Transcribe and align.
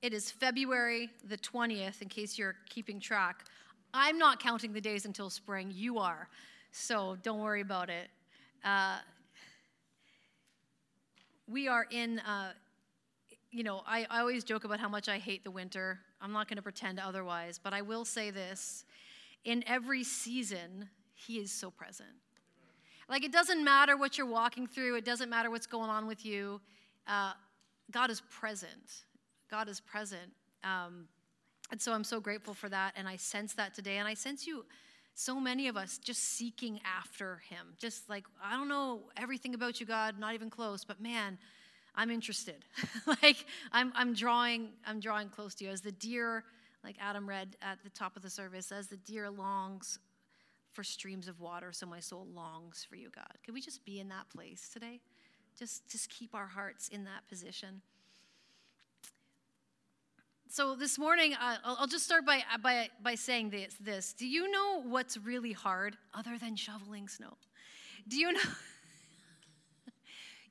It 0.00 0.12
is 0.12 0.30
February 0.30 1.10
the 1.28 1.36
20th, 1.36 2.02
in 2.02 2.08
case 2.08 2.38
you're 2.38 2.54
keeping 2.68 3.00
track. 3.00 3.44
I'm 3.92 4.16
not 4.16 4.40
counting 4.40 4.72
the 4.72 4.80
days 4.80 5.06
until 5.06 5.28
spring, 5.28 5.72
you 5.74 5.98
are. 5.98 6.28
So 6.70 7.16
don't 7.24 7.40
worry 7.40 7.62
about 7.62 7.90
it. 7.90 8.08
Uh, 8.64 8.98
we 11.48 11.66
are 11.66 11.84
in, 11.90 12.20
uh, 12.20 12.52
you 13.50 13.64
know, 13.64 13.82
I, 13.88 14.06
I 14.08 14.20
always 14.20 14.44
joke 14.44 14.62
about 14.62 14.78
how 14.78 14.88
much 14.88 15.08
I 15.08 15.18
hate 15.18 15.42
the 15.42 15.50
winter. 15.50 15.98
I'm 16.20 16.32
not 16.32 16.46
going 16.46 16.58
to 16.58 16.62
pretend 16.62 17.00
otherwise, 17.00 17.58
but 17.60 17.72
I 17.72 17.82
will 17.82 18.04
say 18.04 18.30
this 18.30 18.84
in 19.44 19.64
every 19.66 20.04
season, 20.04 20.88
He 21.14 21.38
is 21.38 21.50
so 21.50 21.72
present. 21.72 22.10
Like, 23.08 23.24
it 23.24 23.32
doesn't 23.32 23.64
matter 23.64 23.96
what 23.96 24.16
you're 24.16 24.28
walking 24.28 24.68
through, 24.68 24.94
it 24.94 25.04
doesn't 25.04 25.28
matter 25.28 25.50
what's 25.50 25.66
going 25.66 25.90
on 25.90 26.06
with 26.06 26.24
you. 26.24 26.60
Uh, 27.08 27.32
God 27.90 28.10
is 28.10 28.20
present. 28.30 29.04
God 29.50 29.68
is 29.68 29.80
present. 29.80 30.32
Um, 30.64 31.08
and 31.70 31.80
so 31.80 31.92
I'm 31.92 32.04
so 32.04 32.20
grateful 32.20 32.54
for 32.54 32.68
that. 32.68 32.94
And 32.96 33.08
I 33.08 33.16
sense 33.16 33.54
that 33.54 33.74
today. 33.74 33.98
And 33.98 34.08
I 34.08 34.14
sense 34.14 34.46
you, 34.46 34.64
so 35.14 35.40
many 35.40 35.68
of 35.68 35.76
us, 35.76 35.98
just 35.98 36.22
seeking 36.22 36.80
after 36.84 37.42
Him. 37.48 37.74
Just 37.76 38.08
like, 38.08 38.24
I 38.42 38.56
don't 38.56 38.68
know 38.68 39.00
everything 39.16 39.54
about 39.54 39.80
you, 39.80 39.86
God, 39.86 40.18
not 40.18 40.34
even 40.34 40.48
close, 40.48 40.84
but 40.84 41.00
man, 41.00 41.38
I'm 41.94 42.10
interested. 42.10 42.64
like, 43.22 43.44
I'm, 43.72 43.92
I'm, 43.96 44.14
drawing, 44.14 44.68
I'm 44.86 45.00
drawing 45.00 45.28
close 45.28 45.54
to 45.56 45.64
you. 45.64 45.70
As 45.70 45.80
the 45.80 45.92
deer, 45.92 46.44
like 46.84 46.96
Adam 47.00 47.28
read 47.28 47.56
at 47.60 47.82
the 47.82 47.90
top 47.90 48.16
of 48.16 48.22
the 48.22 48.30
service, 48.30 48.70
as 48.70 48.86
the 48.86 48.96
deer 48.96 49.28
longs 49.28 49.98
for 50.72 50.84
streams 50.84 51.26
of 51.26 51.40
water, 51.40 51.72
so 51.72 51.86
my 51.86 51.98
soul 51.98 52.28
longs 52.32 52.86
for 52.88 52.94
you, 52.94 53.08
God. 53.12 53.32
Can 53.44 53.54
we 53.54 53.60
just 53.60 53.84
be 53.84 53.98
in 53.98 54.08
that 54.10 54.28
place 54.30 54.70
today? 54.72 55.00
Just, 55.58 55.88
just 55.90 56.08
keep 56.08 56.34
our 56.34 56.46
hearts 56.46 56.88
in 56.88 57.04
that 57.04 57.26
position 57.28 57.82
so 60.50 60.74
this 60.74 60.98
morning, 60.98 61.34
I'll 61.62 61.86
just 61.86 62.04
start 62.04 62.24
by, 62.24 62.42
by, 62.62 62.88
by 63.02 63.14
saying 63.14 63.50
this, 63.50 63.74
this. 63.80 64.14
Do 64.14 64.26
you 64.26 64.50
know 64.50 64.82
what's 64.82 65.18
really 65.18 65.52
hard 65.52 65.96
other 66.14 66.38
than 66.38 66.56
shoveling 66.56 67.06
snow? 67.06 67.36
Do 68.08 68.16
you 68.16 68.32
know? 68.32 68.40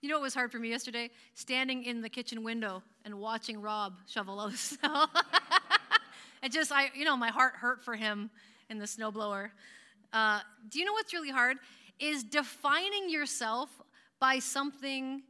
you 0.02 0.10
know 0.10 0.16
what 0.16 0.22
was 0.22 0.36
hard 0.36 0.52
for 0.52 0.60
me 0.60 0.70
yesterday? 0.70 1.10
Standing 1.34 1.84
in 1.84 2.02
the 2.02 2.10
kitchen 2.10 2.44
window 2.44 2.84
and 3.06 3.16
watching 3.16 3.60
Rob 3.60 3.96
shovel 4.08 4.40
all 4.40 4.50
the 4.50 4.58
snow. 4.58 5.08
it 6.44 6.52
just, 6.52 6.72
I, 6.72 6.92
you 6.94 7.04
know, 7.04 7.18
my 7.18 7.30
heart 7.30 7.54
hurt 7.56 7.84
for 7.84 7.96
him 7.96 8.30
in 8.70 8.78
the 8.78 8.86
snowblower. 8.86 9.50
Uh, 10.14 10.42
do 10.70 10.78
you 10.78 10.86
know 10.86 10.94
what's 10.94 11.14
really 11.14 11.32
hard? 11.32 11.58
Is 12.00 12.24
defining 12.24 13.10
yourself 13.10 13.70
by 14.20 14.40
something 14.40 15.24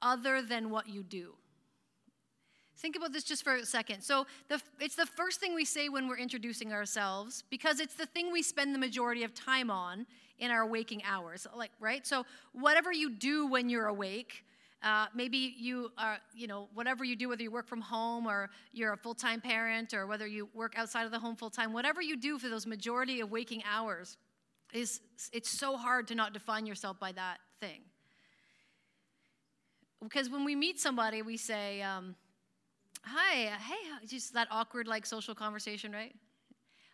other 0.00 0.42
than 0.42 0.70
what 0.70 0.88
you 0.88 1.02
do. 1.02 1.34
Think 2.78 2.94
about 2.94 3.12
this 3.12 3.24
just 3.24 3.42
for 3.42 3.54
a 3.54 3.64
second. 3.64 4.02
So, 4.02 4.26
the, 4.48 4.60
it's 4.80 4.96
the 4.96 5.06
first 5.06 5.40
thing 5.40 5.54
we 5.54 5.64
say 5.64 5.88
when 5.88 6.08
we're 6.08 6.18
introducing 6.18 6.72
ourselves 6.72 7.42
because 7.48 7.80
it's 7.80 7.94
the 7.94 8.06
thing 8.06 8.30
we 8.30 8.42
spend 8.42 8.74
the 8.74 8.78
majority 8.78 9.24
of 9.24 9.34
time 9.34 9.70
on 9.70 10.06
in 10.38 10.50
our 10.50 10.66
waking 10.66 11.02
hours. 11.04 11.46
Like, 11.56 11.70
right? 11.80 12.06
So, 12.06 12.26
whatever 12.52 12.92
you 12.92 13.10
do 13.10 13.46
when 13.46 13.70
you're 13.70 13.86
awake, 13.86 14.44
uh, 14.82 15.06
maybe 15.14 15.54
you 15.58 15.90
are, 15.96 16.18
you 16.34 16.46
know, 16.46 16.68
whatever 16.74 17.02
you 17.02 17.16
do, 17.16 17.30
whether 17.30 17.42
you 17.42 17.50
work 17.50 17.66
from 17.66 17.80
home 17.80 18.26
or 18.26 18.50
you're 18.72 18.92
a 18.92 18.96
full 18.96 19.14
time 19.14 19.40
parent 19.40 19.94
or 19.94 20.06
whether 20.06 20.26
you 20.26 20.48
work 20.52 20.74
outside 20.76 21.06
of 21.06 21.12
the 21.12 21.18
home 21.18 21.34
full 21.34 21.50
time, 21.50 21.72
whatever 21.72 22.02
you 22.02 22.16
do 22.16 22.38
for 22.38 22.48
those 22.50 22.66
majority 22.66 23.20
of 23.20 23.30
waking 23.30 23.62
hours, 23.64 24.18
is 24.74 25.00
it's 25.32 25.48
so 25.48 25.78
hard 25.78 26.06
to 26.08 26.14
not 26.14 26.34
define 26.34 26.66
yourself 26.66 27.00
by 27.00 27.12
that 27.12 27.38
thing. 27.58 27.80
Because 30.02 30.28
when 30.28 30.44
we 30.44 30.54
meet 30.54 30.78
somebody, 30.78 31.22
we 31.22 31.38
say, 31.38 31.80
um, 31.80 32.14
Hi, 33.08 33.46
uh, 33.46 33.50
hey, 33.50 34.06
just 34.06 34.34
that 34.34 34.48
awkward 34.50 34.88
like 34.88 35.06
social 35.06 35.34
conversation, 35.34 35.92
right? 35.92 36.12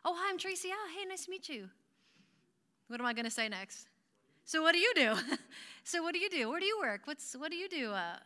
Oh, 0.04 0.14
hi, 0.14 0.28
I'm 0.28 0.36
Tracy. 0.36 0.68
Oh, 0.70 0.88
hey, 0.94 1.06
nice 1.06 1.24
to 1.24 1.30
meet 1.30 1.48
you. 1.48 1.70
What 2.88 3.00
am 3.00 3.06
I 3.06 3.14
going 3.14 3.24
to 3.24 3.30
say 3.30 3.48
next? 3.48 3.88
So, 4.44 4.60
what 4.60 4.74
do 4.74 4.78
you 4.78 4.92
do? 4.94 5.14
so, 5.84 6.02
what 6.02 6.12
do 6.12 6.20
you 6.20 6.28
do? 6.28 6.50
Where 6.50 6.60
do 6.60 6.66
you 6.66 6.78
work? 6.78 7.02
What's 7.06 7.34
what 7.34 7.50
do 7.50 7.56
you 7.56 7.66
do? 7.66 7.92
Uh, 7.92 8.16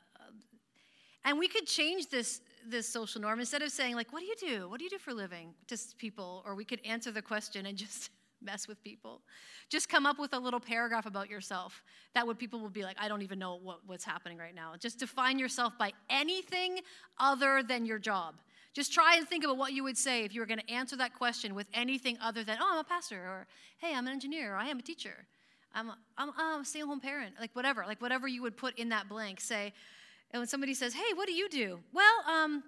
and 1.25 1.39
we 1.39 1.47
could 1.47 1.67
change 1.67 2.09
this 2.09 2.41
this 2.67 2.89
social 2.89 3.21
norm 3.21 3.39
instead 3.39 3.63
of 3.63 3.71
saying 3.71 3.95
like, 3.95 4.13
"What 4.13 4.21
do 4.21 4.27
you 4.27 4.35
do? 4.37 4.69
What 4.69 4.79
do 4.79 4.85
you 4.85 4.91
do 4.91 4.99
for 4.99 5.15
living?" 5.15 5.55
to 5.69 5.79
people, 5.97 6.43
or 6.45 6.57
we 6.57 6.65
could 6.65 6.81
answer 6.85 7.13
the 7.13 7.23
question 7.23 7.67
and 7.67 7.79
just 7.79 8.11
mess 8.47 8.67
with 8.67 8.83
people. 8.83 9.21
Just 9.69 9.91
come 9.91 10.07
up 10.07 10.19
with 10.19 10.33
a 10.33 10.39
little 10.39 10.61
paragraph 10.61 11.05
about 11.05 11.29
yourself. 11.29 11.83
That 12.15 12.27
would 12.27 12.39
people 12.39 12.61
will 12.61 12.71
be 12.71 12.85
like, 12.85 12.97
I 12.99 13.09
don't 13.09 13.21
even 13.21 13.39
know 13.39 13.57
what, 13.57 13.81
what's 13.87 14.05
happening 14.05 14.39
right 14.39 14.55
now. 14.55 14.73
Just 14.79 14.99
define 14.99 15.39
yourself 15.39 15.75
by 15.79 15.93
anything 16.09 16.81
other 17.19 17.63
than 17.63 17.85
your 17.85 17.99
job. 17.99 18.37
Just 18.73 18.93
try 18.93 19.17
and 19.17 19.29
think 19.29 19.45
about 19.45 19.59
what 19.59 19.73
you 19.73 19.83
would 19.85 19.99
say 19.99 20.25
if 20.25 20.35
you 20.35 20.41
were 20.41 20.47
going 20.47 20.61
to 20.61 20.71
answer 20.71 20.97
that 20.97 21.15
question 21.15 21.55
with 21.55 21.67
anything 21.75 22.17
other 22.23 22.45
than, 22.45 22.59
oh, 22.61 22.69
I'm 22.73 22.79
a 22.79 22.85
pastor, 22.85 23.17
or 23.17 23.47
hey, 23.79 23.95
I'm 23.95 24.07
an 24.07 24.13
engineer, 24.13 24.55
or 24.55 24.57
I 24.57 24.67
am 24.69 24.79
a 24.79 24.83
teacher. 24.83 25.27
I'm 25.75 25.89
a, 25.89 25.99
I'm, 26.17 26.31
I'm 26.39 26.61
a 26.61 26.65
stay 26.65 26.81
at 26.81 26.87
home 26.87 27.01
parent, 27.01 27.35
like 27.41 27.51
whatever, 27.55 27.85
like 27.87 28.01
whatever 28.01 28.29
you 28.29 28.43
would 28.43 28.57
put 28.57 28.79
in 28.79 28.91
that 28.91 29.09
blank. 29.09 29.41
Say, 29.41 29.73
and 30.31 30.41
when 30.41 30.49
somebody 30.49 30.75
says, 30.75 30.95
hey, 30.95 31.15
what 31.15 31.27
do 31.27 31.33
you 31.33 31.49
do? 31.49 31.79
Well, 31.93 32.15
um, 32.29 32.63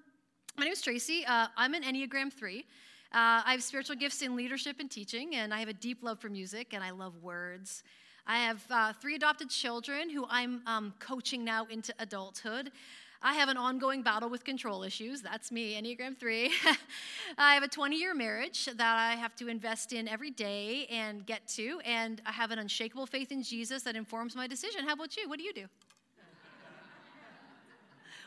my 0.57 0.65
name 0.65 0.73
is 0.73 0.81
Tracy. 0.81 1.25
Uh, 1.27 1.49
I'm 1.57 1.75
an 1.75 1.83
Enneagram 1.83 2.33
3. 2.33 2.65
Uh, 3.11 3.41
I 3.45 3.53
have 3.53 3.63
spiritual 3.63 3.97
gifts 3.97 4.21
in 4.21 4.37
leadership 4.37 4.81
and 4.81 4.91
teaching, 4.91 5.35
and 5.35 5.55
I 5.55 5.61
have 5.61 5.69
a 5.69 5.75
deep 5.75 6.03
love 6.03 6.19
for 6.19 6.29
music, 6.29 6.69
and 6.73 6.85
I 6.85 6.91
love 6.91 7.15
words. 7.23 7.83
I 8.27 8.39
have 8.41 8.63
uh, 8.71 8.93
three 8.93 9.15
adopted 9.15 9.49
children 9.49 10.11
who 10.11 10.27
I'm 10.29 10.61
um, 10.67 10.93
coaching 10.99 11.43
now 11.43 11.67
into 11.71 11.95
adulthood. 11.99 12.71
I 13.23 13.33
have 13.35 13.49
an 13.49 13.57
ongoing 13.57 14.03
battle 14.03 14.29
with 14.29 14.45
control 14.45 14.83
issues. 14.83 15.23
That's 15.23 15.51
me, 15.51 15.81
Enneagram 15.81 16.19
3. 16.19 16.51
I 17.39 17.55
have 17.55 17.63
a 17.63 17.69
20 17.69 17.97
year 17.97 18.15
marriage 18.15 18.67
that 18.67 18.81
I 18.81 19.17
have 19.17 19.35
to 19.37 19.49
invest 19.49 19.95
in 19.95 20.07
every 20.07 20.31
day 20.31 20.87
and 20.91 21.25
get 21.25 21.47
to. 21.49 21.81
And 21.87 22.21
I 22.27 22.33
have 22.33 22.51
an 22.51 22.59
unshakable 22.59 23.07
faith 23.07 23.33
in 23.33 23.43
Jesus 23.43 23.83
that 23.85 23.97
informs 23.97 24.37
my 24.37 24.47
decision. 24.47 24.87
How 24.87 24.93
about 24.93 25.17
you? 25.17 25.29
What 25.29 25.39
do 25.39 25.45
you 25.45 25.53
do? 25.53 25.65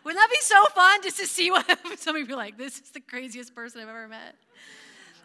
Wouldn't 0.04 0.20
that 0.20 0.30
be 0.30 0.42
so 0.42 0.66
fun 0.74 1.04
just 1.04 1.20
to 1.20 1.28
see 1.28 1.52
what 1.52 1.80
somebody 1.98 2.26
be 2.26 2.34
like, 2.34 2.58
this 2.58 2.80
is 2.80 2.90
the 2.90 3.00
craziest 3.00 3.56
person 3.56 3.80
I've 3.80 3.88
ever 3.88 4.08
met? 4.08 4.36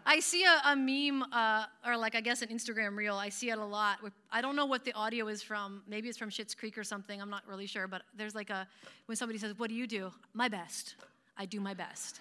I 0.09 0.21
see 0.21 0.45
a, 0.45 0.71
a 0.71 0.77
meme, 0.77 1.25
uh, 1.33 1.65
or 1.85 1.97
like 1.97 2.15
I 2.15 2.21
guess 2.21 2.41
an 2.41 2.49
Instagram 2.49 2.97
reel. 2.97 3.17
I 3.17 3.29
see 3.29 3.51
it 3.51 3.59
a 3.59 3.65
lot. 3.65 3.99
I 4.31 4.41
don't 4.41 4.55
know 4.55 4.65
what 4.65 4.85
the 4.85 4.93
audio 4.93 5.27
is 5.27 5.43
from. 5.43 5.83
Maybe 5.89 6.09
it's 6.09 6.17
from 6.17 6.31
Schitt's 6.31 6.55
Creek 6.55 6.79
or 6.79 6.85
something. 6.85 7.21
I'm 7.21 7.29
not 7.29 7.43
really 7.49 7.67
sure. 7.67 7.89
But 7.89 8.03
there's 8.17 8.35
like 8.35 8.51
a 8.51 8.69
when 9.07 9.17
somebody 9.17 9.39
says, 9.41 9.59
"What 9.59 9.69
do 9.69 9.75
you 9.75 9.89
do?" 9.89 10.13
My 10.33 10.49
best. 10.49 10.95
I 11.37 11.45
do 11.45 11.59
my 11.61 11.75
best. 11.75 12.21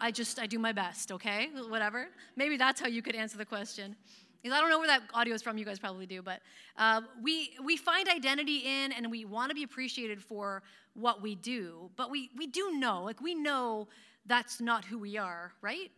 I 0.00 0.10
just 0.10 0.38
I 0.38 0.46
do 0.46 0.58
my 0.58 0.72
best. 0.72 1.12
Okay, 1.12 1.50
whatever. 1.68 2.08
Maybe 2.36 2.56
that's 2.56 2.80
how 2.80 2.88
you 2.88 3.02
could 3.02 3.14
answer 3.14 3.36
the 3.36 3.44
question. 3.44 3.94
Because 4.42 4.56
I 4.56 4.60
don't 4.60 4.70
know 4.70 4.78
where 4.78 4.88
that 4.88 5.02
audio 5.12 5.34
is 5.34 5.42
from. 5.42 5.58
You 5.58 5.66
guys 5.66 5.78
probably 5.78 6.06
do, 6.06 6.22
but 6.22 6.40
uh, 6.78 7.02
we 7.22 7.50
we 7.62 7.76
find 7.76 8.08
identity 8.08 8.62
in, 8.64 8.92
and 8.92 9.10
we 9.10 9.26
want 9.26 9.50
to 9.50 9.54
be 9.54 9.64
appreciated 9.64 10.22
for 10.22 10.62
what 10.94 11.20
we 11.20 11.34
do. 11.34 11.90
But 11.96 12.10
we 12.10 12.30
we 12.38 12.46
do 12.46 12.72
know, 12.72 13.02
like 13.02 13.20
we 13.20 13.34
know 13.34 13.88
that's 14.24 14.62
not 14.62 14.86
who 14.86 14.98
we 14.98 15.18
are, 15.18 15.52
right? 15.60 15.90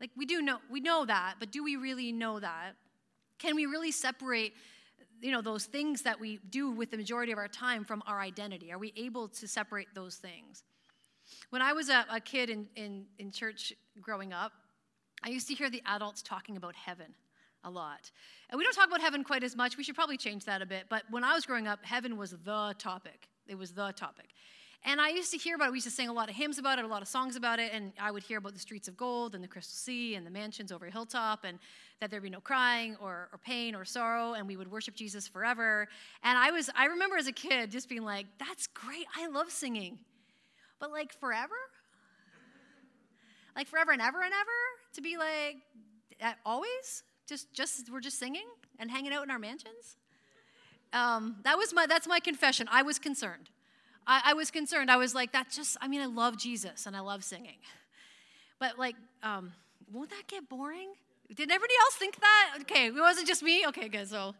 Like 0.00 0.10
we 0.16 0.26
do 0.26 0.42
know 0.42 0.58
we 0.70 0.80
know 0.80 1.04
that, 1.04 1.34
but 1.38 1.50
do 1.50 1.64
we 1.64 1.76
really 1.76 2.12
know 2.12 2.40
that? 2.40 2.72
Can 3.38 3.54
we 3.54 3.66
really 3.66 3.90
separate 3.90 4.52
you 5.20 5.32
know 5.32 5.40
those 5.40 5.64
things 5.64 6.02
that 6.02 6.20
we 6.20 6.38
do 6.50 6.70
with 6.70 6.90
the 6.90 6.96
majority 6.96 7.32
of 7.32 7.38
our 7.38 7.48
time 7.48 7.84
from 7.84 8.02
our 8.06 8.20
identity? 8.20 8.72
Are 8.72 8.78
we 8.78 8.92
able 8.96 9.28
to 9.28 9.48
separate 9.48 9.88
those 9.94 10.16
things? 10.16 10.64
When 11.50 11.62
I 11.62 11.72
was 11.72 11.88
a, 11.88 12.04
a 12.10 12.20
kid 12.20 12.50
in, 12.50 12.66
in, 12.76 13.06
in 13.18 13.30
church 13.30 13.72
growing 14.00 14.32
up, 14.32 14.52
I 15.22 15.30
used 15.30 15.48
to 15.48 15.54
hear 15.54 15.70
the 15.70 15.82
adults 15.86 16.22
talking 16.22 16.56
about 16.56 16.74
heaven 16.76 17.14
a 17.64 17.70
lot. 17.70 18.10
And 18.50 18.58
we 18.58 18.64
don't 18.64 18.74
talk 18.74 18.86
about 18.86 19.00
heaven 19.00 19.24
quite 19.24 19.42
as 19.42 19.56
much. 19.56 19.76
We 19.76 19.82
should 19.82 19.94
probably 19.94 20.16
change 20.16 20.44
that 20.44 20.62
a 20.62 20.66
bit. 20.66 20.84
But 20.88 21.02
when 21.10 21.24
I 21.24 21.34
was 21.34 21.44
growing 21.44 21.66
up, 21.66 21.84
heaven 21.84 22.16
was 22.16 22.30
the 22.30 22.74
topic. 22.78 23.28
It 23.48 23.56
was 23.56 23.72
the 23.72 23.92
topic. 23.92 24.28
And 24.84 25.00
I 25.00 25.08
used 25.08 25.32
to 25.32 25.38
hear 25.38 25.56
about 25.56 25.68
it. 25.68 25.70
We 25.72 25.78
used 25.78 25.88
to 25.88 25.92
sing 25.92 26.08
a 26.08 26.12
lot 26.12 26.28
of 26.28 26.36
hymns 26.36 26.58
about 26.58 26.78
it, 26.78 26.84
a 26.84 26.88
lot 26.88 27.02
of 27.02 27.08
songs 27.08 27.34
about 27.34 27.58
it. 27.58 27.72
And 27.72 27.92
I 28.00 28.10
would 28.10 28.22
hear 28.22 28.38
about 28.38 28.52
the 28.52 28.60
streets 28.60 28.86
of 28.86 28.96
gold 28.96 29.34
and 29.34 29.42
the 29.42 29.48
crystal 29.48 29.74
sea 29.74 30.14
and 30.14 30.24
the 30.26 30.30
mansions 30.30 30.70
over 30.70 30.86
a 30.86 30.90
hilltop 30.90 31.44
and 31.44 31.58
that 32.00 32.10
there'd 32.10 32.22
be 32.22 32.30
no 32.30 32.40
crying 32.40 32.96
or, 33.00 33.28
or 33.32 33.38
pain 33.44 33.74
or 33.74 33.84
sorrow 33.84 34.34
and 34.34 34.46
we 34.46 34.56
would 34.56 34.70
worship 34.70 34.94
Jesus 34.94 35.26
forever. 35.26 35.88
And 36.22 36.38
I 36.38 36.50
was, 36.50 36.70
I 36.76 36.86
remember 36.86 37.16
as 37.16 37.26
a 37.26 37.32
kid 37.32 37.70
just 37.70 37.88
being 37.88 38.04
like, 38.04 38.26
that's 38.38 38.66
great. 38.68 39.06
I 39.16 39.26
love 39.26 39.50
singing. 39.50 39.98
But 40.78 40.90
like 40.92 41.12
forever? 41.12 41.54
like 43.56 43.66
forever 43.66 43.92
and 43.92 44.02
ever 44.02 44.22
and 44.22 44.32
ever? 44.32 44.50
To 44.94 45.00
be 45.00 45.16
like, 45.16 45.56
always? 46.44 47.02
Just, 47.26 47.52
just, 47.52 47.90
we're 47.90 48.00
just 48.00 48.18
singing 48.18 48.46
and 48.78 48.90
hanging 48.90 49.12
out 49.12 49.24
in 49.24 49.30
our 49.30 49.38
mansions? 49.38 49.96
Um, 50.92 51.36
that 51.42 51.58
was 51.58 51.74
my, 51.74 51.86
that's 51.86 52.06
my 52.06 52.20
confession. 52.20 52.68
I 52.70 52.82
was 52.82 52.98
concerned. 52.98 53.50
I, 54.06 54.22
I, 54.26 54.34
was 54.34 54.50
concerned. 54.50 54.90
I 54.90 54.96
was 54.96 55.14
like, 55.14 55.32
that 55.32 55.50
just, 55.50 55.76
I 55.80 55.88
mean, 55.88 56.00
I 56.00 56.06
love 56.06 56.36
Jesus 56.36 56.86
and 56.86 56.96
I 56.96 57.00
love 57.00 57.24
singing. 57.24 57.58
But 58.58 58.78
like, 58.78 58.96
um, 59.22 59.52
won't 59.92 60.10
that 60.10 60.26
get 60.28 60.48
boring? 60.48 60.90
Did 61.28 61.50
everybody 61.50 61.74
else 61.80 61.94
think 61.94 62.20
that? 62.20 62.58
Okay, 62.62 62.86
it 62.86 62.94
wasn't 62.94 63.26
just 63.26 63.42
me? 63.42 63.66
Okay, 63.66 63.88
good. 63.88 64.08
So 64.08 64.34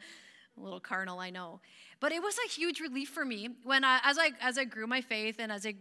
a 0.56 0.60
little 0.60 0.80
carnal, 0.80 1.18
I 1.18 1.30
know. 1.30 1.60
But 2.00 2.12
it 2.12 2.22
was 2.22 2.36
a 2.46 2.48
huge 2.48 2.80
relief 2.80 3.08
for 3.08 3.24
me 3.24 3.48
when 3.64 3.84
I, 3.84 4.00
as 4.04 4.18
I, 4.18 4.30
as 4.40 4.58
I 4.58 4.64
grew 4.64 4.86
my 4.86 5.00
faith 5.00 5.36
and 5.38 5.50
as 5.50 5.66
I 5.66 5.74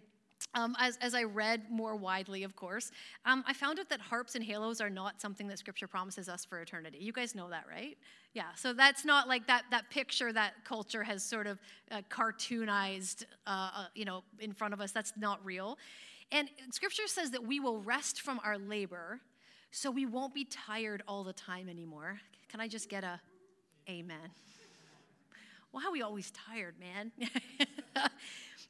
um, 0.53 0.75
as, 0.79 0.97
as 1.01 1.13
I 1.13 1.23
read 1.23 1.69
more 1.69 1.95
widely, 1.95 2.43
of 2.43 2.55
course, 2.55 2.91
um, 3.25 3.43
I 3.47 3.53
found 3.53 3.79
out 3.79 3.89
that 3.89 3.99
harps 3.99 4.35
and 4.35 4.43
halos 4.43 4.79
are 4.79 4.89
not 4.89 5.19
something 5.19 5.47
that 5.47 5.59
Scripture 5.59 5.87
promises 5.87 6.29
us 6.29 6.45
for 6.45 6.61
eternity. 6.61 6.97
You 7.01 7.11
guys 7.11 7.35
know 7.35 7.49
that, 7.49 7.65
right? 7.69 7.97
Yeah, 8.33 8.53
so 8.55 8.73
that's 8.73 9.03
not 9.03 9.27
like 9.27 9.47
that, 9.47 9.63
that 9.71 9.89
picture 9.89 10.31
that 10.33 10.53
culture 10.63 11.03
has 11.03 11.23
sort 11.23 11.47
of 11.47 11.59
uh, 11.91 12.01
cartoonized, 12.09 13.25
uh, 13.47 13.69
uh, 13.75 13.85
you 13.95 14.05
know, 14.05 14.23
in 14.39 14.53
front 14.53 14.73
of 14.73 14.81
us. 14.81 14.91
That's 14.91 15.13
not 15.17 15.43
real. 15.43 15.77
And 16.31 16.49
Scripture 16.71 17.07
says 17.07 17.31
that 17.31 17.45
we 17.45 17.59
will 17.59 17.81
rest 17.81 18.21
from 18.21 18.39
our 18.43 18.57
labor, 18.57 19.19
so 19.71 19.91
we 19.91 20.05
won't 20.05 20.33
be 20.33 20.45
tired 20.45 21.03
all 21.07 21.23
the 21.23 21.33
time 21.33 21.69
anymore. 21.69 22.19
Can 22.49 22.59
I 22.59 22.67
just 22.67 22.89
get 22.89 23.03
a 23.03 23.19
amen? 23.89 24.31
Why 25.71 25.83
are 25.85 25.91
we 25.91 26.01
always 26.01 26.31
tired, 26.31 26.75
man? 26.79 27.11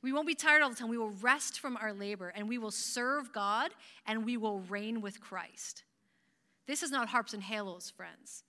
We 0.06 0.14
won't 0.14 0.28
be 0.28 0.36
tired 0.36 0.62
all 0.62 0.70
the 0.70 0.76
time. 0.76 0.88
We 0.88 1.00
will 1.00 1.16
rest 1.20 1.60
from 1.60 1.78
our 1.78 1.92
labor 1.92 2.32
and 2.36 2.48
we 2.48 2.60
will 2.60 2.70
serve 2.70 3.34
God 3.34 3.72
and 4.06 4.24
we 4.24 4.38
will 4.38 4.60
reign 4.70 5.02
with 5.02 5.20
Christ. 5.20 5.84
This 6.68 6.84
is 6.84 6.92
not 6.92 7.10
harps 7.10 7.34
and 7.34 7.42
halos, 7.42 7.90
friends. 7.90 8.44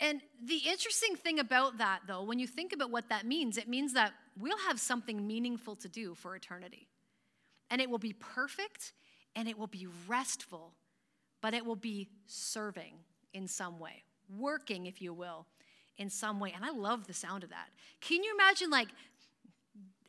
And 0.00 0.20
the 0.44 0.56
interesting 0.56 1.14
thing 1.14 1.38
about 1.38 1.78
that, 1.78 2.00
though, 2.08 2.24
when 2.24 2.40
you 2.40 2.48
think 2.48 2.72
about 2.72 2.90
what 2.90 3.10
that 3.10 3.24
means, 3.24 3.58
it 3.58 3.68
means 3.68 3.92
that 3.92 4.12
we'll 4.36 4.58
have 4.66 4.80
something 4.80 5.24
meaningful 5.24 5.76
to 5.76 5.88
do 5.88 6.16
for 6.16 6.34
eternity. 6.34 6.88
And 7.70 7.80
it 7.80 7.88
will 7.88 7.98
be 7.98 8.14
perfect 8.14 8.92
and 9.36 9.46
it 9.46 9.56
will 9.56 9.68
be 9.68 9.86
restful, 10.08 10.72
but 11.40 11.54
it 11.54 11.64
will 11.64 11.76
be 11.76 12.08
serving 12.26 12.94
in 13.32 13.46
some 13.46 13.78
way, 13.78 14.02
working, 14.36 14.86
if 14.86 15.00
you 15.00 15.14
will, 15.14 15.46
in 15.96 16.10
some 16.10 16.40
way. 16.40 16.52
And 16.52 16.64
I 16.64 16.70
love 16.70 17.06
the 17.06 17.14
sound 17.14 17.44
of 17.44 17.50
that. 17.50 17.68
Can 18.00 18.24
you 18.24 18.34
imagine, 18.34 18.68
like, 18.68 18.88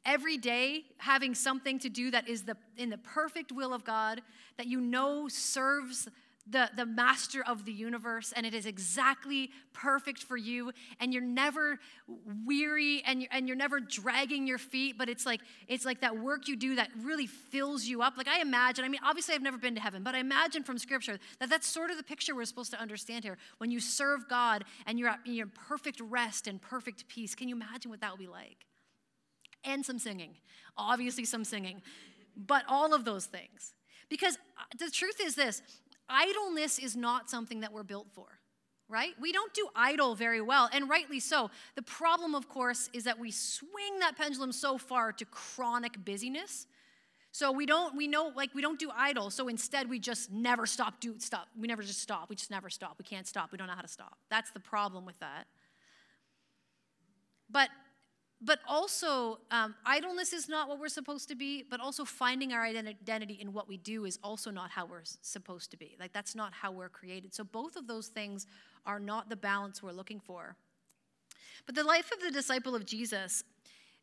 every 0.05 0.37
day 0.37 0.83
having 0.97 1.35
something 1.35 1.79
to 1.79 1.89
do 1.89 2.11
that 2.11 2.27
is 2.27 2.43
the, 2.43 2.57
in 2.77 2.89
the 2.89 2.97
perfect 2.97 3.51
will 3.51 3.73
of 3.73 3.83
God, 3.83 4.21
that 4.57 4.67
you 4.67 4.79
know 4.81 5.27
serves 5.27 6.09
the, 6.45 6.69
the 6.75 6.85
master 6.85 7.41
of 7.47 7.63
the 7.63 7.71
universe 7.71 8.33
and 8.35 8.45
it 8.45 8.53
is 8.53 8.65
exactly 8.65 9.49
perfect 9.71 10.21
for 10.23 10.35
you 10.35 10.73
and 10.99 11.13
you're 11.13 11.23
never 11.23 11.79
weary 12.45 13.01
and 13.05 13.21
you're, 13.21 13.29
and 13.31 13.47
you're 13.47 13.55
never 13.55 13.79
dragging 13.79 14.45
your 14.45 14.57
feet 14.57 14.97
but 14.97 15.07
it's 15.07 15.25
like 15.25 15.39
it's 15.69 15.85
like 15.85 16.01
that 16.01 16.17
work 16.17 16.49
you 16.49 16.57
do 16.57 16.75
that 16.75 16.89
really 17.01 17.27
fills 17.27 17.85
you 17.85 18.01
up. 18.01 18.17
Like 18.17 18.27
i 18.27 18.41
imagine 18.41 18.83
i 18.83 18.89
mean 18.89 18.99
obviously 19.05 19.35
i've 19.35 19.41
never 19.41 19.57
been 19.57 19.75
to 19.75 19.81
heaven 19.81 20.03
but 20.03 20.15
i 20.15 20.19
imagine 20.19 20.63
from 20.63 20.77
scripture 20.77 21.17
that 21.39 21.49
that's 21.49 21.65
sort 21.65 21.91
of 21.91 21.97
the 21.97 22.03
picture 22.03 22.35
we're 22.35 22.45
supposed 22.45 22.71
to 22.71 22.79
understand 22.79 23.23
here. 23.23 23.37
When 23.59 23.71
you 23.71 23.79
serve 23.79 24.27
god 24.27 24.65
and 24.85 24.99
you're, 24.99 25.09
at, 25.09 25.19
you're 25.23 25.45
in 25.45 25.51
perfect 25.67 26.01
rest 26.01 26.47
and 26.47 26.61
perfect 26.61 27.07
peace 27.07 27.35
can 27.35 27.47
you 27.47 27.55
imagine 27.55 27.89
what 27.89 28.01
that 28.01 28.11
would 28.11 28.19
be 28.19 28.27
like 28.27 28.65
and 29.63 29.85
some 29.85 29.99
singing. 29.99 30.35
Obviously, 30.77 31.25
some 31.25 31.43
singing, 31.43 31.81
but 32.35 32.63
all 32.67 32.93
of 32.93 33.05
those 33.05 33.25
things. 33.25 33.73
Because 34.09 34.37
uh, 34.57 34.63
the 34.77 34.89
truth 34.89 35.19
is 35.21 35.35
this 35.35 35.61
idleness 36.09 36.79
is 36.79 36.95
not 36.95 37.29
something 37.29 37.61
that 37.61 37.71
we're 37.71 37.83
built 37.83 38.07
for, 38.13 38.27
right? 38.89 39.13
We 39.19 39.31
don't 39.31 39.53
do 39.53 39.67
idle 39.75 40.15
very 40.15 40.41
well, 40.41 40.69
and 40.73 40.89
rightly 40.89 41.19
so. 41.19 41.49
The 41.75 41.81
problem, 41.81 42.35
of 42.35 42.49
course, 42.49 42.89
is 42.93 43.05
that 43.05 43.19
we 43.19 43.31
swing 43.31 43.99
that 43.99 44.17
pendulum 44.17 44.51
so 44.51 44.77
far 44.77 45.11
to 45.13 45.25
chronic 45.25 46.03
busyness. 46.03 46.67
So 47.31 47.51
we 47.51 47.65
don't, 47.65 47.97
we 47.97 48.07
know, 48.07 48.31
like 48.35 48.53
we 48.53 48.61
don't 48.61 48.77
do 48.77 48.91
idle. 48.95 49.31
So 49.31 49.47
instead, 49.47 49.89
we 49.89 49.97
just 49.97 50.31
never 50.31 50.67
stop. 50.67 50.99
Do 50.99 51.15
stop. 51.17 51.47
We 51.59 51.67
never 51.67 51.81
just 51.81 51.99
stop. 51.99 52.29
We 52.29 52.35
just 52.35 52.51
never 52.51 52.69
stop. 52.69 52.95
We 52.99 53.05
can't 53.05 53.25
stop. 53.25 53.51
We 53.51 53.57
don't 53.57 53.65
know 53.65 53.73
how 53.73 53.81
to 53.81 53.87
stop. 53.87 54.19
That's 54.29 54.51
the 54.51 54.59
problem 54.59 55.03
with 55.03 55.19
that. 55.19 55.47
But 57.49 57.69
but 58.45 58.59
also 58.67 59.39
um, 59.51 59.73
idleness 59.85 60.33
is 60.33 60.49
not 60.49 60.67
what 60.67 60.79
we're 60.79 60.89
supposed 60.89 61.29
to 61.29 61.35
be 61.35 61.63
but 61.69 61.79
also 61.79 62.03
finding 62.03 62.51
our 62.51 62.63
identity 62.63 63.37
in 63.39 63.53
what 63.53 63.67
we 63.67 63.77
do 63.77 64.05
is 64.05 64.19
also 64.23 64.51
not 64.51 64.69
how 64.69 64.85
we're 64.85 65.03
supposed 65.21 65.71
to 65.71 65.77
be. 65.77 65.95
Like 65.99 66.13
that's 66.13 66.35
not 66.35 66.53
how 66.53 66.71
we're 66.71 66.89
created. 66.89 67.33
So 67.33 67.43
both 67.43 67.75
of 67.75 67.87
those 67.87 68.07
things 68.07 68.45
are 68.85 68.99
not 68.99 69.29
the 69.29 69.35
balance 69.35 69.81
we're 69.81 69.91
looking 69.91 70.19
for. 70.19 70.55
But 71.65 71.75
the 71.75 71.83
life 71.83 72.11
of 72.11 72.19
the 72.19 72.31
disciple 72.31 72.75
of 72.75 72.85
jesus 72.85 73.43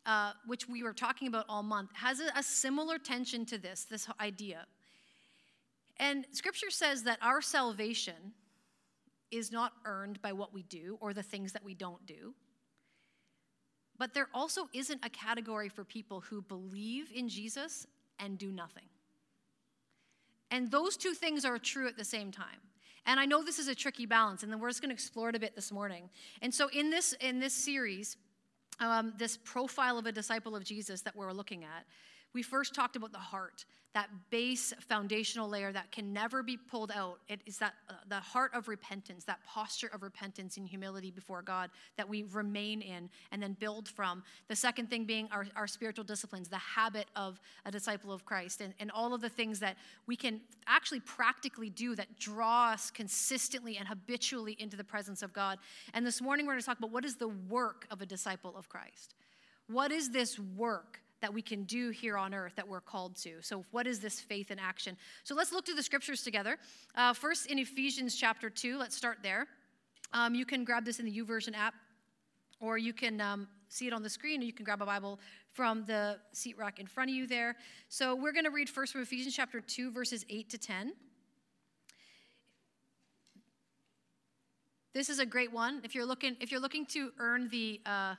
uh, 0.07 0.33
which 0.47 0.67
we 0.69 0.83
were 0.83 0.95
talking 0.95 1.29
about 1.29 1.45
all 1.49 1.63
month 1.63 1.91
has 1.93 2.21
a, 2.21 2.31
a 2.35 2.43
similar 2.43 2.99
tension 2.99 3.45
to 3.47 3.59
this 3.59 3.85
this 3.85 4.09
idea. 4.21 4.67
And 5.99 6.27
scripture 6.33 6.71
says 6.71 7.03
that 7.03 7.19
our 7.21 7.43
salvation 7.43 8.33
is 9.31 9.53
not 9.53 9.73
earned 9.85 10.21
by 10.23 10.33
what 10.33 10.55
we 10.55 10.63
do 10.63 10.97
or 11.01 11.13
the 11.13 11.23
things 11.23 11.53
that 11.53 11.63
we 11.63 11.75
don't 11.75 12.05
do 12.07 12.35
but 14.01 14.15
there 14.15 14.29
also 14.33 14.67
isn't 14.73 15.05
a 15.05 15.11
category 15.11 15.69
for 15.69 15.85
people 15.85 16.23
who 16.23 16.41
believe 16.41 17.13
in 17.15 17.29
Jesus 17.29 17.87
and 18.19 18.39
do 18.39 18.51
nothing. 18.51 18.87
And 20.51 20.71
those 20.71 20.97
two 20.97 21.13
things 21.13 21.45
are 21.45 21.59
true 21.59 21.87
at 21.87 21.99
the 21.99 22.05
same 22.05 22.33
time. 22.33 22.61
And 23.05 23.21
I 23.21 23.27
know 23.27 23.45
this 23.45 23.59
is 23.59 23.69
a 23.69 23.75
tricky 23.75 24.07
balance, 24.07 24.43
and 24.43 24.51
then 24.51 24.59
we're 24.59 24.71
just 24.71 24.81
going 24.81 24.89
to 24.89 24.95
explore 24.95 25.29
it 25.29 25.37
a 25.37 25.39
bit 25.39 25.55
this 25.55 25.71
morning. 25.71 26.09
And 26.41 26.53
so 26.53 26.69
in 26.71 26.89
this 26.89 27.13
in 27.21 27.41
this 27.41 27.53
series, 27.53 28.17
um, 28.81 29.13
this 29.19 29.37
profile 29.37 29.99
of 29.99 30.07
a 30.07 30.13
disciple 30.13 30.57
of 30.57 30.65
Jesus 30.65 31.03
that 31.03 31.15
we're 31.15 31.33
looking 31.33 31.65
at, 31.65 31.85
we 32.33 32.43
first 32.43 32.75
talked 32.75 32.97
about 32.97 33.13
the 33.13 33.19
heart, 33.19 33.65
that 33.93 34.09
base 34.31 34.73
foundational 34.79 35.49
layer 35.49 35.73
that 35.73 35.91
can 35.91 36.13
never 36.13 36.45
be 36.45 36.57
pulled 36.57 36.93
out. 36.93 37.19
It 37.29 37.41
is 37.45 37.59
that 37.59 37.73
uh, 37.89 37.95
the 38.09 38.21
heart 38.21 38.53
of 38.55 38.69
repentance, 38.69 39.25
that 39.25 39.45
posture 39.45 39.91
of 39.93 40.05
repentance 40.05 40.57
and 40.57 40.67
humility 40.67 41.11
before 41.11 41.43
God 41.43 41.71
that 41.97 42.09
we 42.09 42.23
remain 42.23 42.83
in 42.83 43.11
and 43.33 43.43
then 43.43 43.57
build 43.59 43.89
from. 43.89 44.23
The 44.47 44.55
second 44.55 44.91
thing 44.91 45.07
being 45.07 45.29
our, 45.33 45.45
our 45.57 45.67
spiritual 45.67 46.05
disciplines, 46.05 46.49
the 46.49 46.57
habit 46.57 47.07
of 47.17 47.41
a 47.65 47.73
disciple 47.73 48.13
of 48.13 48.25
Christ, 48.25 48.61
and, 48.61 48.75
and 48.79 48.93
all 48.93 49.13
of 49.13 49.21
the 49.21 49.29
things 49.29 49.59
that 49.59 49.77
we 50.07 50.15
can 50.15 50.41
actually 50.69 51.01
practically 51.01 51.69
do 51.69 51.97
that 51.97 52.17
draw 52.17 52.71
us 52.71 52.93
consistently 52.93 53.77
and 53.77 53.89
habitually 53.89 54.57
into 54.61 54.77
the 54.77 54.85
presence 54.85 55.23
of 55.23 55.33
God. 55.33 55.59
And 55.95 56.07
this 56.07 56.23
morning 56.23 56.47
we're 56.47 56.53
going 56.53 56.61
to 56.61 56.67
talk 56.67 56.79
about 56.79 56.93
what 56.93 57.05
is 57.05 57.17
the 57.17 57.29
work 57.29 57.89
of 57.91 58.01
a 58.01 58.07
disciple 58.07 58.57
of 58.57 58.69
Christ. 58.69 59.17
What 59.67 59.91
is 59.91 60.11
this 60.11 60.39
work? 60.39 61.01
That 61.21 61.33
we 61.33 61.43
can 61.43 61.65
do 61.65 61.91
here 61.91 62.17
on 62.17 62.35
earth 62.35 62.55
that 62.57 62.67
we're 62.67 62.81
called 62.81 63.17
to. 63.17 63.43
So, 63.43 63.65
what 63.71 63.87
is 63.87 64.01
this 64.01 64.21
faith 64.21 64.51
in 64.51 64.59
action? 64.59 64.97
So, 65.25 65.35
let's 65.35 65.53
look 65.53 65.65
to 65.67 65.75
the 65.75 65.83
scriptures 65.83 66.23
together. 66.23 66.59
Uh, 66.95 67.13
first, 67.13 67.47
in 67.47 67.59
Ephesians 67.59 68.17
chapter 68.17 68.51
2, 68.51 68.79
let's 68.79 68.97
start 68.97 69.19
there. 69.23 69.47
Um, 70.13 70.35
you 70.35 70.45
can 70.45 70.65
grab 70.65 70.85
this 70.85 70.99
in 70.99 71.07
the 71.07 71.17
YouVersion 71.17 71.55
app, 71.55 71.75
or 72.61 72.79
you 72.79 72.93
can 72.93 73.21
um, 73.21 73.49
see 73.69 73.87
it 73.87 73.93
on 73.93 74.03
the 74.03 74.11
screen, 74.11 74.41
or 74.41 74.45
you 74.45 74.53
can 74.53 74.65
grab 74.65 74.83
a 74.83 74.87
Bible 74.87 75.21
from 75.53 75.85
the 75.85 76.19
seat 76.33 76.57
rack 76.59 76.81
in 76.81 76.87
front 76.87 77.11
of 77.11 77.17
you 77.17 77.27
there. 77.27 77.57
So, 77.89 78.15
we're 78.15 78.33
going 78.33 78.45
to 78.45 78.51
read 78.51 78.69
first 78.69 78.93
from 78.93 79.03
Ephesians 79.03 79.35
chapter 79.35 79.61
2, 79.61 79.91
verses 79.91 80.25
8 80.29 80.51
to 80.51 80.59
10. 80.59 80.93
This 84.93 85.09
is 85.09 85.21
a 85.21 85.27
great 85.27 85.53
one. 85.53 85.81
If 85.85 85.95
you're 85.95 86.07
looking, 86.07 86.37
if 86.41 86.51
you're 86.51 86.61
looking 86.61 86.85
to 86.87 87.13
earn 87.19 87.49
the 87.49 87.81
uh, 87.87 88.17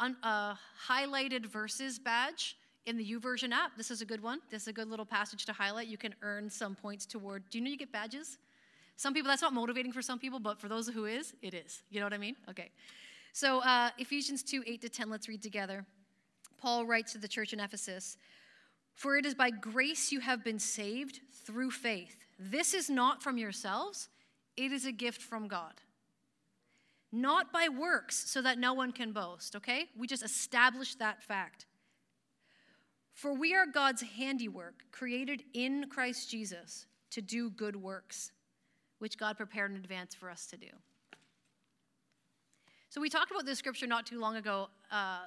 un, 0.00 0.16
uh, 0.22 0.54
highlighted 0.88 1.46
verses 1.46 1.98
badge 1.98 2.56
in 2.86 2.96
the 2.96 3.04
YouVersion 3.04 3.52
app. 3.52 3.76
This 3.76 3.90
is 3.90 4.00
a 4.00 4.06
good 4.06 4.22
one. 4.22 4.40
This 4.50 4.62
is 4.62 4.68
a 4.68 4.72
good 4.72 4.88
little 4.88 5.04
passage 5.04 5.44
to 5.46 5.52
highlight. 5.52 5.88
You 5.88 5.98
can 5.98 6.14
earn 6.22 6.48
some 6.48 6.74
points 6.74 7.06
toward. 7.06 7.48
Do 7.50 7.58
you 7.58 7.64
know 7.64 7.70
you 7.70 7.76
get 7.76 7.92
badges? 7.92 8.38
Some 8.96 9.12
people, 9.12 9.28
that's 9.28 9.42
not 9.42 9.52
motivating 9.52 9.92
for 9.92 10.02
some 10.02 10.18
people, 10.18 10.38
but 10.38 10.58
for 10.58 10.68
those 10.68 10.88
who 10.88 11.04
is, 11.04 11.34
it 11.42 11.52
is. 11.52 11.82
You 11.90 12.00
know 12.00 12.06
what 12.06 12.14
I 12.14 12.18
mean? 12.18 12.36
Okay. 12.48 12.70
So 13.32 13.60
uh, 13.60 13.90
Ephesians 13.98 14.42
2 14.42 14.62
8 14.66 14.80
to 14.82 14.88
10, 14.88 15.10
let's 15.10 15.28
read 15.28 15.42
together. 15.42 15.84
Paul 16.58 16.86
writes 16.86 17.12
to 17.12 17.18
the 17.18 17.28
church 17.28 17.52
in 17.52 17.60
Ephesus 17.60 18.16
For 18.94 19.16
it 19.16 19.26
is 19.26 19.34
by 19.34 19.50
grace 19.50 20.10
you 20.10 20.20
have 20.20 20.42
been 20.42 20.58
saved 20.58 21.20
through 21.44 21.72
faith. 21.72 22.16
This 22.38 22.72
is 22.72 22.88
not 22.88 23.22
from 23.22 23.36
yourselves, 23.36 24.08
it 24.56 24.72
is 24.72 24.86
a 24.86 24.92
gift 24.92 25.20
from 25.20 25.48
God 25.48 25.74
not 27.12 27.52
by 27.52 27.68
works, 27.68 28.30
so 28.30 28.42
that 28.42 28.58
no 28.58 28.74
one 28.74 28.92
can 28.92 29.12
boast, 29.12 29.56
okay? 29.56 29.86
We 29.96 30.06
just 30.06 30.24
established 30.24 30.98
that 30.98 31.22
fact. 31.22 31.66
For 33.14 33.32
we 33.32 33.54
are 33.54 33.66
God's 33.66 34.02
handiwork, 34.02 34.84
created 34.92 35.42
in 35.54 35.86
Christ 35.88 36.30
Jesus 36.30 36.86
to 37.10 37.22
do 37.22 37.50
good 37.50 37.76
works, 37.76 38.32
which 38.98 39.16
God 39.16 39.36
prepared 39.36 39.70
in 39.70 39.78
advance 39.78 40.14
for 40.14 40.30
us 40.30 40.46
to 40.48 40.56
do. 40.56 40.66
So 42.90 43.00
we 43.00 43.08
talked 43.08 43.30
about 43.30 43.46
this 43.46 43.58
scripture 43.58 43.86
not 43.86 44.06
too 44.06 44.20
long 44.20 44.36
ago. 44.36 44.68
Uh, 44.90 45.20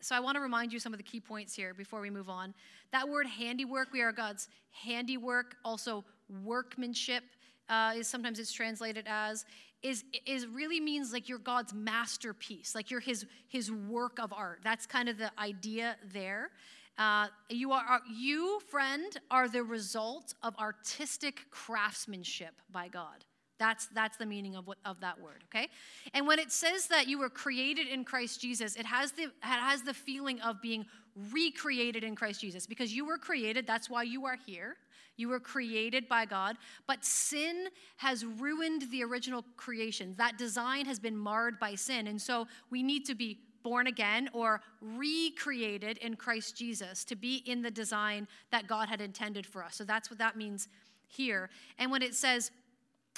so 0.00 0.14
I 0.14 0.20
want 0.20 0.36
to 0.36 0.40
remind 0.40 0.72
you 0.72 0.78
some 0.78 0.92
of 0.92 0.98
the 0.98 1.04
key 1.04 1.20
points 1.20 1.54
here 1.54 1.74
before 1.74 2.00
we 2.00 2.10
move 2.10 2.28
on. 2.28 2.54
That 2.92 3.08
word 3.08 3.26
handiwork, 3.26 3.92
we 3.92 4.02
are 4.02 4.12
God's 4.12 4.48
handiwork, 4.70 5.56
also 5.64 6.04
workmanship 6.44 7.24
uh, 7.68 7.92
is 7.96 8.08
sometimes 8.08 8.38
it's 8.38 8.52
translated 8.52 9.06
as 9.08 9.44
is 9.82 10.04
is 10.26 10.46
really 10.46 10.80
means 10.80 11.12
like 11.12 11.28
you're 11.28 11.38
God's 11.38 11.72
masterpiece, 11.72 12.74
like 12.74 12.90
you're 12.90 13.00
His 13.00 13.26
His 13.48 13.70
work 13.70 14.18
of 14.18 14.32
art. 14.32 14.60
That's 14.64 14.86
kind 14.86 15.08
of 15.08 15.18
the 15.18 15.30
idea 15.38 15.96
there. 16.12 16.50
Uh, 16.96 17.28
you 17.48 17.72
are 17.72 18.00
you 18.12 18.60
friend 18.68 19.18
are 19.30 19.48
the 19.48 19.62
result 19.62 20.34
of 20.42 20.56
artistic 20.58 21.42
craftsmanship 21.50 22.54
by 22.72 22.88
God. 22.88 23.24
That's 23.58 23.86
that's 23.94 24.16
the 24.16 24.26
meaning 24.26 24.56
of 24.56 24.66
what 24.66 24.78
of 24.84 25.00
that 25.00 25.20
word. 25.20 25.44
Okay, 25.44 25.68
and 26.14 26.26
when 26.26 26.38
it 26.38 26.50
says 26.50 26.88
that 26.88 27.06
you 27.06 27.18
were 27.18 27.30
created 27.30 27.86
in 27.86 28.04
Christ 28.04 28.40
Jesus, 28.40 28.76
it 28.76 28.86
has 28.86 29.12
the 29.12 29.24
it 29.24 29.32
has 29.42 29.82
the 29.82 29.94
feeling 29.94 30.40
of 30.40 30.60
being 30.60 30.86
recreated 31.32 32.04
in 32.04 32.14
Christ 32.14 32.40
Jesus. 32.40 32.66
Because 32.66 32.92
you 32.92 33.04
were 33.04 33.18
created, 33.18 33.66
that's 33.66 33.90
why 33.90 34.02
you 34.04 34.26
are 34.26 34.36
here. 34.46 34.76
You 35.18 35.28
were 35.28 35.40
created 35.40 36.08
by 36.08 36.24
God, 36.24 36.56
but 36.86 37.04
sin 37.04 37.66
has 37.98 38.24
ruined 38.24 38.90
the 38.90 39.04
original 39.04 39.44
creation. 39.56 40.14
That 40.16 40.38
design 40.38 40.86
has 40.86 40.98
been 40.98 41.16
marred 41.16 41.58
by 41.58 41.74
sin. 41.74 42.06
And 42.06 42.22
so 42.22 42.46
we 42.70 42.82
need 42.82 43.04
to 43.06 43.14
be 43.14 43.38
born 43.64 43.88
again 43.88 44.30
or 44.32 44.60
recreated 44.80 45.98
in 45.98 46.14
Christ 46.14 46.56
Jesus 46.56 47.04
to 47.04 47.16
be 47.16 47.42
in 47.46 47.60
the 47.60 47.70
design 47.70 48.28
that 48.52 48.68
God 48.68 48.88
had 48.88 49.00
intended 49.00 49.44
for 49.44 49.62
us. 49.62 49.74
So 49.74 49.84
that's 49.84 50.08
what 50.08 50.18
that 50.20 50.36
means 50.36 50.68
here. 51.08 51.50
And 51.78 51.90
when 51.90 52.00
it 52.00 52.14
says, 52.14 52.52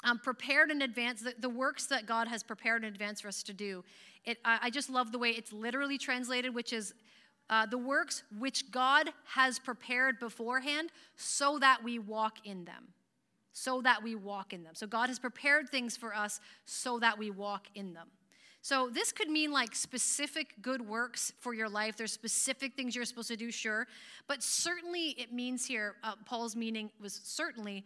um, 0.03 0.17
prepared 0.17 0.71
in 0.71 0.81
advance, 0.81 1.21
the, 1.21 1.35
the, 1.39 1.49
works 1.49 1.85
that 1.85 2.07
God 2.07 2.27
has 2.27 2.41
prepared 2.41 2.83
in 2.83 2.91
advance 2.91 3.21
for 3.21 3.27
us 3.27 3.43
to 3.43 3.53
do, 3.53 3.83
it, 4.25 4.39
I, 4.43 4.57
I 4.63 4.69
just 4.71 4.89
love 4.89 5.11
the 5.11 5.19
way 5.19 5.29
it's 5.29 5.53
literally 5.53 5.99
translated, 5.99 6.55
which 6.55 6.73
is 6.73 6.95
uh, 7.51 7.65
the 7.65 7.77
works 7.77 8.23
which 8.39 8.71
God 8.71 9.11
has 9.25 9.59
prepared 9.59 10.17
beforehand 10.19 10.91
so 11.17 11.59
that 11.59 11.83
we 11.83 11.99
walk 11.99 12.37
in 12.45 12.63
them. 12.63 12.87
So 13.53 13.81
that 13.81 14.01
we 14.01 14.15
walk 14.15 14.53
in 14.53 14.63
them. 14.63 14.73
So 14.73 14.87
God 14.87 15.09
has 15.09 15.19
prepared 15.19 15.69
things 15.69 15.97
for 15.97 16.15
us 16.15 16.39
so 16.65 16.97
that 16.99 17.19
we 17.19 17.29
walk 17.29 17.67
in 17.75 17.93
them. 17.93 18.07
So 18.61 18.89
this 18.89 19.11
could 19.11 19.29
mean 19.29 19.51
like 19.51 19.75
specific 19.75 20.61
good 20.61 20.81
works 20.81 21.33
for 21.39 21.53
your 21.53 21.67
life. 21.67 21.97
There's 21.97 22.13
specific 22.13 22.75
things 22.75 22.95
you're 22.95 23.05
supposed 23.05 23.27
to 23.27 23.35
do, 23.35 23.51
sure. 23.51 23.87
But 24.27 24.41
certainly 24.41 25.09
it 25.17 25.33
means 25.33 25.65
here, 25.65 25.95
uh, 26.03 26.13
Paul's 26.25 26.55
meaning 26.55 26.89
was 27.01 27.19
certainly 27.23 27.83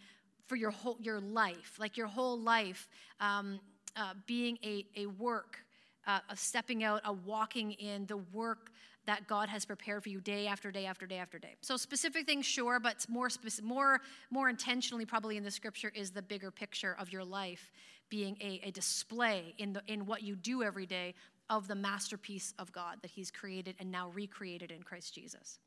for 0.48 0.58
your 0.58 0.72
whole 0.72 0.98
your 1.00 1.20
life, 1.20 1.78
like 1.80 1.98
your 1.98 2.08
whole 2.08 2.40
life 2.40 2.88
um, 3.20 3.60
uh, 3.96 4.14
being 4.28 4.60
a, 4.64 4.86
a 4.96 5.06
work, 5.08 5.58
uh, 6.06 6.20
stepping 6.36 6.84
out, 6.84 7.02
a 7.06 7.14
walking 7.14 7.72
in 7.72 8.06
the 8.06 8.18
work 8.18 8.70
that 9.06 9.28
God 9.28 9.50
has 9.50 9.66
prepared 9.66 10.04
for 10.04 10.10
you 10.10 10.20
day 10.20 10.48
after 10.48 10.72
day 10.72 10.86
after 10.86 11.06
day 11.06 11.18
after 11.18 11.40
day. 11.40 11.56
So 11.62 11.78
specific 11.78 12.26
things, 12.26 12.46
sure, 12.46 12.80
but 12.80 13.06
more 13.10 13.30
specific, 13.30 13.66
more 13.66 14.02
more 14.30 14.50
intentionally, 14.50 15.06
probably 15.06 15.38
in 15.38 15.44
the 15.44 15.52
scripture, 15.52 15.92
is 15.96 16.12
the 16.12 16.22
bigger 16.22 16.52
picture 16.52 16.96
of 17.00 17.12
your 17.12 17.24
life 17.24 17.72
being 18.10 18.38
a, 18.42 18.62
a 18.64 18.72
display 18.72 19.54
in 19.58 19.74
the 19.74 19.82
in 19.88 20.06
what 20.06 20.24
you 20.24 20.36
do 20.36 20.64
every 20.64 20.86
day 20.86 21.14
of 21.50 21.68
the 21.68 21.76
masterpiece 21.76 22.54
of 22.58 22.72
God 22.72 22.98
that 23.02 23.12
He's 23.12 23.32
created 23.32 23.76
and 23.80 23.92
now 23.92 24.10
recreated 24.10 24.72
in 24.72 24.84
Christ 24.84 25.14
Jesus. 25.14 25.60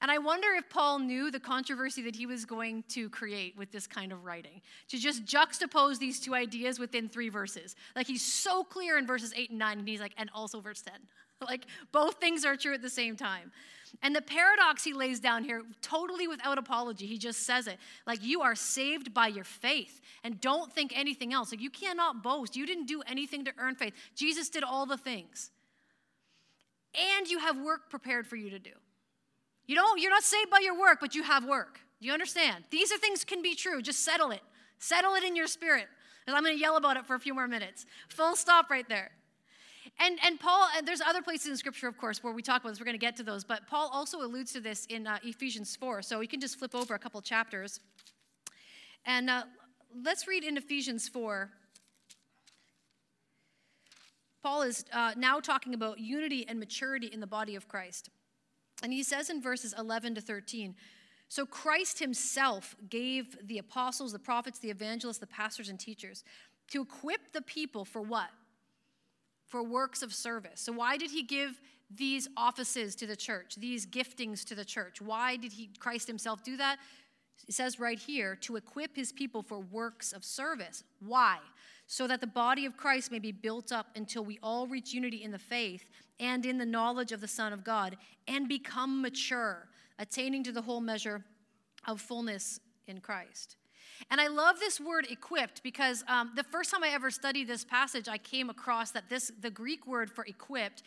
And 0.00 0.10
I 0.10 0.18
wonder 0.18 0.48
if 0.56 0.68
Paul 0.68 0.98
knew 0.98 1.30
the 1.30 1.40
controversy 1.40 2.02
that 2.02 2.16
he 2.16 2.26
was 2.26 2.44
going 2.44 2.84
to 2.88 3.08
create 3.10 3.56
with 3.56 3.70
this 3.70 3.86
kind 3.86 4.12
of 4.12 4.24
writing, 4.24 4.60
to 4.88 4.98
just 4.98 5.24
juxtapose 5.24 5.98
these 5.98 6.20
two 6.20 6.34
ideas 6.34 6.78
within 6.78 7.08
three 7.08 7.28
verses. 7.28 7.76
Like 7.94 8.06
he's 8.06 8.24
so 8.24 8.64
clear 8.64 8.98
in 8.98 9.06
verses 9.06 9.32
8 9.36 9.50
and 9.50 9.58
9, 9.58 9.78
and 9.78 9.88
he's 9.88 10.00
like, 10.00 10.14
and 10.16 10.30
also 10.34 10.60
verse 10.60 10.82
10. 10.82 10.94
like 11.48 11.66
both 11.92 12.14
things 12.16 12.44
are 12.44 12.56
true 12.56 12.74
at 12.74 12.82
the 12.82 12.90
same 12.90 13.16
time. 13.16 13.52
And 14.02 14.16
the 14.16 14.22
paradox 14.22 14.82
he 14.84 14.94
lays 14.94 15.20
down 15.20 15.44
here, 15.44 15.62
totally 15.82 16.26
without 16.26 16.56
apology, 16.56 17.06
he 17.06 17.18
just 17.18 17.44
says 17.44 17.66
it. 17.66 17.78
Like, 18.06 18.22
you 18.22 18.40
are 18.40 18.54
saved 18.54 19.12
by 19.12 19.26
your 19.26 19.44
faith, 19.44 20.00
and 20.24 20.40
don't 20.40 20.72
think 20.72 20.92
anything 20.96 21.34
else. 21.34 21.52
Like, 21.52 21.60
you 21.60 21.68
cannot 21.68 22.22
boast. 22.22 22.56
You 22.56 22.64
didn't 22.64 22.86
do 22.86 23.02
anything 23.06 23.44
to 23.44 23.52
earn 23.58 23.74
faith. 23.74 23.92
Jesus 24.14 24.48
did 24.48 24.64
all 24.64 24.86
the 24.86 24.96
things. 24.96 25.50
And 26.94 27.28
you 27.28 27.38
have 27.38 27.58
work 27.58 27.90
prepared 27.90 28.26
for 28.26 28.36
you 28.36 28.48
to 28.48 28.58
do. 28.58 28.72
You 29.72 29.76
don't, 29.76 29.98
you're 29.98 30.10
not 30.10 30.22
saved 30.22 30.50
by 30.50 30.58
your 30.58 30.78
work, 30.78 30.98
but 31.00 31.14
you 31.14 31.22
have 31.22 31.46
work. 31.46 31.80
Do 31.98 32.06
you 32.06 32.12
understand? 32.12 32.64
These 32.68 32.92
are 32.92 32.98
things 32.98 33.24
can 33.24 33.40
be 33.40 33.54
true. 33.54 33.80
Just 33.80 34.04
settle 34.04 34.30
it. 34.30 34.42
Settle 34.78 35.14
it 35.14 35.24
in 35.24 35.34
your 35.34 35.46
spirit. 35.46 35.86
And 36.26 36.36
I'm 36.36 36.42
going 36.42 36.54
to 36.54 36.60
yell 36.60 36.76
about 36.76 36.98
it 36.98 37.06
for 37.06 37.14
a 37.14 37.18
few 37.18 37.32
more 37.32 37.48
minutes. 37.48 37.86
Full 38.10 38.36
stop 38.36 38.68
right 38.68 38.86
there. 38.86 39.12
And, 39.98 40.18
and 40.22 40.38
Paul, 40.38 40.68
and 40.76 40.86
there's 40.86 41.00
other 41.00 41.22
places 41.22 41.46
in 41.46 41.56
Scripture, 41.56 41.88
of 41.88 41.96
course, 41.96 42.22
where 42.22 42.34
we 42.34 42.42
talk 42.42 42.60
about 42.60 42.68
this. 42.68 42.80
We're 42.80 42.84
going 42.84 42.98
to 42.98 43.06
get 43.06 43.16
to 43.16 43.22
those. 43.22 43.44
But 43.44 43.66
Paul 43.66 43.88
also 43.90 44.20
alludes 44.20 44.52
to 44.52 44.60
this 44.60 44.84
in 44.90 45.06
uh, 45.06 45.20
Ephesians 45.22 45.74
4. 45.74 46.02
So 46.02 46.20
you 46.20 46.28
can 46.28 46.38
just 46.38 46.58
flip 46.58 46.74
over 46.74 46.94
a 46.94 46.98
couple 46.98 47.22
chapters. 47.22 47.80
And 49.06 49.30
uh, 49.30 49.44
let's 50.04 50.28
read 50.28 50.44
in 50.44 50.58
Ephesians 50.58 51.08
4. 51.08 51.48
Paul 54.42 54.60
is 54.60 54.84
uh, 54.92 55.12
now 55.16 55.40
talking 55.40 55.72
about 55.72 55.98
unity 55.98 56.46
and 56.46 56.60
maturity 56.60 57.06
in 57.06 57.20
the 57.20 57.26
body 57.26 57.56
of 57.56 57.68
Christ. 57.68 58.10
And 58.82 58.92
he 58.92 59.02
says 59.02 59.30
in 59.30 59.40
verses 59.40 59.74
11 59.78 60.16
to 60.16 60.20
13 60.20 60.74
So 61.28 61.46
Christ 61.46 61.98
himself 61.98 62.74
gave 62.88 63.36
the 63.46 63.58
apostles, 63.58 64.12
the 64.12 64.18
prophets, 64.18 64.58
the 64.58 64.70
evangelists, 64.70 65.18
the 65.18 65.26
pastors, 65.26 65.68
and 65.68 65.78
teachers 65.78 66.24
to 66.72 66.82
equip 66.82 67.32
the 67.32 67.42
people 67.42 67.84
for 67.84 68.02
what? 68.02 68.30
For 69.46 69.62
works 69.62 70.02
of 70.02 70.12
service. 70.14 70.60
So, 70.60 70.72
why 70.72 70.96
did 70.96 71.10
he 71.10 71.22
give 71.22 71.60
these 71.94 72.28
offices 72.36 72.94
to 72.96 73.06
the 73.06 73.16
church, 73.16 73.56
these 73.56 73.86
giftings 73.86 74.44
to 74.46 74.54
the 74.54 74.64
church? 74.64 75.00
Why 75.00 75.36
did 75.36 75.52
he, 75.52 75.70
Christ 75.78 76.06
himself 76.06 76.42
do 76.42 76.56
that? 76.56 76.78
It 77.48 77.54
says 77.54 77.80
right 77.80 77.98
here 77.98 78.36
to 78.42 78.56
equip 78.56 78.96
his 78.96 79.12
people 79.12 79.42
for 79.42 79.58
works 79.58 80.12
of 80.12 80.24
service. 80.24 80.84
Why? 81.00 81.38
So 81.86 82.06
that 82.06 82.20
the 82.20 82.26
body 82.26 82.64
of 82.64 82.76
Christ 82.76 83.10
may 83.10 83.18
be 83.18 83.32
built 83.32 83.72
up 83.72 83.86
until 83.96 84.24
we 84.24 84.38
all 84.42 84.66
reach 84.66 84.94
unity 84.94 85.22
in 85.22 85.32
the 85.32 85.38
faith 85.38 85.84
and 86.20 86.46
in 86.46 86.58
the 86.58 86.66
knowledge 86.66 87.12
of 87.12 87.20
the 87.20 87.28
Son 87.28 87.52
of 87.52 87.64
God 87.64 87.96
and 88.28 88.48
become 88.48 89.02
mature, 89.02 89.68
attaining 89.98 90.44
to 90.44 90.52
the 90.52 90.62
whole 90.62 90.80
measure 90.80 91.24
of 91.86 92.00
fullness 92.00 92.60
in 92.86 93.00
Christ. 93.00 93.56
And 94.10 94.20
I 94.20 94.28
love 94.28 94.58
this 94.58 94.80
word 94.80 95.06
equipped 95.10 95.62
because 95.62 96.04
um, 96.08 96.32
the 96.34 96.44
first 96.44 96.70
time 96.70 96.82
I 96.82 96.88
ever 96.88 97.10
studied 97.10 97.48
this 97.48 97.64
passage, 97.64 98.08
I 98.08 98.18
came 98.18 98.50
across 98.50 98.90
that 98.92 99.08
this 99.08 99.30
the 99.40 99.50
Greek 99.50 99.86
word 99.86 100.10
for 100.10 100.24
equipped 100.24 100.82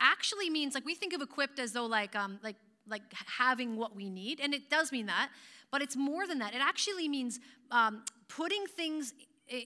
actually 0.00 0.50
means 0.50 0.74
like 0.74 0.84
we 0.84 0.94
think 0.94 1.12
of 1.12 1.20
equipped 1.20 1.58
as 1.58 1.72
though 1.72 1.86
like 1.86 2.14
um, 2.16 2.38
like 2.42 2.56
like 2.88 3.02
having 3.38 3.76
what 3.76 3.96
we 3.96 4.08
need, 4.08 4.40
and 4.40 4.54
it 4.54 4.70
does 4.70 4.92
mean 4.92 5.06
that, 5.06 5.30
but 5.70 5.82
it's 5.82 5.96
more 5.96 6.26
than 6.26 6.38
that. 6.38 6.54
It 6.54 6.60
actually 6.60 7.08
means 7.08 7.40
um, 7.70 8.02
putting 8.28 8.66
things 8.66 9.14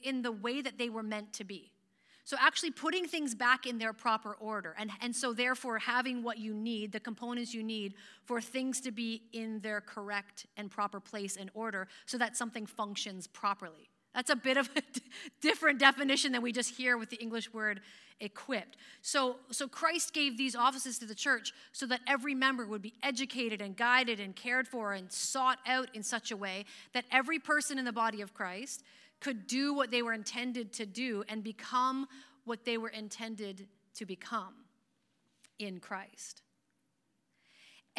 in 0.02 0.22
the 0.22 0.32
way 0.32 0.60
that 0.60 0.78
they 0.78 0.88
were 0.88 1.02
meant 1.02 1.32
to 1.34 1.44
be. 1.44 1.72
So, 2.24 2.36
actually 2.38 2.70
putting 2.70 3.06
things 3.06 3.34
back 3.34 3.66
in 3.66 3.78
their 3.78 3.92
proper 3.92 4.34
order. 4.34 4.76
And, 4.78 4.90
and 5.00 5.16
so, 5.16 5.32
therefore, 5.32 5.78
having 5.78 6.22
what 6.22 6.38
you 6.38 6.54
need, 6.54 6.92
the 6.92 7.00
components 7.00 7.52
you 7.52 7.62
need 7.62 7.94
for 8.24 8.40
things 8.40 8.80
to 8.82 8.92
be 8.92 9.22
in 9.32 9.58
their 9.60 9.80
correct 9.80 10.46
and 10.56 10.70
proper 10.70 11.00
place 11.00 11.36
and 11.36 11.50
order 11.54 11.88
so 12.06 12.18
that 12.18 12.36
something 12.36 12.66
functions 12.66 13.26
properly. 13.26 13.90
That's 14.14 14.30
a 14.30 14.36
bit 14.36 14.56
of 14.56 14.68
a 14.76 14.82
different 15.40 15.78
definition 15.78 16.32
than 16.32 16.42
we 16.42 16.52
just 16.52 16.74
hear 16.74 16.96
with 16.98 17.10
the 17.10 17.16
English 17.16 17.52
word 17.52 17.80
equipped. 18.20 18.76
So, 19.02 19.36
so 19.50 19.66
Christ 19.66 20.12
gave 20.12 20.36
these 20.36 20.54
offices 20.54 20.98
to 20.98 21.06
the 21.06 21.14
church 21.14 21.52
so 21.72 21.86
that 21.86 22.00
every 22.06 22.34
member 22.34 22.66
would 22.66 22.82
be 22.82 22.94
educated 23.02 23.60
and 23.60 23.76
guided 23.76 24.20
and 24.20 24.36
cared 24.36 24.68
for 24.68 24.92
and 24.92 25.10
sought 25.10 25.58
out 25.66 25.88
in 25.94 26.02
such 26.02 26.30
a 26.30 26.36
way 26.36 26.64
that 26.92 27.04
every 27.10 27.38
person 27.38 27.78
in 27.78 27.84
the 27.84 27.92
body 27.92 28.20
of 28.20 28.34
Christ 28.34 28.82
could 29.20 29.46
do 29.46 29.74
what 29.74 29.90
they 29.90 30.02
were 30.02 30.12
intended 30.12 30.72
to 30.74 30.86
do 30.86 31.24
and 31.28 31.44
become 31.44 32.06
what 32.44 32.64
they 32.64 32.78
were 32.78 32.88
intended 32.88 33.66
to 33.94 34.06
become 34.06 34.54
in 35.58 35.78
Christ. 35.78 36.42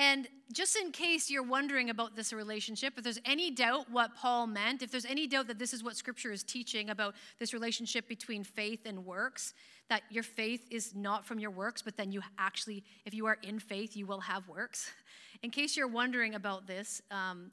And 0.02 0.28
just 0.52 0.76
in 0.76 0.92
case 0.92 1.30
you're 1.30 1.44
wondering 1.44 1.92
about 1.92 2.16
this 2.16 2.34
relationship, 2.34 2.96
if 2.98 3.04
there's 3.04 3.20
any 3.24 3.52
doubt 3.52 3.86
what 3.92 4.16
Paul 4.16 4.48
meant, 4.48 4.82
if 4.82 4.90
there's 4.90 5.06
any 5.06 5.28
doubt 5.28 5.46
that 5.46 5.60
this 5.60 5.76
is 5.76 5.84
what 5.84 5.96
Scripture 5.96 6.32
is 6.32 6.42
teaching 6.42 6.90
about 6.90 7.14
this 7.38 7.54
relationship 7.54 8.08
between 8.08 8.44
faith 8.44 8.80
and 8.88 9.06
works, 9.06 9.54
that 9.90 10.02
your 10.10 10.24
faith 10.24 10.66
is 10.72 10.96
not 10.96 11.24
from 11.24 11.38
your 11.38 11.52
works, 11.52 11.84
but 11.84 11.98
then 11.98 12.12
you 12.12 12.22
actually, 12.40 12.84
if 13.06 13.14
you 13.14 13.28
are 13.28 13.38
in 13.44 13.60
faith, 13.60 13.96
you 13.96 14.08
will 14.08 14.22
have 14.22 14.48
works. 14.48 14.90
In 15.44 15.52
case 15.52 15.78
you're 15.78 15.88
wondering 15.88 16.34
about 16.34 16.66
this, 16.66 17.04
um, 17.12 17.52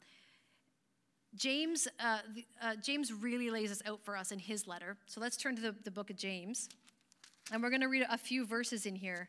James, 1.35 1.87
uh, 2.01 2.21
uh, 2.63 2.77
James 2.83 3.13
really 3.13 3.51
lays 3.51 3.69
this 3.69 3.83
out 3.85 4.01
for 4.03 4.17
us 4.17 4.33
in 4.33 4.39
his 4.39 4.67
letter. 4.67 4.97
So 5.05 5.21
let's 5.21 5.37
turn 5.37 5.55
to 5.57 5.61
the, 5.61 5.75
the 5.85 5.91
book 5.91 6.09
of 6.09 6.17
James. 6.17 6.71
And 7.53 7.63
we're 7.63 7.71
going 7.71 7.83
to 7.83 7.89
read 7.89 8.07
a 8.11 8.17
few 8.17 8.47
verses 8.47 8.87
in 8.87 8.95
here. 8.95 9.29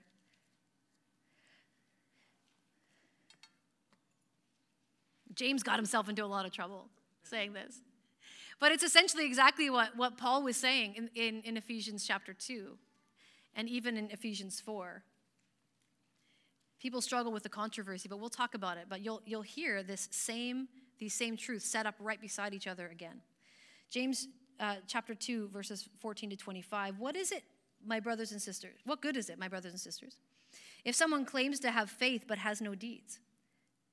James 5.39 5.63
got 5.63 5.77
himself 5.77 6.10
into 6.10 6.22
a 6.22 6.27
lot 6.27 6.46
of 6.46 6.51
trouble 6.51 6.89
saying 7.24 7.53
this. 7.53 7.79
But 8.60 8.74
it's 8.74 8.84
essentially 8.84 9.25
exactly 9.25 9.69
what, 9.69 9.96
what 9.96 10.17
Paul 10.17 10.43
was 10.43 10.58
saying 10.58 10.96
in, 10.96 11.10
in, 11.15 11.41
in 11.43 11.55
Ephesians 11.55 12.05
chapter 12.05 12.34
2 12.34 12.77
and 13.55 13.69
even 13.69 13.96
in 13.96 14.12
Ephesians 14.12 14.60
4. 14.60 15.01
People 16.81 17.00
struggle 17.00 17.31
with 17.31 17.43
the 17.43 17.50
controversy, 17.50 18.10
but 18.10 18.19
we'll 18.19 18.29
talk 18.29 18.53
about 18.53 18.75
it. 18.75 18.88
But 18.89 19.00
you'll, 19.00 19.22
you'll 19.25 19.41
hear 19.41 19.81
this 19.81 20.10
same 20.12 20.67
these 21.00 21.13
same 21.13 21.38
truths 21.38 21.63
set 21.63 21.86
up 21.86 21.96
right 22.01 22.19
beside 22.19 22.53
each 22.53 22.67
other 22.67 22.89
again. 22.89 23.22
James 23.89 24.27
uh, 24.60 24.75
chapter 24.86 25.15
2, 25.15 25.48
verses 25.48 25.88
14 26.01 26.31
to 26.31 26.36
25. 26.36 27.00
What 27.00 27.15
is 27.15 27.31
it, 27.31 27.43
my 27.86 28.01
brothers 28.01 28.34
and 28.34 28.41
sisters? 28.41 28.81
What 28.84 29.01
good 29.01 29.15
is 29.15 29.29
it, 29.29 29.39
my 29.39 29.48
brothers 29.48 29.72
and 29.72 29.79
sisters? 29.79 30.17
If 30.84 30.96
someone 30.96 31.24
claims 31.24 31.62
to 31.62 31.72
have 31.72 31.89
faith 31.89 32.25
but 32.27 32.38
has 32.39 32.60
no 32.60 32.75
deeds, 32.75 33.19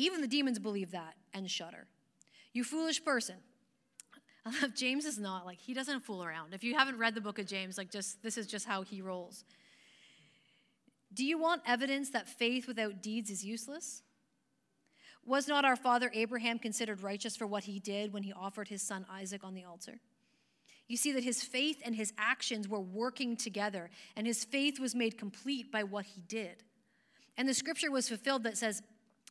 Even 0.00 0.22
the 0.22 0.26
demons 0.26 0.58
believe 0.58 0.92
that 0.92 1.14
and 1.34 1.50
shudder. 1.50 1.86
You 2.54 2.64
foolish 2.64 3.04
person. 3.04 3.36
James 4.74 5.04
is 5.04 5.18
not 5.18 5.44
like 5.44 5.58
he 5.60 5.74
doesn't 5.74 6.00
fool 6.00 6.24
around. 6.24 6.54
If 6.54 6.64
you 6.64 6.74
haven't 6.74 6.96
read 6.96 7.14
the 7.14 7.20
book 7.20 7.38
of 7.38 7.44
James, 7.44 7.76
like 7.76 7.90
just 7.90 8.22
this 8.22 8.38
is 8.38 8.46
just 8.46 8.66
how 8.66 8.80
he 8.80 9.02
rolls. 9.02 9.44
Do 11.12 11.22
you 11.22 11.38
want 11.38 11.60
evidence 11.66 12.08
that 12.10 12.26
faith 12.26 12.66
without 12.66 13.02
deeds 13.02 13.28
is 13.30 13.44
useless? 13.44 14.02
Was 15.26 15.46
not 15.46 15.66
our 15.66 15.76
father 15.76 16.10
Abraham 16.14 16.58
considered 16.58 17.02
righteous 17.02 17.36
for 17.36 17.46
what 17.46 17.64
he 17.64 17.78
did 17.78 18.14
when 18.14 18.22
he 18.22 18.32
offered 18.32 18.68
his 18.68 18.80
son 18.80 19.04
Isaac 19.10 19.44
on 19.44 19.52
the 19.52 19.64
altar? 19.64 20.00
You 20.88 20.96
see 20.96 21.12
that 21.12 21.24
his 21.24 21.42
faith 21.42 21.82
and 21.84 21.94
his 21.94 22.14
actions 22.16 22.68
were 22.68 22.80
working 22.80 23.36
together, 23.36 23.90
and 24.16 24.26
his 24.26 24.46
faith 24.46 24.80
was 24.80 24.94
made 24.94 25.18
complete 25.18 25.70
by 25.70 25.82
what 25.82 26.06
he 26.06 26.22
did. 26.22 26.64
And 27.36 27.46
the 27.46 27.54
scripture 27.54 27.90
was 27.90 28.08
fulfilled 28.08 28.44
that 28.44 28.56
says, 28.56 28.82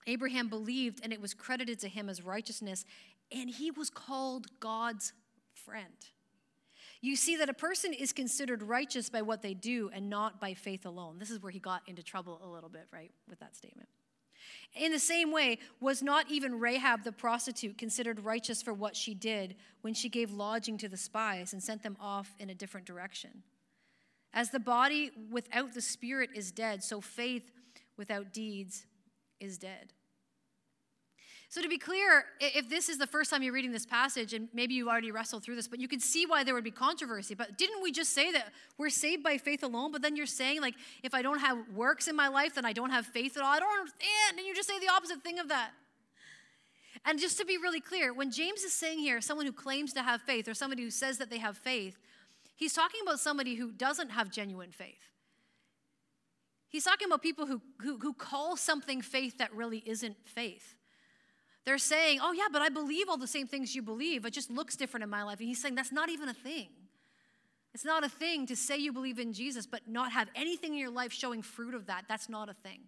Abraham 0.07 0.47
believed, 0.47 1.01
and 1.03 1.13
it 1.13 1.21
was 1.21 1.33
credited 1.33 1.79
to 1.79 1.87
him 1.87 2.09
as 2.09 2.23
righteousness, 2.23 2.85
and 3.31 3.49
he 3.49 3.71
was 3.71 3.89
called 3.89 4.47
God's 4.59 5.13
friend. 5.53 5.93
You 7.01 7.15
see 7.15 7.37
that 7.37 7.49
a 7.49 7.53
person 7.53 7.93
is 7.93 8.11
considered 8.11 8.61
righteous 8.61 9.09
by 9.09 9.21
what 9.21 9.41
they 9.41 9.53
do 9.53 9.89
and 9.93 10.09
not 10.09 10.41
by 10.41 10.53
faith 10.53 10.85
alone. 10.85 11.17
This 11.17 11.29
is 11.29 11.41
where 11.41 11.51
he 11.51 11.59
got 11.59 11.81
into 11.87 12.03
trouble 12.03 12.41
a 12.43 12.47
little 12.47 12.69
bit, 12.69 12.87
right, 12.91 13.11
with 13.27 13.39
that 13.39 13.55
statement. 13.55 13.87
In 14.75 14.91
the 14.91 14.99
same 14.99 15.31
way, 15.31 15.59
was 15.79 16.03
not 16.03 16.29
even 16.29 16.59
Rahab 16.59 17.03
the 17.03 17.11
prostitute 17.11 17.77
considered 17.77 18.19
righteous 18.23 18.61
for 18.61 18.73
what 18.73 18.95
she 18.95 19.13
did 19.13 19.55
when 19.81 19.93
she 19.93 20.09
gave 20.09 20.31
lodging 20.31 20.77
to 20.79 20.89
the 20.89 20.97
spies 20.97 21.53
and 21.53 21.63
sent 21.63 21.83
them 21.83 21.97
off 21.99 22.35
in 22.39 22.49
a 22.49 22.55
different 22.55 22.85
direction? 22.85 23.43
As 24.33 24.51
the 24.51 24.59
body 24.59 25.11
without 25.31 25.73
the 25.73 25.81
spirit 25.81 26.29
is 26.35 26.51
dead, 26.51 26.83
so 26.83 27.01
faith 27.01 27.51
without 27.97 28.33
deeds 28.33 28.85
is 29.39 29.57
dead. 29.57 29.93
So, 31.51 31.63
to 31.63 31.67
be 31.67 31.79
clear, 31.79 32.25
if 32.39 32.69
this 32.69 32.89
is 32.89 32.99
the 32.99 33.07
first 33.07 33.31
time 33.31 33.41
you're 33.41 33.53
reading 33.53 33.71
this 33.71 33.85
passage, 33.85 34.35
and 34.35 34.49
maybe 34.53 34.75
you've 34.75 34.87
already 34.87 35.11
wrestled 35.11 35.43
through 35.43 35.55
this, 35.55 35.67
but 35.67 35.79
you 35.79 35.87
can 35.87 35.99
see 35.99 36.27
why 36.27 36.43
there 36.43 36.53
would 36.53 36.63
be 36.63 36.69
controversy. 36.69 37.33
But 37.33 37.57
didn't 37.57 37.81
we 37.81 37.91
just 37.91 38.13
say 38.13 38.31
that 38.31 38.53
we're 38.77 38.91
saved 38.91 39.23
by 39.23 39.39
faith 39.39 39.63
alone? 39.63 39.91
But 39.91 40.03
then 40.03 40.15
you're 40.15 40.27
saying, 40.27 40.61
like, 40.61 40.75
if 41.01 41.15
I 41.15 41.23
don't 41.23 41.39
have 41.39 41.57
works 41.73 42.07
in 42.07 42.15
my 42.15 42.27
life, 42.27 42.53
then 42.53 42.65
I 42.65 42.73
don't 42.73 42.91
have 42.91 43.07
faith 43.07 43.35
at 43.35 43.41
all. 43.41 43.49
I 43.49 43.59
don't 43.59 43.79
understand. 43.79 44.37
And 44.37 44.45
you 44.45 44.53
just 44.53 44.69
say 44.69 44.77
the 44.79 44.89
opposite 44.89 45.23
thing 45.23 45.39
of 45.39 45.47
that. 45.49 45.71
And 47.03 47.19
just 47.19 47.39
to 47.39 47.45
be 47.45 47.57
really 47.57 47.81
clear, 47.81 48.13
when 48.13 48.29
James 48.29 48.61
is 48.61 48.73
saying 48.73 48.99
here, 48.99 49.19
someone 49.19 49.47
who 49.47 49.51
claims 49.51 49.91
to 49.93 50.03
have 50.03 50.21
faith 50.21 50.47
or 50.47 50.53
somebody 50.53 50.83
who 50.83 50.91
says 50.91 51.17
that 51.17 51.31
they 51.31 51.39
have 51.39 51.57
faith, 51.57 51.97
he's 52.57 52.73
talking 52.73 53.01
about 53.01 53.19
somebody 53.19 53.55
who 53.55 53.71
doesn't 53.71 54.09
have 54.09 54.29
genuine 54.29 54.71
faith. 54.71 55.09
He's 56.69 56.83
talking 56.83 57.07
about 57.07 57.21
people 57.21 57.47
who, 57.47 57.61
who, 57.81 57.97
who 57.97 58.13
call 58.13 58.55
something 58.55 59.01
faith 59.01 59.39
that 59.39 59.53
really 59.53 59.83
isn't 59.85 60.15
faith. 60.23 60.75
They're 61.65 61.77
saying, 61.77 62.19
oh, 62.21 62.31
yeah, 62.31 62.47
but 62.51 62.61
I 62.61 62.69
believe 62.69 63.09
all 63.09 63.17
the 63.17 63.27
same 63.27 63.47
things 63.47 63.75
you 63.75 63.81
believe. 63.81 64.25
It 64.25 64.33
just 64.33 64.49
looks 64.49 64.75
different 64.75 65.03
in 65.03 65.09
my 65.09 65.23
life. 65.23 65.39
And 65.39 65.47
he's 65.47 65.61
saying, 65.61 65.75
that's 65.75 65.91
not 65.91 66.09
even 66.09 66.29
a 66.29 66.33
thing. 66.33 66.69
It's 67.73 67.85
not 67.85 68.03
a 68.03 68.09
thing 68.09 68.47
to 68.47 68.55
say 68.55 68.77
you 68.77 68.93
believe 68.93 69.19
in 69.19 69.33
Jesus, 69.33 69.67
but 69.67 69.87
not 69.87 70.11
have 70.11 70.29
anything 70.35 70.73
in 70.73 70.79
your 70.79 70.89
life 70.89 71.11
showing 71.11 71.41
fruit 71.41 71.73
of 71.73 71.87
that. 71.87 72.05
That's 72.07 72.29
not 72.29 72.49
a 72.49 72.53
thing. 72.53 72.81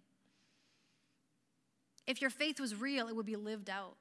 If 2.06 2.20
your 2.20 2.30
faith 2.30 2.58
was 2.58 2.74
real, 2.74 3.08
it 3.08 3.14
would 3.14 3.26
be 3.26 3.36
lived 3.36 3.70
out. 3.70 3.96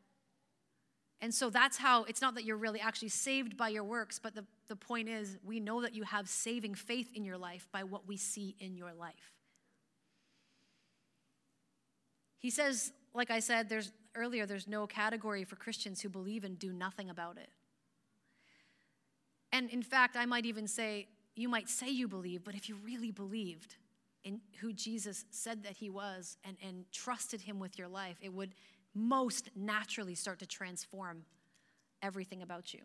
And 1.22 1.34
so 1.34 1.52
that's 1.52 1.78
how 1.78 2.04
it's 2.06 2.22
not 2.22 2.34
that 2.34 2.46
you're 2.46 2.58
really 2.58 2.80
actually 2.80 3.10
saved 3.10 3.56
by 3.56 3.70
your 3.70 3.84
works, 3.84 4.18
but 4.18 4.34
the, 4.34 4.44
the 4.68 4.76
point 4.76 5.08
is 5.08 5.38
we 5.44 5.60
know 5.60 5.82
that 5.82 5.94
you 5.94 6.02
have 6.04 6.28
saving 6.28 6.74
faith 6.74 7.12
in 7.14 7.24
your 7.24 7.38
life 7.38 7.68
by 7.72 7.84
what 7.84 8.08
we 8.08 8.18
see 8.18 8.56
in 8.60 8.76
your 8.76 8.92
life. 8.94 9.41
He 12.42 12.50
says, 12.50 12.92
like 13.14 13.32
I 13.32 13.40
said, 13.40 13.70
there's 13.70 13.92
earlier, 14.16 14.46
there's 14.46 14.68
no 14.68 14.88
category 14.88 15.46
for 15.46 15.56
Christians 15.56 16.02
who 16.02 16.10
believe 16.10 16.44
and 16.44 16.60
do 16.60 16.74
nothing 16.74 17.10
about 17.10 17.38
it. 17.38 17.50
And 19.54 19.70
in 19.70 19.84
fact, 19.84 20.18
I 20.18 20.26
might 20.26 20.46
even 20.46 20.68
say, 20.68 21.08
you 21.36 21.48
might 21.48 21.70
say 21.70 21.90
you 21.90 22.08
believe, 22.08 22.44
but 22.44 22.56
if 22.56 22.68
you 22.68 22.76
really 22.84 23.12
believed 23.12 23.76
in 24.24 24.42
who 24.60 24.74
Jesus 24.74 25.26
said 25.30 25.64
that 25.64 25.78
he 25.78 25.90
was 25.90 26.38
and, 26.44 26.58
and 26.66 26.86
trusted 26.92 27.42
him 27.42 27.60
with 27.60 27.78
your 27.78 27.88
life, 27.88 28.18
it 28.22 28.34
would 28.34 28.56
most 28.94 29.50
naturally 29.56 30.16
start 30.16 30.40
to 30.40 30.46
transform 30.46 31.24
everything 32.02 32.42
about 32.42 32.74
you. 32.74 32.82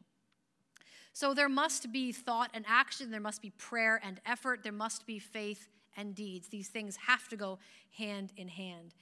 So 1.12 1.32
there 1.32 1.48
must 1.48 1.90
be 1.92 2.12
thought 2.12 2.50
and 2.52 2.64
action, 2.68 3.10
there 3.10 3.20
must 3.20 3.40
be 3.40 3.50
prayer 3.50 4.00
and 4.04 4.20
effort, 4.26 4.62
there 4.62 4.70
must 4.70 5.06
be 5.06 5.18
faith 5.18 5.68
and 5.96 6.14
deeds. 6.14 6.48
These 6.48 6.68
things 6.68 6.96
have 7.06 7.26
to 7.28 7.36
go 7.36 7.58
hand 7.96 8.32
in 8.36 8.48
hand. 8.48 8.94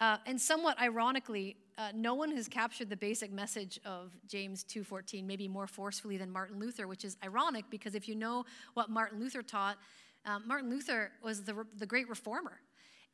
Uh, 0.00 0.18
and 0.26 0.40
somewhat 0.40 0.80
ironically, 0.80 1.56
uh, 1.76 1.90
no 1.94 2.14
one 2.14 2.30
has 2.30 2.48
captured 2.48 2.88
the 2.88 2.96
basic 2.96 3.32
message 3.32 3.80
of 3.84 4.12
James 4.26 4.64
2:14 4.64 5.26
maybe 5.26 5.48
more 5.48 5.66
forcefully 5.66 6.16
than 6.16 6.30
Martin 6.30 6.58
Luther, 6.58 6.86
which 6.86 7.04
is 7.04 7.16
ironic 7.24 7.64
because 7.70 7.94
if 7.94 8.08
you 8.08 8.14
know 8.14 8.44
what 8.74 8.90
Martin 8.90 9.18
Luther 9.20 9.42
taught, 9.42 9.78
uh, 10.24 10.38
Martin 10.40 10.70
Luther 10.70 11.12
was 11.22 11.42
the, 11.44 11.66
the 11.76 11.86
great 11.86 12.08
reformer. 12.08 12.60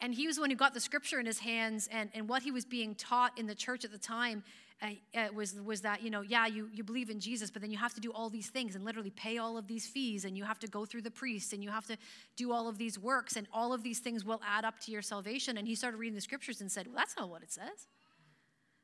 And 0.01 0.15
he 0.15 0.27
was 0.27 0.37
the 0.37 0.43
one 0.43 0.51
who 0.51 0.57
got 0.57 0.75
the 0.75 0.81
scripture 0.81 1.21
in 1.21 1.27
his 1.27 1.39
hands, 1.39 1.89
and, 1.91 2.11
and 2.15 2.29
what 2.29 2.43
he 2.43 2.51
was 2.51 2.65
being 2.65 2.95
taught 2.95 3.39
in 3.39 3.47
the 3.47 3.55
church 3.55 3.85
at 3.85 3.93
the 3.93 3.99
time 3.99 4.43
uh, 4.83 5.27
was, 5.35 5.55
was 5.65 5.81
that, 5.81 6.03
you 6.03 6.11
know, 6.11 6.21
yeah, 6.21 6.47
you, 6.47 6.69
you 6.73 6.85
believe 6.85 7.09
in 7.09 7.19
Jesus, 7.19 7.51
but 7.51 7.63
then 7.63 7.71
you 7.71 7.79
have 7.79 7.95
to 7.95 8.01
do 8.01 8.13
all 8.13 8.29
these 8.29 8.51
things 8.51 8.75
and 8.75 8.85
literally 8.85 9.11
pay 9.11 9.39
all 9.39 9.57
of 9.57 9.67
these 9.67 9.87
fees, 9.87 10.25
and 10.25 10.37
you 10.37 10.45
have 10.45 10.59
to 10.59 10.67
go 10.67 10.85
through 10.85 11.03
the 11.03 11.11
priests, 11.11 11.53
and 11.53 11.63
you 11.63 11.71
have 11.71 11.87
to 11.87 11.97
do 12.37 12.53
all 12.53 12.69
of 12.69 12.77
these 12.77 12.99
works, 12.99 13.37
and 13.37 13.47
all 13.53 13.73
of 13.73 13.83
these 13.83 14.01
things 14.01 14.25
will 14.25 14.41
add 14.47 14.65
up 14.65 14.79
to 14.81 14.91
your 14.91 15.03
salvation. 15.03 15.57
And 15.57 15.67
he 15.67 15.75
started 15.75 15.97
reading 15.97 16.15
the 16.15 16.21
scriptures 16.21 16.61
and 16.61 16.71
said, 16.71 16.87
well, 16.87 16.97
that's 16.97 17.17
not 17.17 17.31
what 17.31 17.43
it 17.43 17.53
says. 17.53 17.89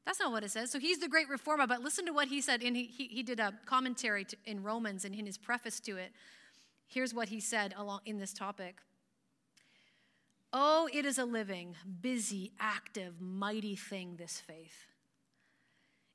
That's 0.07 0.19
not 0.19 0.33
what 0.33 0.43
it 0.43 0.51
says. 0.51 0.71
So 0.71 0.79
he's 0.79 0.99
the 0.99 1.09
great 1.09 1.29
reformer, 1.29 1.67
but 1.67 1.83
listen 1.83 2.07
to 2.07 2.13
what 2.13 2.29
he 2.29 2.41
said. 2.41 2.63
And 2.63 2.75
he, 2.75 2.85
he, 2.85 3.05
he 3.07 3.23
did 3.23 3.39
a 3.39 3.53
commentary 3.67 4.25
to, 4.25 4.37
in 4.47 4.63
Romans 4.63 5.05
and 5.05 5.15
in 5.15 5.27
his 5.27 5.37
preface 5.37 5.79
to 5.81 5.99
it. 5.99 6.13
Here's 6.87 7.13
what 7.13 7.29
he 7.29 7.41
said 7.41 7.75
along 7.77 8.01
in 8.07 8.19
this 8.19 8.33
topic. 8.33 8.77
Oh, 10.53 10.89
it 10.93 11.05
is 11.05 11.19
a 11.19 11.25
living, 11.25 11.77
busy, 12.01 12.53
active, 12.59 13.21
mighty 13.21 13.77
thing, 13.77 14.17
this 14.17 14.41
faith. 14.41 14.87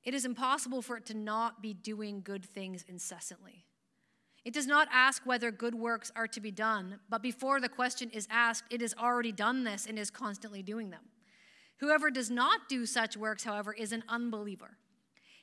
It 0.06 0.14
is 0.14 0.24
impossible 0.24 0.82
for 0.84 0.98
it 0.98 1.06
to 1.08 1.16
not 1.16 1.62
be 1.62 1.74
doing 1.74 2.22
good 2.24 2.46
things 2.46 2.86
incessantly. 2.88 3.66
It 4.46 4.54
does 4.54 4.68
not 4.68 4.88
ask 4.92 5.26
whether 5.26 5.50
good 5.50 5.74
works 5.74 6.12
are 6.16 6.28
to 6.28 6.40
be 6.40 6.52
done, 6.52 7.00
but 7.10 7.24
before 7.24 7.60
the 7.60 7.68
question 7.68 8.12
is 8.12 8.28
asked, 8.30 8.66
it 8.70 8.82
has 8.82 8.94
already 8.94 9.32
done 9.32 9.64
this 9.64 9.88
and 9.88 9.98
is 9.98 10.12
constantly 10.12 10.62
doing 10.62 10.92
them. 10.92 11.06
Whoever 11.78 12.12
does 12.12 12.30
not 12.30 12.70
do 12.70 12.86
such 12.86 13.18
works, 13.18 13.44
however, 13.44 13.74
is 13.74 13.92
an 13.92 14.04
unbeliever. 14.08 14.78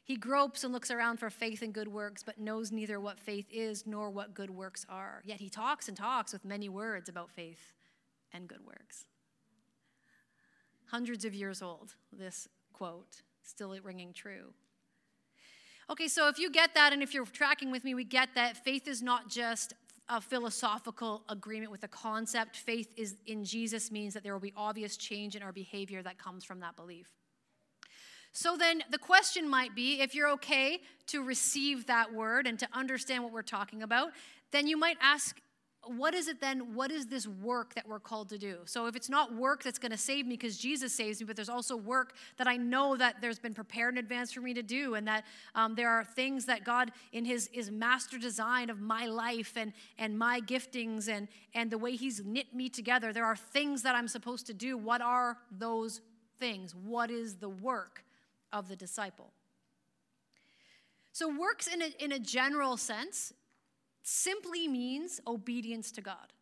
He 0.05 0.16
gropes 0.16 0.62
and 0.62 0.72
looks 0.72 0.90
around 0.90 1.18
for 1.18 1.31
faith 1.31 1.62
and 1.62 1.72
good 1.72 1.88
works, 1.88 2.22
but 2.22 2.38
knows 2.38 2.70
neither 2.70 3.01
what 3.01 3.18
faith 3.18 3.46
is 3.51 3.87
nor 3.87 4.11
what 4.11 4.35
good 4.35 4.51
works 4.51 4.87
are. 4.88 5.22
Yet 5.25 5.40
he 5.40 5.48
talks 5.48 5.88
and 5.88 5.96
talks 5.96 6.33
with 6.33 6.44
many 6.44 6.68
words 6.68 7.09
about 7.09 7.31
faith 7.31 7.72
and 8.33 8.48
good 8.48 8.64
works. 8.64 9.07
Hundreds 10.87 11.25
of 11.25 11.35
years 11.35 11.61
old, 11.61 11.94
this 12.12 12.48
quote 12.72 13.22
still 13.42 13.76
ringing 13.83 14.12
true. 14.12 14.52
Okay, 15.90 16.09
so 16.09 16.28
if 16.28 16.38
you 16.38 16.50
get 16.50 16.74
that, 16.74 16.92
and 16.92 17.02
if 17.02 17.12
you're 17.12 17.26
tracking 17.26 17.70
with 17.70 17.85
me, 17.85 17.94
we 17.94 18.05
get 18.05 18.31
that 18.35 18.57
faith 18.57 18.88
is 18.88 19.02
not 19.02 19.28
just 19.28 19.74
a 20.09 20.20
philosophical 20.20 21.22
agreement 21.28 21.70
with 21.70 21.85
a 21.85 21.88
concept. 21.88 22.57
Faith 22.57 22.88
is 22.96 23.16
in 23.26 23.44
Jesus 23.44 23.90
means 23.90 24.14
that 24.14 24.22
there 24.22 24.33
will 24.33 24.40
be 24.40 24.52
obvious 24.57 24.96
change 24.96 25.37
in 25.37 25.42
our 25.42 25.52
behavior 25.52 26.02
that 26.02 26.18
comes 26.18 26.44
from 26.44 26.61
that 26.61 26.76
belief. 26.76 27.09
So 28.33 28.57
then 28.57 28.83
the 28.90 28.98
question 28.98 29.48
might 29.48 29.74
be 29.74 30.00
if 30.00 30.14
you're 30.14 30.31
okay 30.31 30.81
to 31.09 31.22
receive 31.22 31.87
that 31.87 32.12
word 32.12 32.46
and 32.46 32.59
to 32.59 32.68
understand 32.72 33.22
what 33.22 33.33
we're 33.33 33.42
talking 33.42 33.83
about, 33.83 34.12
then 34.50 34.66
you 34.66 34.76
might 34.76 34.96
ask 35.00 35.38
what 35.85 36.14
is 36.14 36.29
it 36.29 36.40
then? 36.40 36.75
What 36.75 36.92
is 36.92 37.07
this 37.07 37.27
work 37.27 37.75
that 37.75 37.88
we're 37.88 37.99
called 37.99 38.29
to 38.29 38.38
do? 38.38 38.59
So 38.66 38.87
if 38.87 38.95
it's 38.95 39.09
not 39.09 39.35
work 39.35 39.64
that's 39.64 39.81
going 39.81 39.90
to 39.90 39.99
save 39.99 40.27
me 40.27 40.35
because 40.35 40.57
Jesus 40.57 40.92
saves 40.92 41.21
me, 41.21 41.27
but 41.27 41.35
there's 41.35 41.49
also 41.49 41.77
work 41.77 42.14
that 42.37 42.47
I 42.47 42.57
know 42.57 42.97
that 42.97 43.16
there's 43.21 43.40
been 43.40 43.55
prepared 43.55 43.95
in 43.95 43.99
advance 43.99 44.33
for 44.33 44.40
me 44.40 44.55
to 44.55 44.62
do, 44.62 44.95
and 44.95 45.09
that 45.09 45.25
um, 45.57 45.75
there 45.75 45.90
are 45.90 46.05
things 46.05 46.47
that 46.47 46.64
God, 46.64 46.92
in 47.12 47.25
His, 47.25 47.51
His 47.53 47.71
master 47.71 48.16
design 48.16 48.71
of 48.71 48.81
my 48.81 49.07
life 49.07 49.55
and, 49.57 49.73
and 49.99 50.16
my 50.16 50.40
giftings 50.40 51.09
and, 51.09 51.27
and 51.53 51.68
the 51.71 51.79
way 51.79 51.97
He's 51.97 52.25
knit 52.25 52.55
me 52.55 52.68
together, 52.68 53.12
there 53.12 53.27
are 53.27 53.37
things 53.37 53.83
that 53.83 53.97
I'm 53.97 54.09
supposed 54.09 54.47
to 54.47 54.55
do. 54.55 54.79
What 54.79 55.01
are 55.01 55.38
those 55.51 56.01
things? 56.38 56.77
What 56.77 57.11
is 57.11 57.37
the 57.37 57.49
work 57.49 58.05
of 58.53 58.68
the 58.68 58.77
disciple? 58.77 59.33
So, 61.11 61.29
works 61.29 61.66
in 61.66 61.83
a, 61.83 61.90
in 61.99 62.12
a 62.12 62.18
general 62.18 62.77
sense 62.77 63.33
simply 64.03 64.69
means 64.69 65.21
obedience 65.27 65.91
to 65.93 66.01
God. 66.01 66.33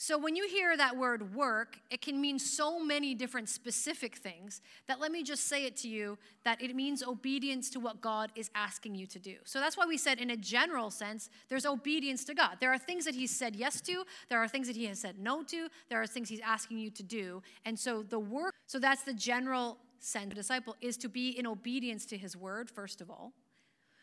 So, 0.00 0.16
when 0.16 0.36
you 0.36 0.46
hear 0.46 0.76
that 0.76 0.96
word 0.96 1.34
work, 1.34 1.80
it 1.90 2.00
can 2.00 2.20
mean 2.20 2.38
so 2.38 2.78
many 2.78 3.16
different 3.16 3.48
specific 3.48 4.14
things 4.14 4.60
that 4.86 5.00
let 5.00 5.10
me 5.10 5.24
just 5.24 5.48
say 5.48 5.64
it 5.64 5.76
to 5.78 5.88
you 5.88 6.16
that 6.44 6.62
it 6.62 6.76
means 6.76 7.02
obedience 7.02 7.68
to 7.70 7.80
what 7.80 8.00
God 8.00 8.30
is 8.36 8.48
asking 8.54 8.94
you 8.94 9.08
to 9.08 9.18
do. 9.18 9.34
So, 9.42 9.58
that's 9.58 9.76
why 9.76 9.86
we 9.86 9.98
said, 9.98 10.20
in 10.20 10.30
a 10.30 10.36
general 10.36 10.90
sense, 10.90 11.30
there's 11.48 11.66
obedience 11.66 12.24
to 12.26 12.34
God. 12.34 12.58
There 12.60 12.72
are 12.72 12.78
things 12.78 13.06
that 13.06 13.16
He's 13.16 13.34
said 13.34 13.56
yes 13.56 13.80
to, 13.80 14.04
there 14.30 14.38
are 14.38 14.46
things 14.46 14.68
that 14.68 14.76
He 14.76 14.84
has 14.84 15.00
said 15.00 15.18
no 15.18 15.42
to, 15.42 15.66
there 15.90 16.00
are 16.00 16.06
things 16.06 16.28
He's 16.28 16.42
asking 16.44 16.78
you 16.78 16.90
to 16.90 17.02
do. 17.02 17.42
And 17.64 17.76
so, 17.76 18.04
the 18.04 18.20
work, 18.20 18.54
so 18.68 18.78
that's 18.78 19.02
the 19.02 19.14
general 19.14 19.78
sense. 19.98 20.32
Disciple 20.32 20.76
is 20.80 20.96
to 20.98 21.08
be 21.08 21.30
in 21.30 21.44
obedience 21.44 22.06
to 22.06 22.16
His 22.16 22.36
word, 22.36 22.70
first 22.70 23.00
of 23.00 23.10
all. 23.10 23.32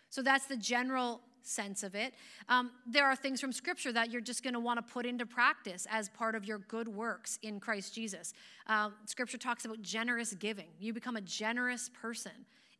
So, 0.09 0.21
that's 0.21 0.45
the 0.45 0.57
general 0.57 1.21
sense 1.47 1.83
of 1.83 1.95
it. 1.95 2.13
Um, 2.49 2.71
there 2.85 3.05
are 3.05 3.15
things 3.15 3.39
from 3.39 3.51
Scripture 3.51 3.91
that 3.93 4.11
you're 4.11 4.21
just 4.21 4.43
going 4.43 4.53
to 4.53 4.59
want 4.59 4.77
to 4.77 4.93
put 4.93 5.05
into 5.05 5.25
practice 5.25 5.87
as 5.89 6.09
part 6.09 6.35
of 6.35 6.45
your 6.45 6.59
good 6.59 6.87
works 6.87 7.39
in 7.41 7.59
Christ 7.59 7.93
Jesus. 7.93 8.33
Um, 8.67 8.93
scripture 9.05 9.37
talks 9.37 9.65
about 9.65 9.81
generous 9.81 10.33
giving. 10.33 10.67
You 10.79 10.93
become 10.93 11.15
a 11.15 11.21
generous 11.21 11.89
person 11.89 12.31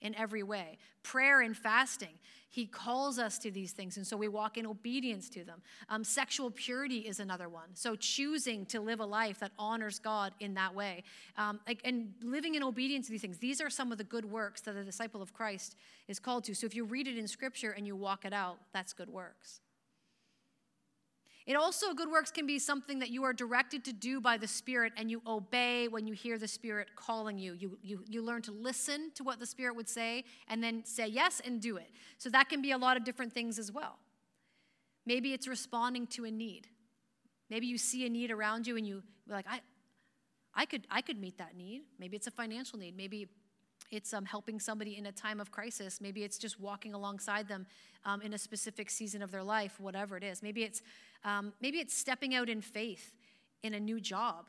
in 0.02 0.16
every 0.16 0.44
way. 0.44 0.78
Prayer 1.04 1.42
and 1.42 1.56
fasting. 1.56 2.20
He 2.56 2.66
calls 2.66 3.20
us 3.20 3.38
to 3.40 3.52
these 3.52 3.74
things, 3.74 3.98
and 3.98 4.08
so 4.08 4.16
we 4.16 4.30
walk 4.30 4.58
in 4.58 4.66
obedience 4.66 5.28
to 5.32 5.44
them. 5.44 5.62
Um, 5.90 6.06
sexual 6.06 6.50
purity 6.50 7.00
is 7.00 7.20
another 7.20 7.50
one. 7.50 7.68
So 7.74 7.98
choosing 7.98 8.66
to 8.68 8.80
live 8.80 9.02
a 9.02 9.06
life 9.06 9.40
that 9.42 9.52
honors 9.60 10.00
God 10.00 10.32
in 10.40 10.54
that 10.54 10.74
way, 10.74 11.04
um, 11.38 11.60
and 11.84 12.14
living 12.24 12.56
in 12.56 12.64
obedience 12.64 13.08
to 13.08 13.12
these 13.12 13.20
things. 13.20 13.40
These 13.40 13.60
are 13.60 13.70
some 13.70 13.92
of 13.92 13.98
the 13.98 14.06
good 14.06 14.24
works 14.24 14.62
that 14.62 14.78
a 14.78 14.86
disciple 14.86 15.22
of 15.22 15.34
Christ 15.34 15.76
is 16.08 16.18
called 16.18 16.46
to. 16.46 16.56
So 16.56 16.66
if 16.66 16.74
you 16.74 16.86
read 16.86 17.10
it 17.10 17.18
in 17.18 17.28
Scripture 17.28 17.72
and 17.72 17.86
you 17.86 17.94
walk 17.94 18.24
it 18.24 18.32
out, 18.32 18.56
that's 18.72 18.94
good 18.94 19.10
works. 19.10 19.60
It 21.46 21.56
also, 21.56 21.94
good 21.94 22.10
works 22.10 22.32
can 22.32 22.48
be 22.48 22.58
something 22.58 22.98
that 23.00 23.12
you 23.12 23.24
are 23.24 23.34
directed 23.34 23.86
to 23.86 23.94
do 23.94 24.20
by 24.20 24.38
the 24.38 24.48
Spirit 24.48 24.94
and 24.98 25.12
you 25.12 25.22
obey 25.28 25.88
when 25.88 26.08
you 26.08 26.14
hear 26.14 26.40
the 26.40 26.48
Spirit 26.48 26.90
calling 26.96 27.38
you. 27.38 27.54
You, 27.54 27.78
you. 27.84 28.04
you 28.08 28.24
learn 28.24 28.42
to 28.44 28.52
listen 28.52 29.12
to 29.14 29.24
what 29.24 29.40
the 29.40 29.46
Spirit 29.46 29.76
would 29.76 29.88
say 29.88 30.24
and 30.48 30.64
then 30.64 30.84
say 30.86 31.06
yes 31.08 31.42
and 31.46 31.62
do 31.62 31.78
it. 31.78 31.92
So 32.18 32.30
that 32.32 32.50
can 32.50 32.64
be 32.64 32.72
a 32.72 32.78
lot 32.78 32.98
of 32.98 33.04
different 33.04 33.32
things 33.32 33.60
as 33.60 33.72
well. 33.72 34.00
Maybe 35.06 35.34
it's 35.34 35.48
responding 35.48 36.08
to 36.08 36.26
a 36.26 36.32
need. 36.32 36.68
Maybe 37.52 37.68
you 37.68 37.78
see 37.78 38.08
a 38.08 38.10
need 38.10 38.32
around 38.32 38.66
you 38.66 38.76
and 38.76 38.88
you 38.88 39.04
like, 39.28 39.46
I, 39.48 39.62
I 40.56 40.66
could, 40.66 40.88
I 40.90 41.02
could 41.02 41.20
meet 41.20 41.38
that 41.38 41.56
need. 41.56 41.84
Maybe 42.00 42.16
it's 42.16 42.26
a 42.26 42.32
financial 42.32 42.80
need. 42.80 42.98
Maybe 42.98 43.28
it's 43.92 44.14
um, 44.14 44.26
helping 44.26 44.60
somebody 44.60 44.98
in 44.98 45.06
a 45.06 45.12
time 45.12 45.40
of 45.40 45.52
crisis. 45.52 46.00
Maybe 46.02 46.24
it's 46.24 46.38
just 46.38 46.60
walking 46.60 46.94
alongside 46.94 47.48
them 47.48 47.66
um, 48.04 48.22
in 48.22 48.34
a 48.34 48.38
specific 48.38 48.90
season 48.90 49.22
of 49.22 49.32
their 49.32 49.44
life, 49.44 49.80
whatever 49.80 50.18
it 50.18 50.24
is. 50.24 50.42
Maybe 50.42 50.64
it's, 50.64 50.82
um, 51.24 51.54
maybe 51.62 51.80
it's 51.80 51.96
stepping 51.96 52.36
out 52.36 52.50
in 52.50 52.62
faith 52.62 53.14
in 53.64 53.74
a 53.74 53.80
new 53.80 54.00
job 54.00 54.46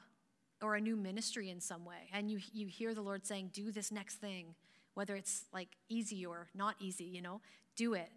or 0.63 0.77
a 0.77 0.81
new 0.81 0.97
ministry 0.97 1.51
in 1.51 1.61
some 1.61 1.85
way. 1.85 2.09
And 2.13 2.31
you, 2.31 2.39
you 2.53 2.67
hear 2.67 2.95
the 2.95 3.03
Lord 3.03 3.27
saying, 3.27 3.51
do 3.53 3.71
this 3.71 3.93
next 3.93 4.17
thing, 4.17 4.55
whether 4.95 5.17
it's 5.17 5.45
like 5.53 5.69
easy 5.89 6.25
or 6.25 6.49
not 6.55 6.77
easy, 6.81 7.05
you 7.05 7.23
know, 7.23 7.41
do 7.77 7.95
it. 7.95 8.11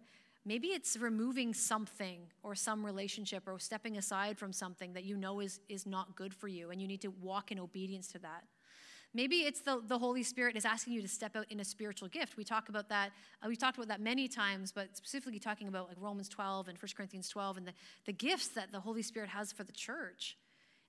Maybe 0.46 0.68
it's 0.68 0.96
removing 0.96 1.52
something 1.52 2.20
or 2.42 2.54
some 2.54 2.84
relationship 2.84 3.42
or 3.46 3.58
stepping 3.58 3.98
aside 3.98 4.38
from 4.38 4.52
something 4.54 4.94
that 4.94 5.04
you 5.04 5.16
know 5.16 5.40
is, 5.40 5.60
is 5.68 5.84
not 5.84 6.16
good 6.16 6.32
for 6.32 6.48
you, 6.48 6.70
and 6.70 6.80
you 6.80 6.88
need 6.88 7.02
to 7.02 7.10
walk 7.10 7.52
in 7.52 7.58
obedience 7.58 8.08
to 8.12 8.18
that. 8.20 8.44
Maybe 9.12 9.38
it's 9.38 9.60
the, 9.60 9.82
the 9.86 9.98
Holy 9.98 10.22
Spirit 10.22 10.56
is 10.56 10.64
asking 10.64 10.92
you 10.92 11.02
to 11.02 11.08
step 11.08 11.34
out 11.34 11.46
in 11.50 11.58
a 11.58 11.64
spiritual 11.64 12.08
gift. 12.08 12.36
We 12.36 12.44
talk 12.44 12.68
about 12.68 12.88
that. 12.90 13.10
Uh, 13.42 13.48
we've 13.48 13.58
talked 13.58 13.76
about 13.76 13.88
that 13.88 14.00
many 14.00 14.28
times, 14.28 14.70
but 14.70 14.96
specifically 14.96 15.40
talking 15.40 15.66
about 15.66 15.88
like 15.88 15.96
Romans 16.00 16.28
12 16.28 16.68
and 16.68 16.78
1 16.78 16.88
Corinthians 16.96 17.28
12 17.28 17.56
and 17.56 17.66
the, 17.66 17.72
the 18.06 18.12
gifts 18.12 18.48
that 18.48 18.70
the 18.70 18.80
Holy 18.80 19.02
Spirit 19.02 19.30
has 19.30 19.50
for 19.50 19.64
the 19.64 19.72
church. 19.72 20.36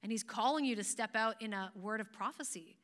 And 0.04 0.12
He's 0.12 0.24
calling 0.24 0.66
you 0.66 0.76
to 0.76 0.84
step 0.84 1.16
out 1.16 1.42
in 1.42 1.54
a 1.54 1.72
word 1.76 2.00
of 2.00 2.12
prophecy 2.12 2.78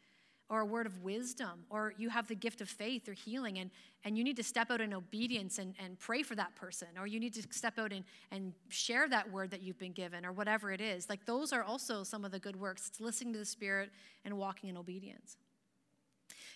or 0.49 0.61
a 0.61 0.65
word 0.65 0.85
of 0.85 1.03
wisdom, 1.03 1.65
or 1.69 1.93
you 1.97 2.09
have 2.09 2.27
the 2.27 2.35
gift 2.35 2.61
of 2.61 2.69
faith 2.69 3.09
or 3.09 3.13
healing, 3.13 3.59
and, 3.59 3.69
and 4.05 4.17
you 4.17 4.23
need 4.23 4.37
to 4.37 4.43
step 4.43 4.71
out 4.71 4.79
in 4.79 4.93
obedience 4.93 5.57
and, 5.57 5.75
and 5.83 5.99
pray 5.99 6.23
for 6.23 6.35
that 6.35 6.55
person, 6.55 6.87
or 6.97 7.05
you 7.05 7.19
need 7.19 7.33
to 7.33 7.43
step 7.51 7.77
out 7.77 7.91
and, 7.91 8.05
and 8.31 8.53
share 8.69 9.09
that 9.09 9.29
word 9.29 9.51
that 9.51 9.61
you've 9.61 9.77
been 9.77 9.91
given, 9.91 10.25
or 10.25 10.31
whatever 10.31 10.71
it 10.71 10.79
is. 10.79 11.09
Like 11.09 11.25
those 11.25 11.51
are 11.51 11.63
also 11.63 12.03
some 12.03 12.23
of 12.23 12.31
the 12.31 12.39
good 12.39 12.55
works. 12.55 12.87
It's 12.87 13.01
listening 13.01 13.33
to 13.33 13.39
the 13.39 13.45
Spirit 13.45 13.89
and 14.23 14.37
walking 14.37 14.69
in 14.69 14.77
obedience. 14.77 15.35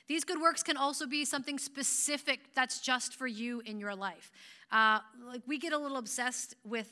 These 0.07 0.23
good 0.23 0.41
works 0.41 0.63
can 0.63 0.77
also 0.77 1.05
be 1.05 1.25
something 1.25 1.59
specific 1.59 2.39
that's 2.55 2.79
just 2.79 3.15
for 3.15 3.27
you 3.27 3.61
in 3.65 3.79
your 3.79 3.95
life. 3.95 4.31
Uh, 4.71 4.99
like 5.27 5.41
we 5.47 5.57
get 5.57 5.73
a 5.73 5.77
little 5.77 5.97
obsessed 5.97 6.55
with 6.63 6.89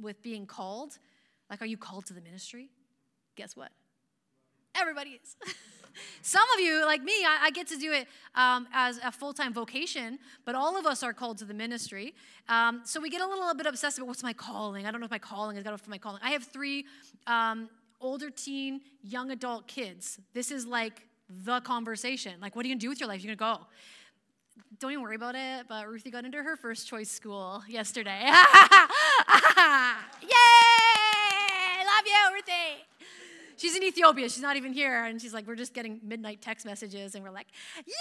with 0.00 0.22
being 0.22 0.46
called. 0.46 0.98
Like, 1.50 1.62
are 1.62 1.66
you 1.66 1.76
called 1.76 2.06
to 2.06 2.14
the 2.14 2.20
ministry? 2.20 2.70
Guess 3.36 3.56
what? 3.56 3.70
Everybody 4.74 5.10
is. 5.22 5.36
Some 6.22 6.44
of 6.54 6.60
you, 6.60 6.84
like 6.84 7.02
me, 7.02 7.24
I, 7.24 7.46
I 7.46 7.50
get 7.50 7.66
to 7.68 7.76
do 7.76 7.92
it 7.92 8.08
um, 8.34 8.66
as 8.72 8.98
a 9.04 9.12
full 9.12 9.32
time 9.32 9.52
vocation, 9.52 10.18
but 10.44 10.54
all 10.54 10.76
of 10.78 10.86
us 10.86 11.02
are 11.02 11.12
called 11.12 11.38
to 11.38 11.44
the 11.44 11.54
ministry. 11.54 12.14
Um, 12.48 12.82
so 12.84 13.00
we 13.00 13.10
get 13.10 13.20
a 13.20 13.26
little 13.26 13.54
bit 13.54 13.66
obsessed 13.66 13.98
about 13.98 14.08
what's 14.08 14.22
my 14.22 14.32
calling. 14.32 14.86
I 14.86 14.90
don't 14.90 15.00
know 15.00 15.06
if 15.06 15.10
my 15.10 15.18
calling 15.18 15.56
is 15.56 15.64
got 15.64 15.78
for 15.80 15.90
my 15.90 15.98
calling. 15.98 16.20
I 16.22 16.30
have 16.30 16.44
three 16.44 16.86
um, 17.26 17.68
older 18.00 18.30
teen, 18.30 18.80
young 19.02 19.30
adult 19.30 19.66
kids. 19.66 20.18
This 20.32 20.50
is 20.50 20.66
like 20.66 21.02
the 21.44 21.60
conversation. 21.60 22.34
Like, 22.40 22.56
what 22.56 22.64
are 22.64 22.68
you 22.68 22.74
gonna 22.74 22.80
do 22.80 22.88
with 22.88 23.00
your 23.00 23.08
life? 23.08 23.22
You're 23.22 23.34
gonna 23.34 23.56
go. 23.56 23.66
Don't 24.80 24.92
even 24.92 25.02
worry 25.02 25.16
about 25.16 25.34
it, 25.34 25.66
but 25.68 25.88
Ruthie 25.88 26.10
got 26.10 26.24
into 26.24 26.42
her 26.42 26.56
first 26.56 26.86
choice 26.88 27.10
school 27.10 27.62
yesterday. 27.68 28.20
Yay! 28.24 28.32
Love 31.84 32.06
you, 32.06 32.34
Ruthie 32.34 32.87
she's 33.58 33.76
in 33.76 33.82
Ethiopia. 33.82 34.28
She's 34.28 34.42
not 34.42 34.56
even 34.56 34.72
here. 34.72 35.04
And 35.04 35.20
she's 35.20 35.34
like, 35.34 35.46
we're 35.46 35.54
just 35.54 35.74
getting 35.74 36.00
midnight 36.02 36.40
text 36.40 36.64
messages. 36.64 37.14
And 37.14 37.22
we're 37.22 37.30
like, 37.30 37.48
yeah, 37.76 37.92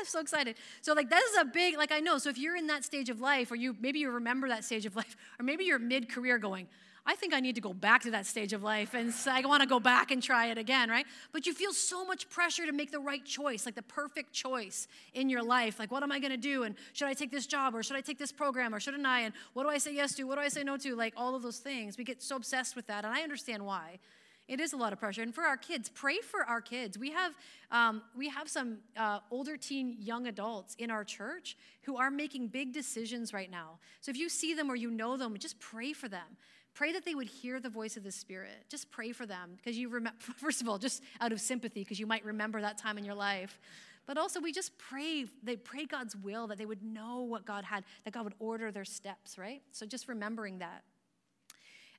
I'm 0.00 0.06
so 0.06 0.20
excited. 0.20 0.56
So 0.80 0.94
like, 0.94 1.10
that 1.10 1.22
is 1.30 1.36
a 1.38 1.44
big, 1.44 1.76
like 1.76 1.92
I 1.92 2.00
know. 2.00 2.18
So 2.18 2.30
if 2.30 2.38
you're 2.38 2.56
in 2.56 2.68
that 2.68 2.84
stage 2.84 3.10
of 3.10 3.20
life, 3.20 3.50
or 3.50 3.56
you, 3.56 3.76
maybe 3.80 3.98
you 3.98 4.10
remember 4.10 4.48
that 4.48 4.64
stage 4.64 4.86
of 4.86 4.96
life, 4.96 5.16
or 5.38 5.44
maybe 5.44 5.64
you're 5.64 5.78
mid-career 5.78 6.38
going, 6.38 6.66
I 7.06 7.16
think 7.16 7.34
I 7.34 7.40
need 7.40 7.54
to 7.56 7.60
go 7.60 7.74
back 7.74 8.00
to 8.04 8.12
that 8.12 8.24
stage 8.24 8.54
of 8.54 8.62
life 8.62 8.94
and 8.94 9.12
I 9.26 9.42
want 9.42 9.60
to 9.60 9.68
go 9.68 9.78
back 9.78 10.10
and 10.10 10.22
try 10.22 10.46
it 10.46 10.56
again, 10.56 10.88
right? 10.88 11.04
But 11.32 11.44
you 11.44 11.52
feel 11.52 11.74
so 11.74 12.02
much 12.06 12.30
pressure 12.30 12.64
to 12.64 12.72
make 12.72 12.90
the 12.90 12.98
right 12.98 13.22
choice, 13.22 13.66
like 13.66 13.74
the 13.74 13.82
perfect 13.82 14.32
choice 14.32 14.88
in 15.12 15.28
your 15.28 15.42
life. 15.42 15.78
Like, 15.78 15.92
what 15.92 16.02
am 16.02 16.10
I 16.10 16.18
going 16.18 16.30
to 16.30 16.38
do? 16.38 16.62
And 16.62 16.74
should 16.94 17.08
I 17.08 17.12
take 17.12 17.30
this 17.30 17.46
job 17.46 17.74
or 17.74 17.82
should 17.82 17.96
I 17.96 18.00
take 18.00 18.18
this 18.18 18.32
program 18.32 18.74
or 18.74 18.80
shouldn't 18.80 19.04
I? 19.04 19.20
And 19.20 19.34
what 19.52 19.64
do 19.64 19.68
I 19.68 19.76
say 19.76 19.94
yes 19.94 20.14
to? 20.14 20.24
What 20.24 20.36
do 20.36 20.40
I 20.40 20.48
say 20.48 20.64
no 20.64 20.78
to? 20.78 20.96
Like, 20.96 21.12
all 21.14 21.34
of 21.34 21.42
those 21.42 21.58
things. 21.58 21.98
We 21.98 22.04
get 22.04 22.22
so 22.22 22.36
obsessed 22.36 22.74
with 22.74 22.86
that. 22.86 23.04
And 23.04 23.14
I 23.14 23.20
understand 23.20 23.66
why. 23.66 23.98
It 24.46 24.60
is 24.60 24.74
a 24.74 24.76
lot 24.76 24.92
of 24.92 24.98
pressure. 24.98 25.22
And 25.22 25.34
for 25.34 25.44
our 25.44 25.56
kids, 25.56 25.88
pray 25.88 26.18
for 26.18 26.44
our 26.44 26.60
kids. 26.60 26.98
We 26.98 27.10
have, 27.12 27.32
um, 27.70 28.02
we 28.14 28.28
have 28.28 28.48
some 28.48 28.78
uh, 28.96 29.20
older 29.30 29.56
teen 29.56 29.96
young 29.98 30.26
adults 30.26 30.74
in 30.78 30.90
our 30.90 31.02
church 31.02 31.56
who 31.82 31.96
are 31.96 32.10
making 32.10 32.48
big 32.48 32.72
decisions 32.72 33.32
right 33.32 33.50
now. 33.50 33.78
So 34.02 34.10
if 34.10 34.18
you 34.18 34.28
see 34.28 34.52
them 34.54 34.70
or 34.70 34.76
you 34.76 34.90
know 34.90 35.16
them, 35.16 35.36
just 35.38 35.58
pray 35.60 35.94
for 35.94 36.08
them. 36.08 36.36
Pray 36.74 36.92
that 36.92 37.04
they 37.04 37.14
would 37.14 37.28
hear 37.28 37.58
the 37.58 37.70
voice 37.70 37.96
of 37.96 38.02
the 38.02 38.10
Spirit. 38.10 38.66
Just 38.68 38.90
pray 38.90 39.12
for 39.12 39.24
them 39.26 39.52
because 39.56 39.78
you 39.78 39.88
remember, 39.88 40.18
first 40.36 40.60
of 40.60 40.68
all, 40.68 40.76
just 40.76 41.02
out 41.20 41.32
of 41.32 41.40
sympathy, 41.40 41.80
because 41.80 41.98
you 41.98 42.06
might 42.06 42.24
remember 42.24 42.60
that 42.60 42.76
time 42.76 42.98
in 42.98 43.04
your 43.04 43.14
life. 43.14 43.58
But 44.06 44.18
also, 44.18 44.38
we 44.38 44.52
just 44.52 44.76
pray, 44.76 45.24
they 45.42 45.56
pray 45.56 45.86
God's 45.86 46.14
will, 46.14 46.46
that 46.48 46.58
they 46.58 46.66
would 46.66 46.82
know 46.82 47.22
what 47.22 47.46
God 47.46 47.64
had, 47.64 47.84
that 48.04 48.12
God 48.12 48.24
would 48.24 48.34
order 48.38 48.70
their 48.70 48.84
steps, 48.84 49.38
right? 49.38 49.62
So 49.72 49.86
just 49.86 50.08
remembering 50.08 50.58
that. 50.58 50.82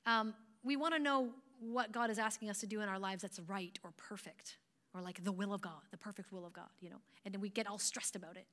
Um, 0.04 0.34
we 0.62 0.76
want 0.76 0.94
to 0.94 1.00
know 1.00 1.30
what 1.60 1.92
God 1.92 2.10
is 2.10 2.18
asking 2.18 2.50
us 2.50 2.60
to 2.60 2.66
do 2.66 2.80
in 2.80 2.88
our 2.88 2.98
lives 2.98 3.22
that's 3.22 3.40
right 3.40 3.78
or 3.82 3.92
perfect 3.96 4.58
or 4.94 5.02
like 5.02 5.22
the 5.24 5.32
will 5.32 5.52
of 5.52 5.60
God, 5.60 5.82
the 5.90 5.96
perfect 5.96 6.32
will 6.32 6.46
of 6.46 6.52
God, 6.52 6.68
you 6.80 6.90
know, 6.90 7.00
and 7.24 7.34
then 7.34 7.40
we 7.40 7.48
get 7.48 7.66
all 7.66 7.78
stressed 7.78 8.16
about 8.16 8.36
it. 8.36 8.46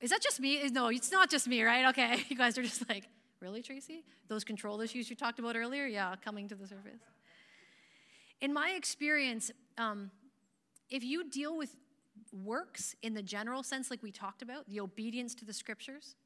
Is 0.00 0.10
that 0.10 0.20
just 0.20 0.40
me? 0.40 0.68
No, 0.70 0.88
it's 0.88 1.12
not 1.12 1.30
just 1.30 1.46
me, 1.46 1.62
right? 1.62 1.86
Okay, 1.88 2.24
you 2.28 2.36
guys 2.36 2.58
are 2.58 2.62
just 2.62 2.88
like, 2.88 3.08
really, 3.40 3.62
Tracy? 3.62 4.04
Those 4.28 4.44
control 4.44 4.80
issues 4.80 5.10
you 5.10 5.16
talked 5.16 5.38
about 5.38 5.56
earlier? 5.56 5.86
Yeah, 5.86 6.14
coming 6.24 6.48
to 6.48 6.54
the 6.54 6.66
surface. 6.66 7.00
In 8.40 8.52
my 8.52 8.70
experience, 8.70 9.50
um, 9.78 10.10
if 10.90 11.04
you 11.04 11.28
deal 11.28 11.56
with 11.56 11.76
works 12.32 12.94
in 13.02 13.14
the 13.14 13.22
general 13.22 13.62
sense, 13.62 13.90
like 13.90 14.02
we 14.02 14.10
talked 14.10 14.42
about, 14.42 14.68
the 14.68 14.80
obedience 14.80 15.34
to 15.36 15.44
the 15.44 15.52
scriptures, 15.52 16.16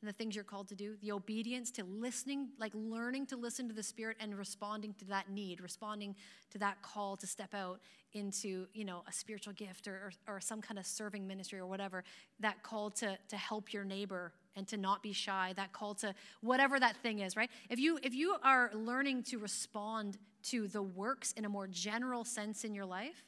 and 0.00 0.08
the 0.08 0.12
things 0.12 0.34
you're 0.34 0.44
called 0.44 0.68
to 0.68 0.74
do, 0.74 0.96
the 1.02 1.12
obedience 1.12 1.70
to 1.72 1.84
listening, 1.84 2.48
like 2.58 2.72
learning 2.74 3.26
to 3.26 3.36
listen 3.36 3.68
to 3.68 3.74
the 3.74 3.82
Spirit 3.82 4.16
and 4.18 4.36
responding 4.36 4.94
to 4.94 5.04
that 5.06 5.30
need, 5.30 5.60
responding 5.60 6.16
to 6.50 6.58
that 6.58 6.80
call 6.80 7.16
to 7.18 7.26
step 7.26 7.54
out 7.54 7.80
into, 8.14 8.66
you 8.72 8.84
know, 8.84 9.02
a 9.06 9.12
spiritual 9.12 9.52
gift 9.52 9.86
or, 9.86 10.12
or, 10.26 10.36
or 10.36 10.40
some 10.40 10.62
kind 10.62 10.78
of 10.78 10.86
serving 10.86 11.26
ministry 11.26 11.58
or 11.58 11.66
whatever, 11.66 12.02
that 12.40 12.62
call 12.62 12.90
to, 12.90 13.18
to 13.28 13.36
help 13.36 13.72
your 13.72 13.84
neighbor 13.84 14.32
and 14.56 14.66
to 14.68 14.76
not 14.76 15.02
be 15.02 15.12
shy, 15.12 15.52
that 15.56 15.72
call 15.72 15.94
to 15.94 16.14
whatever 16.40 16.80
that 16.80 16.96
thing 16.96 17.20
is, 17.20 17.36
right? 17.36 17.50
If 17.68 17.78
you 17.78 17.98
if 18.02 18.14
you 18.14 18.36
are 18.42 18.70
learning 18.74 19.24
to 19.24 19.38
respond 19.38 20.18
to 20.44 20.66
the 20.66 20.82
works 20.82 21.32
in 21.32 21.44
a 21.44 21.48
more 21.48 21.66
general 21.66 22.24
sense 22.24 22.64
in 22.64 22.74
your 22.74 22.86
life, 22.86 23.22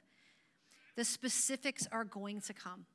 the 0.96 1.04
specifics 1.04 1.86
are 1.92 2.04
going 2.04 2.40
to 2.42 2.52
come. 2.52 2.86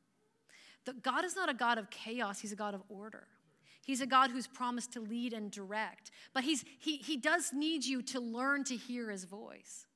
The, 0.86 0.94
God 0.94 1.26
is 1.26 1.36
not 1.36 1.50
a 1.50 1.54
God 1.54 1.78
of 1.78 1.90
chaos, 1.90 2.40
He's 2.40 2.52
a 2.52 2.56
God 2.56 2.74
of 2.74 2.82
order. 2.90 3.28
He's 3.88 4.02
a 4.02 4.06
God 4.06 4.32
who's 4.32 4.48
promised 4.48 4.92
to 4.94 5.00
lead 5.00 5.32
and 5.32 5.50
direct. 5.50 6.12
But 6.34 6.44
he's, 6.44 6.66
he, 6.78 6.98
he 6.98 7.16
does 7.16 7.54
need 7.54 7.86
you 7.86 8.02
to 8.02 8.20
learn 8.20 8.66
to 8.66 8.76
hear 8.76 9.10
his 9.10 9.24
voice. 9.24 9.88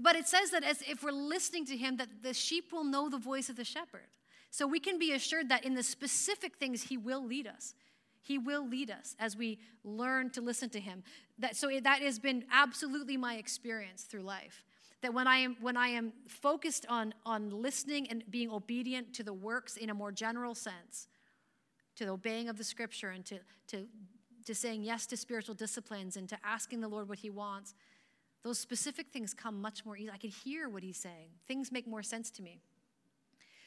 But 0.00 0.16
it 0.16 0.26
says 0.26 0.50
that 0.52 0.64
as 0.64 0.80
if 0.88 1.02
we're 1.02 1.12
listening 1.12 1.66
to 1.66 1.76
him, 1.76 1.98
that 1.98 2.22
the 2.22 2.32
sheep 2.32 2.72
will 2.72 2.84
know 2.84 3.10
the 3.10 3.18
voice 3.18 3.50
of 3.50 3.56
the 3.56 3.66
shepherd. 3.66 4.08
So 4.50 4.66
we 4.66 4.80
can 4.80 4.98
be 4.98 5.12
assured 5.12 5.50
that 5.50 5.66
in 5.66 5.74
the 5.74 5.82
specific 5.82 6.56
things 6.56 6.84
he 6.84 6.96
will 6.96 7.22
lead 7.22 7.46
us. 7.46 7.74
He 8.22 8.38
will 8.38 8.66
lead 8.66 8.90
us 8.90 9.14
as 9.18 9.36
we 9.36 9.58
learn 9.84 10.30
to 10.30 10.40
listen 10.40 10.70
to 10.70 10.80
him. 10.80 11.02
That, 11.38 11.54
so 11.54 11.68
that 11.82 12.00
has 12.00 12.18
been 12.18 12.46
absolutely 12.50 13.18
my 13.18 13.34
experience 13.34 14.04
through 14.04 14.22
life. 14.22 14.64
That 15.02 15.12
when 15.12 15.26
I 15.26 15.36
am 15.36 15.56
when 15.60 15.76
I 15.76 15.88
am 15.88 16.14
focused 16.26 16.86
on 16.88 17.12
on 17.26 17.50
listening 17.50 18.08
and 18.08 18.24
being 18.30 18.50
obedient 18.50 19.12
to 19.14 19.22
the 19.22 19.34
works 19.34 19.76
in 19.76 19.90
a 19.90 19.94
more 19.94 20.10
general 20.10 20.54
sense, 20.54 21.08
to 21.98 22.06
the 22.06 22.12
obeying 22.12 22.48
of 22.48 22.56
the 22.56 22.64
scripture 22.64 23.10
and 23.10 23.24
to, 23.26 23.38
to, 23.66 23.84
to 24.46 24.54
saying 24.54 24.82
yes 24.82 25.04
to 25.06 25.16
spiritual 25.16 25.54
disciplines 25.54 26.16
and 26.16 26.28
to 26.28 26.38
asking 26.44 26.80
the 26.80 26.88
Lord 26.88 27.08
what 27.08 27.18
he 27.18 27.28
wants, 27.28 27.74
those 28.44 28.58
specific 28.58 29.08
things 29.12 29.34
come 29.34 29.60
much 29.60 29.84
more 29.84 29.96
easy. 29.96 30.10
I 30.10 30.16
can 30.16 30.30
hear 30.30 30.68
what 30.68 30.82
he's 30.82 30.96
saying. 30.96 31.30
Things 31.48 31.72
make 31.72 31.86
more 31.86 32.04
sense 32.04 32.30
to 32.32 32.42
me. 32.42 32.60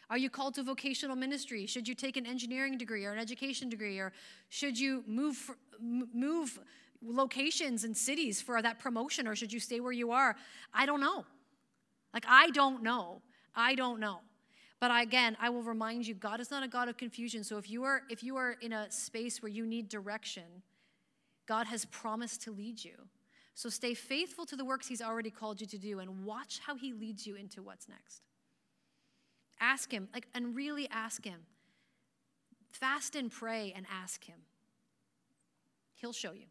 Are 0.09 0.17
you 0.17 0.29
called 0.29 0.55
to 0.55 0.63
vocational 0.63 1.15
ministry? 1.15 1.65
Should 1.65 1.87
you 1.87 1.95
take 1.95 2.15
an 2.15 2.25
engineering 2.25 2.77
degree 2.77 3.05
or 3.05 3.11
an 3.11 3.19
education 3.19 3.69
degree? 3.69 3.99
Or 3.99 4.13
should 4.49 4.79
you 4.79 5.03
move, 5.07 5.51
move 5.79 6.57
locations 7.01 7.83
and 7.83 7.95
cities 7.95 8.41
for 8.41 8.61
that 8.61 8.79
promotion? 8.79 9.27
Or 9.27 9.35
should 9.35 9.51
you 9.51 9.59
stay 9.59 9.81
where 9.81 9.91
you 9.91 10.11
are? 10.11 10.37
I 10.73 10.85
don't 10.85 11.01
know. 11.01 11.25
Like, 12.13 12.25
I 12.27 12.49
don't 12.51 12.81
know. 12.81 13.21
I 13.55 13.75
don't 13.75 13.99
know. 13.99 14.19
But 14.81 14.89
again, 14.99 15.37
I 15.39 15.49
will 15.49 15.61
remind 15.61 16.07
you, 16.07 16.15
God 16.15 16.39
is 16.41 16.49
not 16.49 16.63
a 16.63 16.67
God 16.67 16.89
of 16.89 16.97
confusion. 16.97 17.43
So 17.43 17.59
if 17.59 17.69
you 17.69 17.83
are 17.83 18.01
if 18.09 18.23
you 18.23 18.35
are 18.35 18.57
in 18.61 18.73
a 18.73 18.91
space 18.91 19.41
where 19.41 19.51
you 19.51 19.65
need 19.65 19.87
direction, 19.87 20.63
God 21.47 21.67
has 21.67 21.85
promised 21.85 22.41
to 22.43 22.51
lead 22.51 22.83
you. 22.83 22.95
So 23.53 23.69
stay 23.69 23.93
faithful 23.93 24.45
to 24.47 24.55
the 24.55 24.65
works 24.65 24.87
he's 24.87 25.01
already 25.01 25.29
called 25.29 25.61
you 25.61 25.67
to 25.67 25.77
do 25.77 25.99
and 25.99 26.25
watch 26.25 26.59
how 26.65 26.75
he 26.75 26.93
leads 26.93 27.27
you 27.27 27.35
into 27.35 27.61
what's 27.61 27.87
next. 27.87 28.23
Ask 29.59 29.91
him, 29.91 30.07
like 30.15 30.27
and 30.33 30.55
really 30.55 30.89
ask 30.89 31.23
him. 31.23 31.41
Fast 32.71 33.15
and 33.15 33.29
pray 33.29 33.71
and 33.75 33.85
ask 34.03 34.23
him. 34.23 34.39
He'll 35.93 36.13
show 36.13 36.31
you. 36.31 36.47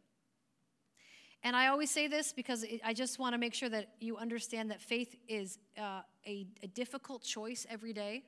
And 1.43 1.57
I 1.57 1.69
always 1.69 1.91
say 1.91 2.07
this 2.07 2.33
because 2.33 2.67
I 2.85 2.93
just 2.93 3.19
want 3.19 3.35
to 3.35 3.39
make 3.39 3.55
sure 3.55 3.71
that 3.71 3.89
you 3.99 4.19
understand 4.19 4.71
that 4.71 4.81
faith 4.81 5.17
is 5.27 5.59
uh, 5.79 6.03
a, 6.27 6.47
a 6.63 6.67
difficult 6.67 7.23
choice 7.23 7.67
every 7.71 7.93
day, 7.93 8.25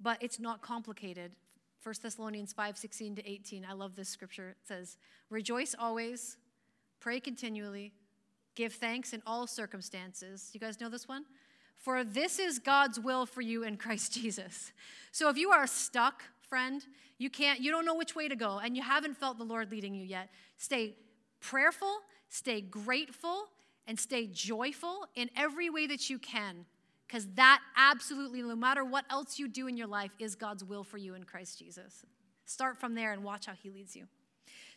but 0.00 0.18
it's 0.20 0.38
not 0.38 0.62
complicated. 0.62 1.32
1 1.82 1.94
Thessalonians 2.00 2.52
5 2.52 2.78
16 2.78 3.16
to 3.16 3.28
18. 3.28 3.66
I 3.68 3.72
love 3.72 3.96
this 3.96 4.08
scripture. 4.08 4.50
It 4.50 4.68
says, 4.68 4.96
Rejoice 5.30 5.74
always, 5.76 6.36
pray 7.00 7.18
continually, 7.18 7.92
give 8.54 8.74
thanks 8.74 9.12
in 9.12 9.20
all 9.26 9.48
circumstances. 9.48 10.50
You 10.52 10.60
guys 10.60 10.80
know 10.80 10.88
this 10.88 11.08
one? 11.08 11.24
For 11.76 12.04
this 12.04 12.38
is 12.38 12.60
God's 12.60 13.00
will 13.00 13.26
for 13.26 13.40
you 13.40 13.64
in 13.64 13.76
Christ 13.76 14.12
Jesus. 14.20 14.72
So 15.10 15.28
if 15.28 15.36
you 15.36 15.50
are 15.50 15.66
stuck, 15.66 16.22
friend, 16.48 16.86
you 17.18 17.30
can't, 17.30 17.60
you 17.60 17.72
don't 17.72 17.84
know 17.84 17.96
which 17.96 18.14
way 18.14 18.28
to 18.28 18.36
go, 18.36 18.60
and 18.62 18.76
you 18.76 18.82
haven't 18.82 19.16
felt 19.16 19.38
the 19.38 19.44
Lord 19.44 19.72
leading 19.72 19.92
you 19.94 20.04
yet, 20.04 20.28
stay 20.58 20.94
prayerful, 21.42 21.98
stay 22.28 22.60
grateful, 22.60 23.48
and 23.86 23.98
stay 23.98 24.26
joyful 24.26 25.06
in 25.14 25.28
every 25.36 25.68
way 25.68 25.86
that 25.86 26.08
you 26.08 26.18
can. 26.18 26.64
Because 27.06 27.26
that 27.34 27.60
absolutely, 27.76 28.40
no 28.40 28.56
matter 28.56 28.84
what 28.84 29.04
else 29.10 29.38
you 29.38 29.48
do 29.48 29.66
in 29.66 29.76
your 29.76 29.86
life, 29.86 30.12
is 30.18 30.34
God's 30.34 30.64
will 30.64 30.84
for 30.84 30.96
you 30.96 31.14
in 31.14 31.24
Christ 31.24 31.58
Jesus. 31.58 32.06
Start 32.46 32.78
from 32.78 32.94
there 32.94 33.12
and 33.12 33.22
watch 33.22 33.46
how 33.46 33.52
He 33.52 33.70
leads 33.70 33.94
you. 33.94 34.06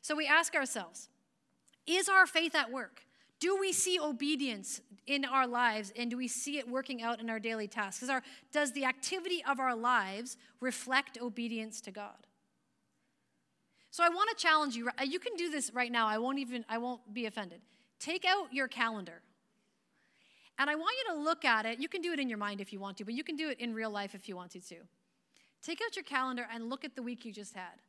So 0.01 0.15
we 0.15 0.28
ask 0.28 0.54
ourselves 0.54 1.08
Is 1.88 2.10
our 2.10 2.25
faith 2.25 2.54
at 2.54 2.71
work? 2.71 3.01
Do 3.39 3.58
we 3.58 3.71
see 3.73 3.99
obedience 3.99 4.82
in 5.08 5.25
our 5.25 5.45
lives 5.45 5.93
and 5.97 6.10
do 6.10 6.17
we 6.17 6.28
see 6.28 6.58
it 6.58 6.67
working 6.67 7.01
out 7.01 7.19
in 7.19 7.30
our 7.30 7.39
daily 7.39 7.67
tasks? 7.67 8.08
Our, 8.10 8.23
does 8.51 8.71
the 8.71 8.86
activity 8.86 9.43
of 9.47 9.60
our 9.60 9.75
lives 9.75 10.38
reflect 10.62 11.17
obedience 11.21 11.82
to 11.82 11.91
God? 11.91 12.28
So 13.95 14.03
I 14.03 14.10
want 14.10 14.29
to 14.29 14.36
challenge 14.36 14.75
you. 14.75 14.89
You 15.08 15.19
can 15.19 15.38
do 15.38 15.49
this 15.49 15.73
right 15.73 15.89
now. 15.89 16.05
I 16.05 16.17
won't 16.17 16.38
even 16.38 16.65
I 16.67 16.79
won't 16.79 17.13
be 17.13 17.27
offended. 17.27 17.62
Take 17.97 18.25
out 18.25 18.51
your 18.51 18.67
calendar. 18.67 19.21
And 20.60 20.69
I 20.69 20.75
want 20.75 20.97
you 20.97 21.13
to 21.13 21.21
look 21.21 21.45
at 21.45 21.65
it. 21.65 21.79
You 21.79 21.88
can 21.88 22.01
do 22.01 22.12
it 22.12 22.19
in 22.19 22.27
your 22.27 22.38
mind 22.38 22.60
if 22.60 22.73
you 22.73 22.79
want 22.81 22.97
to, 22.97 23.05
but 23.05 23.13
you 23.13 23.23
can 23.23 23.38
do 23.38 23.47
it 23.49 23.58
in 23.58 23.73
real 23.73 23.89
life 23.89 24.13
if 24.13 24.27
you 24.27 24.36
want 24.36 24.51
to 24.51 24.60
too. 24.60 24.81
Take 25.63 25.79
out 25.81 25.95
your 25.95 26.03
calendar 26.03 26.45
and 26.53 26.69
look 26.69 26.84
at 26.84 26.97
the 26.97 27.01
week 27.01 27.23
you 27.23 27.31
just 27.31 27.55
had. 27.55 27.79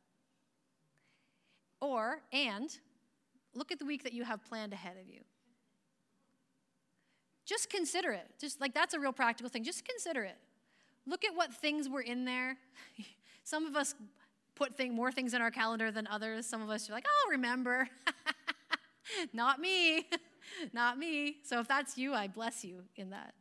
Or 1.81 2.21
and 2.31 2.69
look 3.53 3.73
at 3.73 3.77
the 3.77 3.85
week 3.85 4.03
that 4.05 4.13
you 4.13 4.23
have 4.23 4.41
planned 4.45 4.71
ahead 4.71 4.95
of 5.01 5.13
you. 5.13 5.19
Just 7.45 7.69
consider 7.69 8.13
it. 8.13 8.29
Just 8.39 8.61
like 8.61 8.73
that's 8.73 8.93
a 8.93 8.99
real 9.01 9.11
practical 9.11 9.49
thing. 9.49 9.65
Just 9.65 9.83
consider 9.83 10.23
it. 10.23 10.37
Look 11.05 11.25
at 11.25 11.35
what 11.35 11.53
things 11.53 11.89
were 11.89 11.99
in 11.99 12.23
there. 12.23 12.55
Some 13.43 13.65
of 13.65 13.75
us 13.75 13.93
put 14.57 14.75
thing, 14.75 14.93
more 14.93 15.11
things 15.11 15.33
in 15.33 15.41
our 15.41 15.51
calendar 15.51 15.91
than 15.91 16.07
others. 16.07 16.45
Some 16.45 16.61
of 16.61 16.69
us 16.69 16.89
are 16.89 16.93
like, 16.93 17.05
oh, 17.07 17.31
remember. 17.31 17.87
Not 19.33 19.59
me. 19.59 20.07
Not 20.73 20.97
me. 20.97 21.37
So 21.43 21.59
if 21.59 21.67
that's 21.67 21.97
you, 21.97 22.13
I 22.13 22.27
bless 22.27 22.65
you 22.65 22.83
in 22.95 23.11
that. 23.11 23.33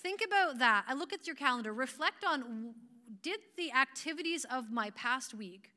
Think 0.00 0.20
about 0.24 0.58
that. 0.58 0.84
I 0.88 0.94
look 0.94 1.12
at 1.12 1.26
your 1.26 1.36
calendar. 1.36 1.72
Reflect 1.72 2.24
on 2.24 2.74
did 3.22 3.40
the 3.56 3.72
activities 3.72 4.44
of 4.50 4.70
my 4.70 4.90
past 4.90 5.34
week 5.34 5.70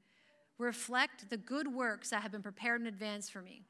reflect 0.57 1.29
the 1.29 1.37
good 1.37 1.73
works 1.73 2.09
that 2.09 2.21
have 2.21 2.31
been 2.31 2.41
prepared 2.41 2.81
in 2.81 2.87
advance 2.87 3.29
for 3.29 3.41
me? 3.41 3.63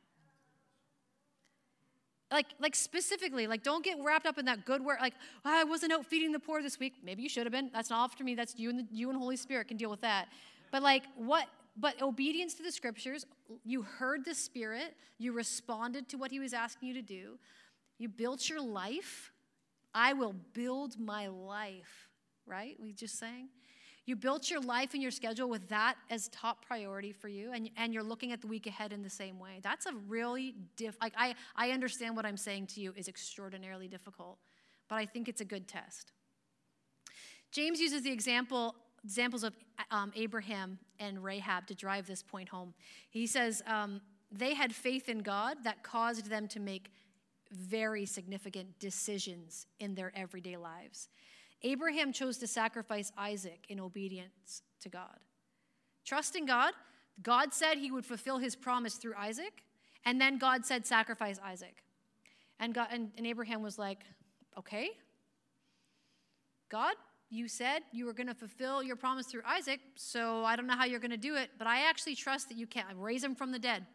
Like 2.31 2.47
like 2.59 2.75
specifically 2.75 3.47
like 3.47 3.63
don't 3.63 3.83
get 3.83 3.97
wrapped 4.03 4.25
up 4.25 4.37
in 4.37 4.45
that 4.45 4.65
good 4.65 4.83
work 4.83 4.99
like 4.99 5.13
oh, 5.45 5.51
i 5.51 5.63
wasn't 5.63 5.91
out 5.91 6.05
feeding 6.05 6.31
the 6.31 6.39
poor 6.39 6.61
this 6.61 6.79
week. 6.79 6.95
Maybe 7.03 7.23
you 7.23 7.29
should 7.29 7.45
have 7.45 7.53
been. 7.53 7.69
That's 7.73 7.89
not 7.89 8.11
up 8.11 8.17
to 8.17 8.23
me. 8.23 8.35
That's 8.35 8.57
you 8.57 8.69
and 8.69 8.79
the, 8.79 8.85
you 8.91 9.09
and 9.09 9.17
holy 9.17 9.37
spirit 9.37 9.67
can 9.67 9.77
deal 9.77 9.89
with 9.89 10.01
that. 10.01 10.27
But 10.71 10.83
like 10.83 11.03
what 11.15 11.47
but 11.77 12.01
obedience 12.01 12.55
to 12.55 12.63
the 12.63 12.71
scriptures 12.71 13.25
you 13.63 13.83
heard 13.83 14.25
the 14.25 14.33
spirit 14.33 14.95
you 15.17 15.31
responded 15.31 16.09
to 16.09 16.17
what 16.17 16.31
he 16.31 16.39
was 16.39 16.53
asking 16.53 16.89
you 16.89 16.93
to 16.95 17.01
do 17.01 17.37
you 17.97 18.09
built 18.09 18.49
your 18.49 18.61
life. 18.61 19.31
I 19.93 20.13
will 20.13 20.35
build 20.53 20.99
my 20.99 21.27
life 21.27 22.07
right? 22.45 22.77
We 22.81 22.93
just 22.93 23.19
sang 23.19 23.49
you 24.07 24.15
built 24.15 24.49
your 24.49 24.61
life 24.61 24.93
and 24.93 25.01
your 25.01 25.11
schedule 25.11 25.49
with 25.49 25.67
that 25.67 25.95
as 26.09 26.29
top 26.29 26.65
priority 26.65 27.11
for 27.11 27.27
you, 27.27 27.51
and, 27.53 27.69
and 27.75 27.93
you're 27.93 28.01
looking 28.01 28.31
at 28.31 28.41
the 28.41 28.47
week 28.47 28.65
ahead 28.65 28.93
in 28.93 29.03
the 29.03 29.09
same 29.09 29.37
way. 29.37 29.59
That's 29.61 29.85
a 29.85 29.91
really 30.07 30.55
diff. 30.77 30.97
Like 31.01 31.13
I, 31.17 31.35
I 31.55 31.71
understand 31.71 32.15
what 32.15 32.25
I'm 32.25 32.37
saying 32.37 32.67
to 32.67 32.79
you 32.79 32.93
is 32.95 33.09
extraordinarily 33.09 33.89
difficult, 33.89 34.39
but 34.87 34.95
I 34.95 35.05
think 35.05 35.27
it's 35.27 35.41
a 35.41 35.45
good 35.45 35.67
test. 35.67 36.13
James 37.51 37.79
uses 37.79 38.01
the 38.01 38.11
example 38.11 38.75
examples 39.03 39.43
of 39.43 39.53
um, 39.91 40.11
Abraham 40.15 40.79
and 40.99 41.23
Rahab 41.23 41.67
to 41.67 41.75
drive 41.75 42.07
this 42.07 42.23
point 42.23 42.49
home. 42.49 42.73
He 43.09 43.27
says 43.27 43.61
um, 43.67 44.01
they 44.31 44.53
had 44.53 44.73
faith 44.73 45.07
in 45.07 45.19
God 45.19 45.57
that 45.63 45.83
caused 45.83 46.29
them 46.29 46.47
to 46.49 46.59
make 46.59 46.91
very 47.51 48.05
significant 48.05 48.79
decisions 48.79 49.65
in 49.79 49.95
their 49.95 50.11
everyday 50.15 50.57
lives. 50.57 51.09
Abraham 51.63 52.13
chose 52.13 52.37
to 52.37 52.47
sacrifice 52.47 53.11
Isaac 53.17 53.65
in 53.69 53.79
obedience 53.79 54.61
to 54.81 54.89
God. 54.89 55.19
Trusting 56.05 56.45
God, 56.45 56.73
God 57.21 57.53
said 57.53 57.77
he 57.77 57.91
would 57.91 58.05
fulfill 58.05 58.37
his 58.37 58.55
promise 58.55 58.95
through 58.95 59.15
Isaac, 59.17 59.63
and 60.05 60.21
then 60.21 60.37
God 60.37 60.65
said, 60.65 60.85
sacrifice 60.85 61.39
Isaac. 61.43 61.83
And, 62.59 62.73
God, 62.73 62.87
and, 62.91 63.11
and 63.17 63.25
Abraham 63.27 63.61
was 63.61 63.77
like, 63.77 64.03
okay, 64.57 64.89
God, 66.69 66.95
you 67.29 67.47
said 67.47 67.81
you 67.91 68.05
were 68.05 68.13
going 68.13 68.27
to 68.27 68.33
fulfill 68.33 68.81
your 68.81 68.95
promise 68.95 69.27
through 69.27 69.41
Isaac, 69.45 69.79
so 69.95 70.45
I 70.45 70.55
don't 70.55 70.67
know 70.67 70.77
how 70.77 70.85
you're 70.85 70.99
going 70.99 71.11
to 71.11 71.17
do 71.17 71.35
it, 71.35 71.51
but 71.57 71.67
I 71.67 71.89
actually 71.89 72.15
trust 72.15 72.49
that 72.49 72.57
you 72.57 72.67
can 72.67 72.97
raise 72.97 73.23
him 73.23 73.35
from 73.35 73.51
the 73.51 73.59
dead 73.59 73.85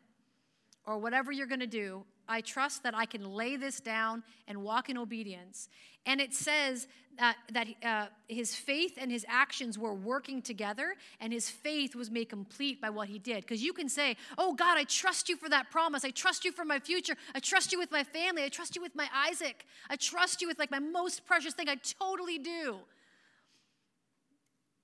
or 0.84 0.98
whatever 0.98 1.32
you're 1.32 1.46
going 1.46 1.60
to 1.60 1.66
do. 1.66 2.04
I 2.28 2.40
trust 2.40 2.82
that 2.82 2.94
I 2.94 3.06
can 3.06 3.24
lay 3.24 3.56
this 3.56 3.80
down 3.80 4.22
and 4.46 4.62
walk 4.62 4.88
in 4.88 4.96
obedience. 4.96 5.68
And 6.04 6.20
it 6.20 6.34
says 6.34 6.88
that, 7.18 7.36
that 7.52 7.68
uh, 7.84 8.06
his 8.28 8.54
faith 8.54 8.98
and 9.00 9.10
his 9.10 9.24
actions 9.28 9.78
were 9.78 9.94
working 9.94 10.42
together, 10.42 10.94
and 11.20 11.32
his 11.32 11.48
faith 11.48 11.94
was 11.94 12.10
made 12.10 12.28
complete 12.28 12.80
by 12.80 12.90
what 12.90 13.08
he 13.08 13.18
did. 13.18 13.42
Because 13.42 13.62
you 13.62 13.72
can 13.72 13.88
say, 13.88 14.16
Oh 14.38 14.54
God, 14.54 14.78
I 14.78 14.84
trust 14.84 15.28
you 15.28 15.36
for 15.36 15.48
that 15.48 15.70
promise. 15.70 16.04
I 16.04 16.10
trust 16.10 16.44
you 16.44 16.52
for 16.52 16.64
my 16.64 16.78
future. 16.78 17.14
I 17.34 17.40
trust 17.40 17.72
you 17.72 17.78
with 17.78 17.92
my 17.92 18.02
family. 18.02 18.42
I 18.42 18.48
trust 18.48 18.74
you 18.74 18.82
with 18.82 18.94
my 18.96 19.08
Isaac. 19.14 19.66
I 19.90 19.96
trust 19.96 20.40
you 20.42 20.48
with 20.48 20.58
like 20.58 20.70
my 20.70 20.80
most 20.80 21.24
precious 21.26 21.54
thing. 21.54 21.68
I 21.68 21.76
totally 22.00 22.38
do. 22.38 22.78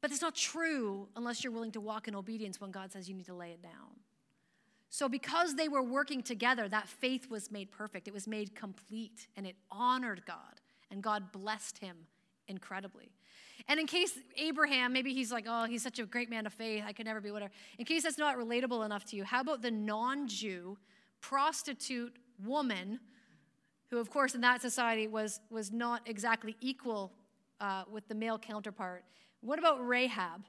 But 0.01 0.13
it's 0.13 0.23
not 0.23 0.37
true 0.37 1.09
unless 1.17 1.43
you're 1.43 1.53
willing 1.53 1.73
to 1.73 1.81
walk 1.81 2.07
in 2.07 2.15
obedience 2.15 2.61
when 2.61 2.71
God 2.71 2.93
says 2.93 3.09
you 3.09 3.15
need 3.15 3.27
to 3.27 3.35
lay 3.35 3.51
it 3.51 3.63
down. 3.63 3.99
So, 4.91 5.09
because 5.09 5.55
they 5.55 5.69
were 5.69 5.83
working 5.83 6.23
together, 6.23 6.69
that 6.69 6.89
faith 6.89 7.29
was 7.31 7.51
made 7.51 7.71
perfect. 7.71 8.09
It 8.09 8.15
was 8.15 8.27
made 8.27 8.55
complete, 8.55 9.29
and 9.37 9.47
it 9.47 9.57
honored 9.71 10.23
God, 10.27 10.61
and 10.91 11.03
God 11.03 11.31
blessed 11.31 11.79
him 11.79 11.97
incredibly. 12.49 13.11
And 13.67 13.79
in 13.79 13.87
case 13.87 14.19
Abraham, 14.37 14.93
maybe 14.95 15.13
he's 15.13 15.31
like, 15.31 15.45
oh, 15.47 15.65
he's 15.65 15.83
such 15.83 15.99
a 15.99 16.07
great 16.07 16.31
man 16.31 16.47
of 16.47 16.55
faith, 16.55 16.85
I 16.87 16.93
could 16.93 17.05
never 17.05 17.21
be 17.21 17.31
whatever. 17.31 17.53
In 17.79 17.85
case 17.85 18.05
that's 18.05 18.17
not 18.17 18.39
relatable 18.39 18.85
enough 18.85 19.05
to 19.07 19.17
you, 19.17 19.25
how 19.25 19.41
about 19.41 19.61
the 19.61 19.71
non 19.71 20.27
Jew 20.27 20.79
prostitute 21.21 22.17
woman, 22.45 23.01
who, 23.91 23.99
of 23.99 24.11
course, 24.11 24.35
in 24.35 24.41
that 24.41 24.63
society 24.63 25.07
was, 25.07 25.41
was 25.51 25.71
not 25.71 26.03
exactly 26.07 26.57
equal 26.61 27.13
uh, 27.61 27.85
with 27.91 28.09
the 28.09 28.15
male 28.15 28.39
counterpart? 28.39 29.05
What 29.41 29.59
about 29.59 29.87
Rahab? 29.87 30.45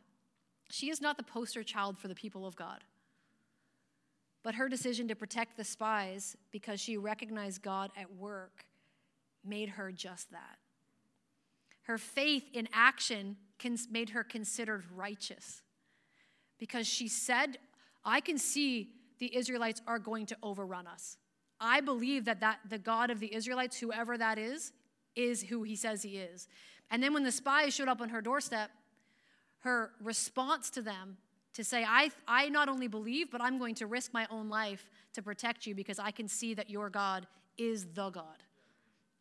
She 0.70 0.90
is 0.90 1.02
not 1.02 1.18
the 1.18 1.24
poster 1.24 1.64
child 1.64 1.98
for 1.98 2.08
the 2.08 2.16
people 2.16 2.46
of 2.46 2.56
God. 2.56 2.84
But 4.44 4.56
her 4.56 4.70
decision 4.70 5.08
to 5.10 5.16
protect 5.16 5.58
the 5.58 5.64
spies 5.64 6.38
because 6.52 6.80
she 6.80 6.98
recognized 6.98 7.62
God 7.62 7.92
at 7.98 8.14
work 8.16 8.66
made 9.46 9.70
her 9.70 9.92
just 9.92 10.32
that. 10.32 10.58
Her 11.84 11.98
faith 11.98 12.44
in 12.54 12.70
action 12.72 13.36
made 13.90 14.12
her 14.12 14.24
considered 14.24 14.86
righteous 14.96 15.64
because 16.58 16.88
she 16.88 17.08
said, 17.08 17.58
I 18.06 18.22
can 18.22 18.38
see 18.38 18.92
the 19.20 19.36
Israelites 19.36 19.82
are 19.88 20.00
going 20.00 20.26
to 20.28 20.38
overrun 20.44 20.88
us. 20.88 21.18
I 21.60 21.82
believe 21.82 22.26
that, 22.26 22.40
that 22.40 22.60
the 22.70 22.78
God 22.78 23.10
of 23.10 23.20
the 23.20 23.34
Israelites, 23.34 23.78
whoever 23.78 24.18
that 24.18 24.38
is, 24.38 24.72
is 25.16 25.42
who 25.44 25.64
he 25.64 25.76
says 25.76 26.04
he 26.04 26.18
is. 26.18 26.48
And 26.90 27.04
then 27.04 27.14
when 27.14 27.24
the 27.24 27.32
spies 27.32 27.74
showed 27.74 27.90
up 27.90 28.02
on 28.02 28.10
her 28.10 28.22
doorstep, 28.22 28.72
her 29.60 29.92
response 30.02 30.70
to 30.72 30.82
them 30.82 31.18
to 31.54 31.64
say, 31.64 31.84
I, 31.88 32.12
I 32.28 32.50
not 32.50 32.70
only 32.70 32.88
believe, 32.88 33.32
but 33.32 33.42
I'm 33.42 33.58
going 33.58 33.76
to 33.76 33.88
risk 33.88 34.14
my 34.14 34.28
own 34.30 34.50
life 34.50 34.90
to 35.14 35.22
protect 35.22 35.66
you 35.66 35.76
because 35.76 36.00
I 36.00 36.12
can 36.12 36.28
see 36.28 36.54
that 36.54 36.70
your 36.70 36.90
God 36.90 37.28
is 37.58 37.86
the 37.94 38.10
God. 38.10 38.44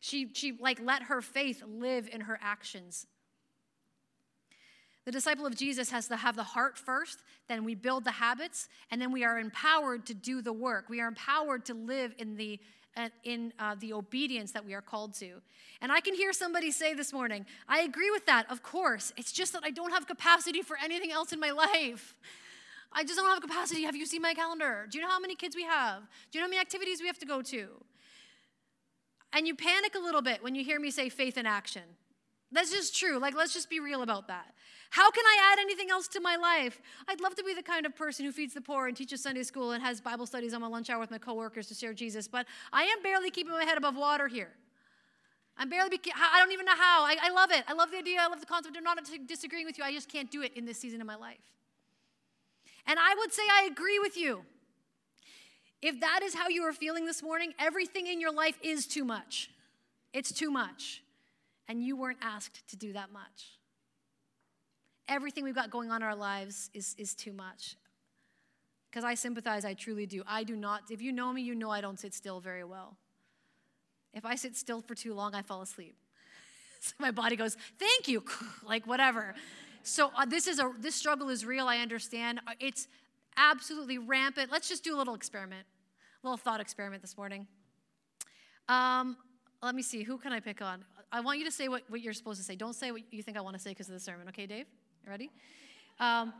She, 0.00 0.28
she 0.32 0.52
like 0.60 0.78
let 0.82 1.04
her 1.04 1.20
faith 1.20 1.62
live 1.66 2.08
in 2.12 2.22
her 2.22 2.38
actions. 2.42 3.06
The 5.04 5.12
disciple 5.12 5.46
of 5.46 5.56
Jesus 5.56 5.90
has 5.90 6.06
to 6.08 6.16
have 6.16 6.36
the 6.36 6.42
heart 6.42 6.76
first, 6.76 7.22
then 7.48 7.64
we 7.64 7.74
build 7.74 8.04
the 8.04 8.10
habits, 8.10 8.68
and 8.90 9.00
then 9.00 9.10
we 9.10 9.24
are 9.24 9.38
empowered 9.38 10.04
to 10.06 10.14
do 10.14 10.42
the 10.42 10.52
work. 10.52 10.90
We 10.90 11.00
are 11.00 11.08
empowered 11.08 11.64
to 11.64 11.74
live 11.74 12.14
in 12.18 12.36
the 12.36 12.60
in 13.24 13.52
uh, 13.58 13.76
the 13.78 13.92
obedience 13.92 14.52
that 14.52 14.64
we 14.64 14.74
are 14.74 14.80
called 14.80 15.14
to. 15.14 15.40
And 15.80 15.92
I 15.92 16.00
can 16.00 16.14
hear 16.14 16.32
somebody 16.32 16.70
say 16.70 16.94
this 16.94 17.12
morning, 17.12 17.46
I 17.68 17.80
agree 17.80 18.10
with 18.10 18.26
that, 18.26 18.50
of 18.50 18.62
course. 18.62 19.12
It's 19.16 19.32
just 19.32 19.52
that 19.52 19.62
I 19.64 19.70
don't 19.70 19.92
have 19.92 20.06
capacity 20.06 20.62
for 20.62 20.76
anything 20.82 21.12
else 21.12 21.32
in 21.32 21.40
my 21.40 21.50
life. 21.50 22.16
I 22.92 23.04
just 23.04 23.16
don't 23.16 23.28
have 23.28 23.40
capacity. 23.40 23.82
Have 23.82 23.96
you 23.96 24.06
seen 24.06 24.22
my 24.22 24.34
calendar? 24.34 24.86
Do 24.90 24.98
you 24.98 25.04
know 25.04 25.10
how 25.10 25.20
many 25.20 25.34
kids 25.34 25.54
we 25.54 25.64
have? 25.64 26.00
Do 26.30 26.38
you 26.38 26.40
know 26.40 26.46
how 26.46 26.50
many 26.50 26.60
activities 26.60 27.00
we 27.00 27.06
have 27.06 27.18
to 27.18 27.26
go 27.26 27.42
to? 27.42 27.68
And 29.32 29.46
you 29.46 29.54
panic 29.54 29.94
a 29.94 29.98
little 29.98 30.22
bit 30.22 30.42
when 30.42 30.54
you 30.54 30.64
hear 30.64 30.80
me 30.80 30.90
say 30.90 31.08
faith 31.08 31.36
in 31.36 31.46
action. 31.46 31.82
That's 32.50 32.70
just 32.70 32.96
true. 32.96 33.18
Like, 33.18 33.36
let's 33.36 33.52
just 33.52 33.68
be 33.68 33.78
real 33.78 34.02
about 34.02 34.28
that. 34.28 34.54
How 34.90 35.10
can 35.10 35.24
I 35.26 35.52
add 35.52 35.58
anything 35.58 35.90
else 35.90 36.08
to 36.08 36.20
my 36.20 36.36
life? 36.36 36.80
I'd 37.08 37.20
love 37.20 37.34
to 37.36 37.44
be 37.44 37.54
the 37.54 37.62
kind 37.62 37.84
of 37.84 37.94
person 37.94 38.24
who 38.24 38.32
feeds 38.32 38.54
the 38.54 38.60
poor 38.60 38.86
and 38.86 38.96
teaches 38.96 39.22
Sunday 39.22 39.42
school 39.42 39.72
and 39.72 39.82
has 39.82 40.00
Bible 40.00 40.26
studies 40.26 40.54
on 40.54 40.60
my 40.60 40.66
lunch 40.66 40.88
hour 40.88 40.98
with 40.98 41.10
my 41.10 41.18
coworkers 41.18 41.66
to 41.68 41.74
share 41.74 41.92
Jesus, 41.92 42.26
but 42.26 42.46
I 42.72 42.84
am 42.84 43.02
barely 43.02 43.30
keeping 43.30 43.52
my 43.52 43.64
head 43.64 43.76
above 43.76 43.96
water 43.96 44.28
here. 44.28 44.50
I'm 45.58 45.68
barely, 45.68 45.90
be- 45.90 46.12
I 46.14 46.38
don't 46.38 46.52
even 46.52 46.64
know 46.66 46.76
how. 46.76 47.04
I, 47.04 47.16
I 47.20 47.30
love 47.30 47.50
it. 47.50 47.64
I 47.66 47.72
love 47.72 47.90
the 47.90 47.98
idea. 47.98 48.20
I 48.20 48.28
love 48.28 48.40
the 48.40 48.46
concept. 48.46 48.76
I'm 48.76 48.84
not 48.84 48.98
disagreeing 49.26 49.66
with 49.66 49.76
you. 49.76 49.84
I 49.84 49.92
just 49.92 50.08
can't 50.08 50.30
do 50.30 50.42
it 50.42 50.52
in 50.56 50.64
this 50.64 50.78
season 50.78 51.00
of 51.00 51.06
my 51.06 51.16
life. 51.16 51.36
And 52.86 52.98
I 52.98 53.14
would 53.18 53.32
say 53.32 53.42
I 53.50 53.68
agree 53.70 53.98
with 53.98 54.16
you. 54.16 54.42
If 55.82 56.00
that 56.00 56.20
is 56.22 56.34
how 56.34 56.48
you 56.48 56.62
are 56.62 56.72
feeling 56.72 57.06
this 57.06 57.22
morning, 57.22 57.52
everything 57.58 58.06
in 58.06 58.20
your 58.20 58.32
life 58.32 58.56
is 58.62 58.86
too 58.86 59.04
much. 59.04 59.50
It's 60.12 60.32
too 60.32 60.50
much. 60.50 61.02
And 61.68 61.82
you 61.82 61.96
weren't 61.96 62.18
asked 62.22 62.66
to 62.68 62.76
do 62.76 62.92
that 62.94 63.12
much. 63.12 63.57
Everything 65.08 65.44
we've 65.44 65.54
got 65.54 65.70
going 65.70 65.90
on 65.90 66.02
in 66.02 66.08
our 66.08 66.14
lives 66.14 66.70
is, 66.74 66.94
is 66.98 67.14
too 67.14 67.32
much. 67.32 67.76
Because 68.90 69.04
I 69.04 69.14
sympathize, 69.14 69.64
I 69.64 69.74
truly 69.74 70.06
do. 70.06 70.22
I 70.26 70.44
do 70.44 70.56
not, 70.56 70.82
if 70.90 71.02
you 71.02 71.12
know 71.12 71.32
me, 71.32 71.42
you 71.42 71.54
know 71.54 71.70
I 71.70 71.80
don't 71.80 71.98
sit 71.98 72.14
still 72.14 72.40
very 72.40 72.64
well. 72.64 72.96
If 74.14 74.24
I 74.24 74.34
sit 74.34 74.56
still 74.56 74.80
for 74.80 74.94
too 74.94 75.14
long, 75.14 75.34
I 75.34 75.42
fall 75.42 75.62
asleep. 75.62 75.96
so 76.80 76.94
my 76.98 77.10
body 77.10 77.36
goes, 77.36 77.56
thank 77.78 78.08
you, 78.08 78.24
like 78.66 78.86
whatever. 78.86 79.34
So 79.82 80.10
uh, 80.16 80.24
this 80.24 80.46
is 80.46 80.58
a 80.58 80.72
this 80.78 80.94
struggle 80.94 81.28
is 81.28 81.44
real. 81.44 81.66
I 81.66 81.78
understand. 81.78 82.40
Uh, 82.46 82.52
it's 82.60 82.88
absolutely 83.36 83.98
rampant. 83.98 84.50
Let's 84.50 84.68
just 84.68 84.84
do 84.84 84.94
a 84.94 84.98
little 84.98 85.14
experiment, 85.14 85.66
a 86.22 86.26
little 86.26 86.36
thought 86.36 86.60
experiment 86.60 87.02
this 87.02 87.16
morning. 87.16 87.46
Um, 88.68 89.16
let 89.62 89.74
me 89.74 89.82
see, 89.82 90.02
who 90.02 90.18
can 90.18 90.32
I 90.32 90.40
pick 90.40 90.60
on? 90.62 90.84
I 91.10 91.20
want 91.20 91.38
you 91.38 91.44
to 91.46 91.50
say 91.50 91.68
what, 91.68 91.82
what 91.88 92.00
you're 92.00 92.12
supposed 92.12 92.38
to 92.38 92.44
say. 92.44 92.54
Don't 92.54 92.74
say 92.74 92.90
what 92.90 93.02
you 93.10 93.22
think 93.22 93.36
I 93.36 93.40
want 93.40 93.56
to 93.56 93.62
say 93.62 93.70
because 93.70 93.88
of 93.88 93.94
the 93.94 94.00
sermon, 94.00 94.28
okay, 94.28 94.46
Dave? 94.46 94.66
Ready? 95.08 95.30
Um, 95.98 96.34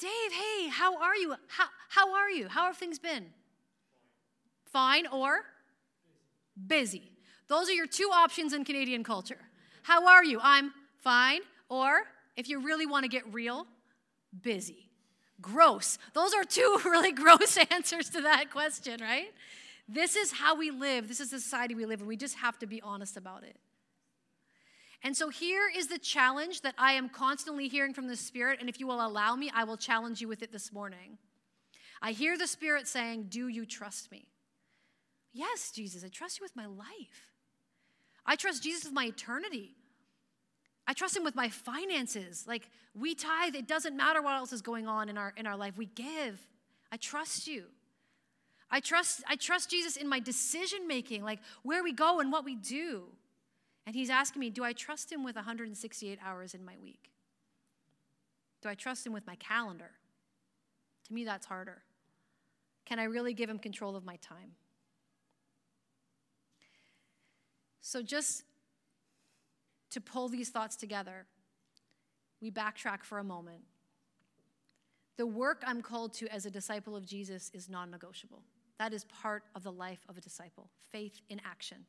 Dave, 0.00 0.32
hey, 0.32 0.68
how 0.68 1.00
are 1.00 1.14
you? 1.14 1.34
How, 1.46 1.66
how 1.88 2.14
are 2.14 2.30
you? 2.30 2.48
How 2.48 2.66
have 2.66 2.76
things 2.76 2.98
been? 2.98 3.26
Fine 4.64 5.06
or 5.06 5.44
busy. 6.66 7.12
Those 7.46 7.68
are 7.68 7.72
your 7.72 7.86
two 7.86 8.10
options 8.12 8.52
in 8.52 8.64
Canadian 8.64 9.04
culture. 9.04 9.38
How 9.84 10.06
are 10.08 10.24
you? 10.24 10.40
I'm 10.42 10.72
fine. 10.98 11.40
Or 11.68 12.02
if 12.36 12.48
you 12.48 12.60
really 12.60 12.84
want 12.84 13.04
to 13.04 13.08
get 13.08 13.32
real, 13.32 13.66
busy 14.42 14.88
gross. 15.40 15.98
Those 16.14 16.34
are 16.34 16.42
two 16.44 16.80
really 16.84 17.12
gross 17.12 17.56
answers 17.70 18.10
to 18.10 18.22
that 18.22 18.50
question, 18.50 19.00
right? 19.00 19.32
This 19.88 20.16
is 20.16 20.32
how 20.32 20.56
we 20.56 20.70
live. 20.70 21.08
This 21.08 21.20
is 21.20 21.30
the 21.30 21.40
society 21.40 21.74
we 21.74 21.86
live 21.86 22.00
in. 22.00 22.06
We 22.06 22.16
just 22.16 22.36
have 22.36 22.58
to 22.58 22.66
be 22.66 22.82
honest 22.82 23.16
about 23.16 23.44
it. 23.44 23.56
And 25.02 25.16
so 25.16 25.28
here 25.28 25.70
is 25.74 25.86
the 25.86 25.98
challenge 25.98 26.62
that 26.62 26.74
I 26.76 26.92
am 26.92 27.08
constantly 27.08 27.68
hearing 27.68 27.94
from 27.94 28.08
the 28.08 28.16
Spirit. 28.16 28.58
And 28.60 28.68
if 28.68 28.80
you 28.80 28.86
will 28.86 29.04
allow 29.04 29.36
me, 29.36 29.50
I 29.54 29.64
will 29.64 29.76
challenge 29.76 30.20
you 30.20 30.28
with 30.28 30.42
it 30.42 30.50
this 30.50 30.72
morning. 30.72 31.18
I 32.02 32.12
hear 32.12 32.36
the 32.36 32.46
Spirit 32.46 32.88
saying, 32.88 33.26
Do 33.28 33.48
you 33.48 33.64
trust 33.64 34.10
me? 34.10 34.28
Yes, 35.32 35.70
Jesus, 35.70 36.04
I 36.04 36.08
trust 36.08 36.40
you 36.40 36.44
with 36.44 36.56
my 36.56 36.66
life. 36.66 37.32
I 38.26 38.36
trust 38.36 38.62
Jesus 38.62 38.84
with 38.84 38.92
my 38.92 39.06
eternity. 39.06 39.76
I 40.86 40.94
trust 40.94 41.16
him 41.16 41.22
with 41.22 41.36
my 41.36 41.48
finances. 41.48 42.44
Like 42.48 42.68
we 42.98 43.14
tithe, 43.14 43.54
it 43.54 43.68
doesn't 43.68 43.96
matter 43.96 44.22
what 44.22 44.34
else 44.34 44.52
is 44.52 44.62
going 44.62 44.88
on 44.88 45.08
in 45.08 45.16
our 45.18 45.32
in 45.36 45.46
our 45.46 45.56
life. 45.56 45.76
We 45.76 45.86
give. 45.86 46.40
I 46.90 46.96
trust 46.96 47.46
you. 47.46 47.64
I 48.70 48.80
trust 48.80 49.22
I 49.28 49.36
trust 49.36 49.70
Jesus 49.70 49.96
in 49.96 50.08
my 50.08 50.18
decision 50.18 50.88
making, 50.88 51.22
like 51.22 51.40
where 51.62 51.84
we 51.84 51.92
go 51.92 52.20
and 52.20 52.32
what 52.32 52.44
we 52.44 52.56
do. 52.56 53.04
And 53.88 53.96
he's 53.96 54.10
asking 54.10 54.40
me, 54.40 54.50
do 54.50 54.62
I 54.62 54.74
trust 54.74 55.10
him 55.10 55.24
with 55.24 55.36
168 55.36 56.18
hours 56.22 56.52
in 56.52 56.62
my 56.62 56.74
week? 56.82 57.10
Do 58.60 58.68
I 58.68 58.74
trust 58.74 59.06
him 59.06 59.14
with 59.14 59.26
my 59.26 59.36
calendar? 59.36 59.92
To 61.06 61.14
me 61.14 61.24
that's 61.24 61.46
harder. 61.46 61.80
Can 62.84 62.98
I 62.98 63.04
really 63.04 63.32
give 63.32 63.48
him 63.48 63.58
control 63.58 63.96
of 63.96 64.04
my 64.04 64.16
time? 64.16 64.50
So 67.80 68.02
just 68.02 68.42
to 69.88 70.02
pull 70.02 70.28
these 70.28 70.50
thoughts 70.50 70.76
together, 70.76 71.24
we 72.42 72.50
backtrack 72.50 73.04
for 73.04 73.20
a 73.20 73.24
moment. 73.24 73.62
The 75.16 75.26
work 75.26 75.62
I'm 75.66 75.80
called 75.80 76.12
to 76.16 76.28
as 76.28 76.44
a 76.44 76.50
disciple 76.50 76.94
of 76.94 77.06
Jesus 77.06 77.50
is 77.54 77.70
non 77.70 77.90
negotiable. 77.90 78.42
That 78.78 78.92
is 78.92 79.04
part 79.04 79.44
of 79.54 79.62
the 79.62 79.72
life 79.72 80.04
of 80.10 80.18
a 80.18 80.20
disciple 80.20 80.68
faith 80.92 81.22
in 81.30 81.40
action. 81.42 81.86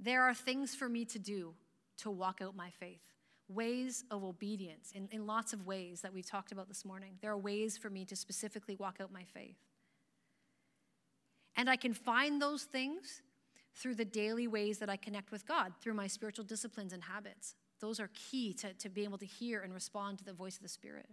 There 0.00 0.22
are 0.22 0.34
things 0.34 0.74
for 0.74 0.88
me 0.88 1.04
to 1.06 1.18
do 1.18 1.54
to 1.98 2.10
walk 2.10 2.40
out 2.42 2.54
my 2.54 2.70
faith, 2.70 3.02
ways 3.48 4.04
of 4.10 4.22
obedience 4.22 4.92
in, 4.94 5.08
in 5.10 5.26
lots 5.26 5.52
of 5.52 5.66
ways 5.66 6.00
that 6.02 6.12
we've 6.12 6.28
talked 6.28 6.52
about 6.52 6.68
this 6.68 6.84
morning. 6.84 7.14
There 7.20 7.32
are 7.32 7.38
ways 7.38 7.76
for 7.76 7.90
me 7.90 8.04
to 8.06 8.16
specifically 8.16 8.76
walk 8.76 8.98
out 9.00 9.12
my 9.12 9.24
faith. 9.24 9.58
And 11.56 11.68
I 11.68 11.76
can 11.76 11.92
find 11.92 12.40
those 12.40 12.62
things 12.62 13.22
through 13.74 13.96
the 13.96 14.04
daily 14.04 14.46
ways 14.46 14.78
that 14.78 14.88
I 14.88 14.96
connect 14.96 15.32
with 15.32 15.46
God, 15.46 15.72
through 15.80 15.94
my 15.94 16.06
spiritual 16.06 16.44
disciplines 16.44 16.92
and 16.92 17.02
habits. 17.02 17.54
Those 17.80 18.00
are 18.00 18.10
key 18.14 18.52
to, 18.54 18.72
to 18.74 18.88
being 18.88 19.08
able 19.08 19.18
to 19.18 19.26
hear 19.26 19.62
and 19.62 19.74
respond 19.74 20.18
to 20.18 20.24
the 20.24 20.32
voice 20.32 20.56
of 20.56 20.62
the 20.62 20.68
Spirit. 20.68 21.06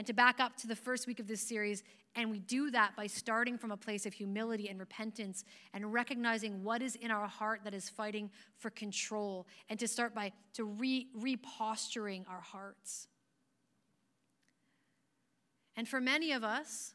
And 0.00 0.06
to 0.06 0.14
back 0.14 0.40
up 0.40 0.56
to 0.56 0.66
the 0.66 0.74
first 0.74 1.06
week 1.06 1.20
of 1.20 1.28
this 1.28 1.42
series, 1.42 1.82
and 2.14 2.30
we 2.30 2.38
do 2.38 2.70
that 2.70 2.96
by 2.96 3.06
starting 3.06 3.58
from 3.58 3.70
a 3.70 3.76
place 3.76 4.06
of 4.06 4.14
humility 4.14 4.70
and 4.70 4.80
repentance 4.80 5.44
and 5.74 5.92
recognizing 5.92 6.64
what 6.64 6.80
is 6.80 6.96
in 6.96 7.10
our 7.10 7.26
heart 7.26 7.60
that 7.64 7.74
is 7.74 7.90
fighting 7.90 8.30
for 8.56 8.70
control, 8.70 9.46
and 9.68 9.78
to 9.78 9.86
start 9.86 10.14
by 10.14 10.32
to 10.54 10.64
re, 10.64 11.08
reposturing 11.14 12.26
our 12.30 12.40
hearts. 12.40 13.08
And 15.76 15.86
for 15.86 16.00
many 16.00 16.32
of 16.32 16.42
us, 16.42 16.94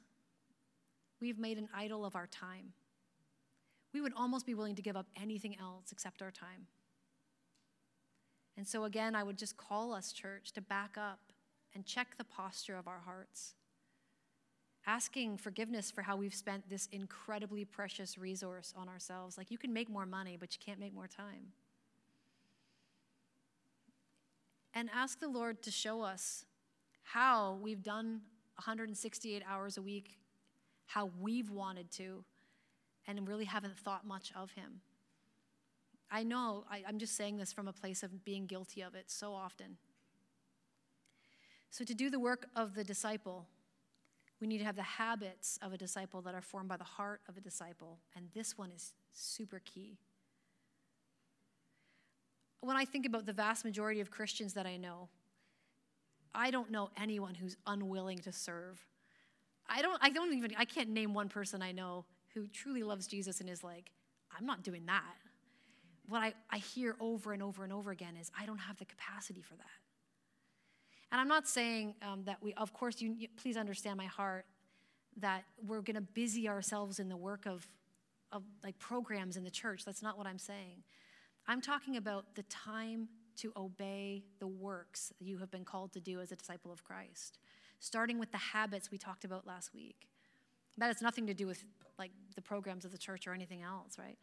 we've 1.22 1.38
made 1.38 1.60
an 1.60 1.70
idol 1.76 2.06
of 2.06 2.16
our 2.16 2.26
time 2.26 2.74
we 3.94 4.02
would 4.02 4.14
almost 4.18 4.48
be 4.48 4.56
willing 4.56 4.76
to 4.76 4.82
give 4.82 4.98
up 4.98 5.06
anything 5.16 5.56
else 5.60 5.92
except 5.92 6.24
our 6.24 6.32
time. 6.32 6.66
And 8.58 8.68
so, 8.68 8.84
again, 8.84 9.14
I 9.14 9.22
would 9.22 9.38
just 9.38 9.58
call 9.58 9.94
us, 9.94 10.12
church, 10.12 10.54
to 10.54 10.62
back 10.62 10.98
up 10.98 11.20
and 11.76 11.86
check 11.86 12.18
the 12.18 12.24
posture 12.24 12.78
of 12.78 12.88
our 12.88 13.02
hearts, 13.06 13.54
asking 14.88 15.38
forgiveness 15.38 15.92
for 15.92 16.02
how 16.02 16.16
we've 16.16 16.34
spent 16.34 16.68
this 16.70 16.88
incredibly 16.92 17.66
precious 17.66 18.18
resource 18.18 18.74
on 18.76 18.90
ourselves. 18.90 19.38
Like, 19.38 19.52
you 19.52 19.58
can 19.58 19.74
make 19.74 19.90
more 19.90 20.06
money, 20.06 20.38
but 20.40 20.56
you 20.56 20.60
can't 20.66 20.80
make 20.80 20.94
more 20.94 21.08
time. 21.08 21.52
and 24.76 24.90
ask 24.94 25.20
the 25.20 25.30
Lord 25.30 25.64
to 25.64 25.72
show 25.72 26.02
us 26.02 26.46
how 27.04 27.58
we've 27.62 27.82
done 27.82 28.22
168 28.58 29.42
hours 29.50 29.78
a 29.78 29.82
week, 29.82 30.18
how 30.86 31.10
we've 31.20 31.50
wanted 31.50 31.90
to, 31.92 32.26
and 33.08 33.28
really 33.28 33.46
haven't 33.46 33.80
thought 33.80 34.06
much 34.06 34.34
of 34.36 34.52
Him. 34.52 34.82
I 36.12 36.24
know, 36.24 36.66
I, 36.70 36.84
am 36.88 37.00
just 37.00 37.16
saying 37.16 37.38
this 37.38 37.54
from 37.54 37.68
a 37.68 37.74
place 37.74 38.04
of 38.04 38.26
being 38.26 38.46
guilty 38.46 38.82
of 38.82 38.96
it 38.96 39.06
so 39.08 39.34
often. 39.34 39.78
So, 41.70 41.84
to 41.84 41.94
do 41.94 42.10
the 42.10 42.20
work 42.20 42.48
of 42.56 42.76
the 42.76 42.84
disciple, 42.84 43.48
we 44.40 44.48
need 44.48 44.60
to 44.60 44.66
have 44.66 44.76
the 44.76 44.84
habits 44.84 45.58
of 45.62 45.74
a 45.74 45.78
disciple 45.78 46.22
that 46.22 46.36
are 46.36 46.42
formed 46.42 46.70
by 46.70 46.78
the 46.78 46.84
heart 46.84 47.22
of 47.28 47.38
a 47.38 47.42
disciple. 47.42 48.00
And 48.16 48.28
this 48.34 48.58
one 48.58 48.72
is 48.72 48.94
super 49.14 49.62
key. 49.64 49.98
When 52.62 52.76
I 52.76 52.86
think 52.86 53.06
about 53.06 53.26
the 53.26 53.34
vast 53.34 53.64
majority 53.64 54.02
of 54.02 54.12
Christians 54.12 54.54
that 54.54 54.66
I 54.66 54.78
know, 54.78 55.10
I 56.34 56.52
don't 56.52 56.70
know 56.70 56.90
anyone 56.98 57.36
who's 57.36 57.56
unwilling 57.66 58.20
to 58.20 58.32
serve. 58.32 58.84
I 59.68 59.82
don't, 59.82 59.98
I 60.02 60.10
don't 60.10 60.34
even, 60.34 60.52
I 60.58 60.66
can't 60.66 60.90
name 60.90 61.14
one 61.14 61.30
person 61.30 61.62
I 61.62 61.72
know 61.72 62.06
who 62.34 62.48
truly 62.48 62.84
loves 62.84 63.08
Jesus 63.08 63.40
and 63.40 63.50
is 63.50 63.64
like, 63.64 63.92
I'm 64.38 64.46
not 64.46 64.64
doing 64.64 64.86
that. 64.88 65.16
What 66.08 66.22
I, 66.22 66.34
I 66.52 66.58
hear 66.58 66.96
over 67.00 67.34
and 67.34 67.42
over 67.42 67.64
and 67.64 67.72
over 67.72 67.92
again 67.92 68.16
is, 68.20 68.30
I 68.40 68.46
don't 68.46 68.60
have 68.60 68.78
the 68.78 68.86
capacity 68.86 69.42
for 69.42 69.56
that. 69.56 69.85
And 71.16 71.22
I'm 71.22 71.30
not 71.30 71.48
saying 71.48 71.96
um, 72.02 72.24
that 72.26 72.44
we, 72.44 72.54
of 72.56 72.74
course, 72.74 73.00
you, 73.00 73.16
you, 73.18 73.30
please 73.38 73.56
understand 73.56 73.96
my 73.96 74.06
heart 74.06 74.46
that 75.16 75.46
we're 75.66 75.80
going 75.80 75.96
to 75.96 76.02
busy 76.02 76.50
ourselves 76.50 77.00
in 77.00 77.08
the 77.08 77.16
work 77.16 77.46
of, 77.46 77.66
of 78.34 78.44
like 78.66 78.78
programs 78.80 79.38
in 79.38 79.46
the 79.46 79.50
church. 79.50 79.86
That's 79.86 80.04
not 80.04 80.18
what 80.18 80.28
I'm 80.28 80.38
saying. 80.38 80.84
I'm 81.48 81.62
talking 81.62 81.96
about 81.96 82.36
the 82.36 82.44
time 82.44 83.08
to 83.38 83.54
obey 83.56 84.26
the 84.40 84.48
works 84.48 85.14
you 85.22 85.38
have 85.38 85.50
been 85.50 85.64
called 85.64 85.94
to 85.94 86.02
do 86.02 86.20
as 86.20 86.34
a 86.34 86.36
disciple 86.36 86.70
of 86.70 86.84
Christ, 86.84 87.40
starting 87.80 88.20
with 88.20 88.34
the 88.34 88.38
habits 88.38 88.92
we 88.92 88.98
talked 88.98 89.24
about 89.24 89.48
last 89.48 89.74
week. 89.74 90.10
That 90.78 90.88
has 90.88 91.02
nothing 91.02 91.28
to 91.28 91.34
do 91.34 91.48
with 91.48 91.64
like 91.98 92.12
the 92.36 92.42
programs 92.42 92.84
of 92.84 92.92
the 92.92 92.98
church 92.98 93.26
or 93.26 93.34
anything 93.34 93.62
else, 93.62 93.98
right? 93.98 94.18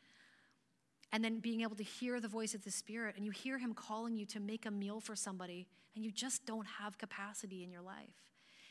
And 1.13 1.23
then 1.23 1.39
being 1.39 1.61
able 1.61 1.77
to 1.77 1.83
hear 1.83 2.21
the 2.21 2.29
voice 2.29 2.55
of 2.55 2.65
the 2.65 2.71
Spirit, 2.71 3.17
and 3.17 3.25
you 3.25 3.31
hear 3.31 3.59
Him 3.59 3.75
calling 3.75 4.17
you 4.17 4.25
to 4.27 4.41
make 4.41 4.65
a 4.65 4.71
meal 4.71 5.01
for 5.01 5.15
somebody, 5.15 5.67
and 5.95 6.05
you 6.05 6.11
just 6.11 6.47
don't 6.47 6.67
have 6.67 6.99
capacity 6.99 7.63
in 7.63 7.71
your 7.71 7.83
life. 7.83 8.25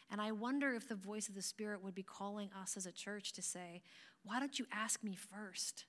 And 0.09 0.19
I 0.19 0.31
wonder 0.31 0.73
if 0.73 0.87
the 0.87 0.95
voice 0.95 1.29
of 1.29 1.35
the 1.35 1.41
Spirit 1.41 1.83
would 1.83 1.95
be 1.95 2.03
calling 2.03 2.49
us 2.59 2.75
as 2.75 2.85
a 2.85 2.91
church 2.91 3.31
to 3.33 3.41
say, 3.41 3.81
Why 4.23 4.39
don't 4.39 4.57
you 4.57 4.65
ask 4.71 5.03
me 5.03 5.15
first? 5.15 5.85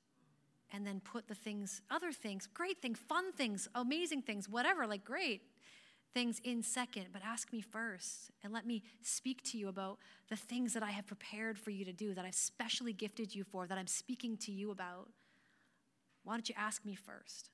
And 0.75 0.87
then 0.87 1.01
put 1.01 1.29
the 1.29 1.35
things, 1.35 1.83
other 1.91 2.13
things, 2.13 2.47
great 2.47 2.81
things, 2.81 2.99
fun 2.99 3.33
things, 3.33 3.69
amazing 3.75 4.23
things, 4.23 4.49
whatever, 4.49 4.87
like 4.87 5.05
great 5.05 5.43
things 6.15 6.41
in 6.45 6.63
second, 6.63 7.07
but 7.13 7.23
ask 7.25 7.53
me 7.53 7.61
first 7.61 8.31
and 8.43 8.53
let 8.53 8.67
me 8.67 8.83
speak 9.03 9.43
to 9.43 9.59
you 9.59 9.69
about 9.69 9.99
the 10.29 10.37
things 10.37 10.75
that 10.75 10.83
I 10.83 10.91
have 10.91 11.07
prepared 11.07 11.59
for 11.59 11.71
you 11.71 11.85
to 11.85 11.93
do, 11.93 12.15
that 12.15 12.25
I've 12.25 12.35
specially 12.35 12.93
gifted 12.93 13.35
you 13.35 13.45
for, 13.45 13.67
that 13.67 13.79
I'm 13.79 13.87
speaking 13.87 14.37
to 14.39 14.53
you 14.53 14.71
about. 14.71 15.09
Why 16.25 16.35
don't 16.35 16.49
you 16.49 16.55
ask 16.59 16.85
me 16.85 16.95
first? 16.95 17.51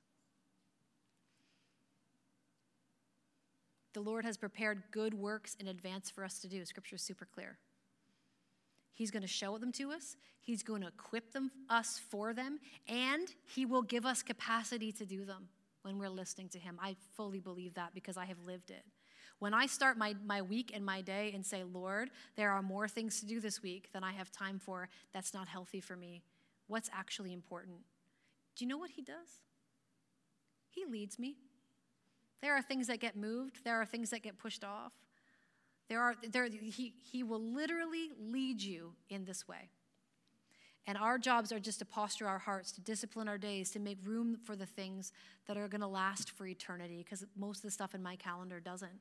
The 3.95 4.01
Lord 4.01 4.25
has 4.25 4.37
prepared 4.37 4.83
good 4.91 5.15
works 5.15 5.57
in 5.59 5.69
advance 5.69 6.11
for 6.11 6.23
us 6.23 6.39
to 6.41 6.49
do. 6.49 6.65
Scripture 6.65 6.97
is 6.97 7.03
super 7.03 7.27
clear. 7.27 7.59
He's 8.93 9.11
going 9.11 9.23
to 9.23 9.29
show 9.29 9.59
them 9.59 9.73
to 9.73 9.91
us. 9.93 10.17
He's 10.41 10.63
going 10.63 10.83
to 10.83 10.89
equip 10.89 11.33
them 11.33 11.51
us 11.69 12.01
for 12.11 12.33
them, 12.33 12.59
and 12.89 13.29
he 13.47 13.67
will 13.67 13.83
give 13.83 14.07
us 14.07 14.23
capacity 14.23 14.93
to 14.93 15.07
do 15.07 15.25
them 15.25 15.49
when 15.83 15.99
we're 15.99 16.09
listening 16.09 16.49
to 16.51 16.59
him. 16.59 16.79
I 16.83 16.97
fully 17.17 17.41
believe 17.41 17.75
that 17.75 17.95
because 17.95 18.17
I 18.17 18.25
have 18.27 18.39
lived 18.47 18.71
it. 18.71 18.85
When 19.39 19.55
I 19.55 19.67
start 19.67 19.97
my, 19.97 20.15
my 20.25 20.43
week 20.43 20.73
and 20.75 20.85
my 20.85 21.01
day 21.01 21.33
and 21.35 21.47
say, 21.47 21.63
Lord, 21.63 22.11
there 22.37 22.51
are 22.51 22.63
more 22.63 22.89
things 22.89 23.21
to 23.21 23.27
do 23.27 23.41
this 23.41 23.63
week 23.63 23.89
than 23.93 24.03
I 24.03 24.13
have 24.13 24.33
time 24.33 24.59
for, 24.59 24.89
that's 25.13 25.33
not 25.33 25.49
healthy 25.49 25.81
for 25.81 25.95
me. 25.95 26.23
What's 26.67 26.91
actually 26.93 27.33
important? 27.33 27.79
Do 28.59 28.65
you 28.65 28.69
know 28.69 28.77
what 28.77 28.91
he 28.91 29.03
does? 29.03 29.41
He 30.69 30.85
leads 30.85 31.17
me. 31.17 31.37
There 32.43 32.57
are 32.57 32.63
things 32.63 32.89
that 32.89 32.99
get 32.99 33.17
moved, 33.17 33.65
there 33.65 33.81
are 33.81 33.87
things 33.87 34.11
that 34.11 34.23
get 34.23 34.37
pushed 34.37 34.65
off. 34.65 34.93
There 35.89 36.03
are, 36.03 36.17
there, 36.31 36.47
he, 36.47 36.93
he 37.11 37.23
will 37.23 37.41
literally 37.41 38.11
lead 38.21 38.61
you 38.61 38.93
in 39.09 39.25
this 39.25 39.49
way. 39.49 39.71
And 40.87 40.99
our 40.99 41.19
jobs 41.19 41.51
are 41.53 41.59
just 41.59 41.79
to 41.79 41.85
posture 41.87 42.27
our 42.27 42.39
hearts, 42.39 42.73
to 42.73 42.81
discipline 42.81 43.29
our 43.29 43.39
days, 43.39 43.71
to 43.71 43.79
make 43.79 43.99
room 44.05 44.37
for 44.45 44.55
the 44.55 44.67
things 44.67 45.13
that 45.47 45.57
are 45.57 45.69
going 45.69 45.81
to 45.81 45.87
last 45.87 46.31
for 46.33 46.47
eternity, 46.47 46.99
because 46.99 47.25
most 47.37 47.59
of 47.59 47.63
the 47.63 47.71
stuff 47.71 47.95
in 47.95 48.03
my 48.03 48.17
calendar 48.17 48.61
doesn't. 48.61 49.01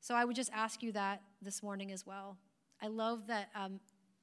So 0.00 0.14
I 0.14 0.24
would 0.24 0.36
just 0.36 0.50
ask 0.54 0.82
you 0.82 0.92
that 0.92 1.22
this 1.42 1.62
morning 1.62 1.92
as 1.92 2.06
well. 2.06 2.38
I 2.80 2.86
love 2.86 3.26
that 3.26 3.50
um, 3.54 3.80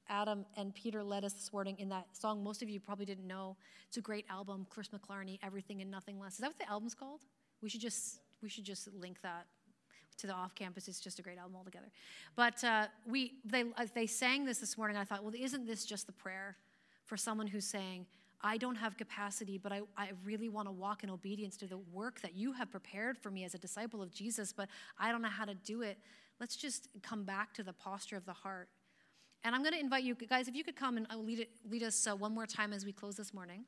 Adam 0.08 0.44
and 0.56 0.74
Peter 0.74 1.02
led 1.02 1.24
us 1.24 1.32
this 1.32 1.52
morning 1.52 1.76
in 1.78 1.88
that 1.88 2.06
song 2.16 2.42
most 2.42 2.62
of 2.62 2.68
you 2.68 2.80
probably 2.80 3.04
didn't 3.04 3.26
know. 3.26 3.56
It's 3.88 3.96
a 3.96 4.00
great 4.00 4.24
album, 4.30 4.66
Chris 4.70 4.88
McClarney, 4.88 5.38
Everything 5.42 5.80
and 5.80 5.90
Nothing 5.90 6.18
Less. 6.18 6.34
Is 6.34 6.38
that 6.38 6.48
what 6.48 6.58
the 6.58 6.68
album's 6.68 6.94
called? 6.94 7.20
We 7.62 7.68
should 7.68 7.80
just 7.80 8.20
we 8.42 8.48
should 8.48 8.64
just 8.64 8.88
link 8.94 9.20
that 9.22 9.46
to 10.18 10.26
the 10.26 10.32
off 10.32 10.54
campus. 10.54 10.88
It's 10.88 11.00
just 11.00 11.18
a 11.18 11.22
great 11.22 11.38
album 11.38 11.56
altogether. 11.56 11.90
But 12.36 12.62
uh, 12.64 12.86
we 13.06 13.34
they 13.44 13.64
uh, 13.76 13.86
they 13.94 14.06
sang 14.06 14.44
this 14.44 14.58
this 14.58 14.76
morning. 14.76 14.96
I 14.96 15.04
thought, 15.04 15.22
well, 15.22 15.34
isn't 15.38 15.66
this 15.66 15.84
just 15.84 16.06
the 16.06 16.12
prayer 16.12 16.56
for 17.04 17.16
someone 17.16 17.46
who's 17.46 17.64
saying, 17.64 18.06
I 18.42 18.56
don't 18.56 18.76
have 18.76 18.96
capacity, 18.96 19.58
but 19.58 19.72
I, 19.72 19.80
I 19.96 20.10
really 20.24 20.48
want 20.48 20.68
to 20.68 20.72
walk 20.72 21.02
in 21.02 21.10
obedience 21.10 21.56
to 21.58 21.66
the 21.66 21.78
work 21.78 22.20
that 22.20 22.36
you 22.36 22.52
have 22.52 22.70
prepared 22.70 23.18
for 23.18 23.30
me 23.30 23.44
as 23.44 23.54
a 23.54 23.58
disciple 23.58 24.02
of 24.02 24.12
Jesus, 24.12 24.52
but 24.52 24.68
I 24.98 25.10
don't 25.10 25.22
know 25.22 25.28
how 25.28 25.44
to 25.44 25.54
do 25.54 25.82
it. 25.82 25.98
Let's 26.38 26.54
just 26.54 26.88
come 27.02 27.24
back 27.24 27.52
to 27.54 27.62
the 27.62 27.72
posture 27.72 28.16
of 28.16 28.26
the 28.26 28.32
heart 28.32 28.68
and 29.44 29.54
I'm 29.54 29.62
going 29.62 29.74
to 29.74 29.80
invite 29.80 30.04
you 30.04 30.14
guys, 30.14 30.48
if 30.48 30.54
you 30.54 30.64
could 30.64 30.76
come 30.76 30.96
and 30.96 31.06
uh, 31.10 31.16
lead, 31.16 31.40
it, 31.40 31.50
lead 31.68 31.82
us 31.82 32.06
uh, 32.06 32.14
one 32.14 32.34
more 32.34 32.46
time 32.46 32.72
as 32.72 32.84
we 32.84 32.92
close 32.92 33.16
this 33.16 33.32
morning. 33.32 33.64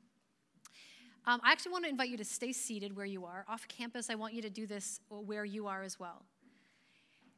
Um, 1.25 1.39
I 1.43 1.51
actually 1.51 1.71
want 1.71 1.85
to 1.85 1.89
invite 1.89 2.09
you 2.09 2.17
to 2.17 2.25
stay 2.25 2.51
seated 2.51 2.95
where 2.95 3.05
you 3.05 3.25
are. 3.25 3.45
Off 3.47 3.67
campus, 3.67 4.09
I 4.09 4.15
want 4.15 4.33
you 4.33 4.41
to 4.41 4.49
do 4.49 4.65
this 4.65 4.99
where 5.09 5.45
you 5.45 5.67
are 5.67 5.83
as 5.83 5.99
well. 5.99 6.23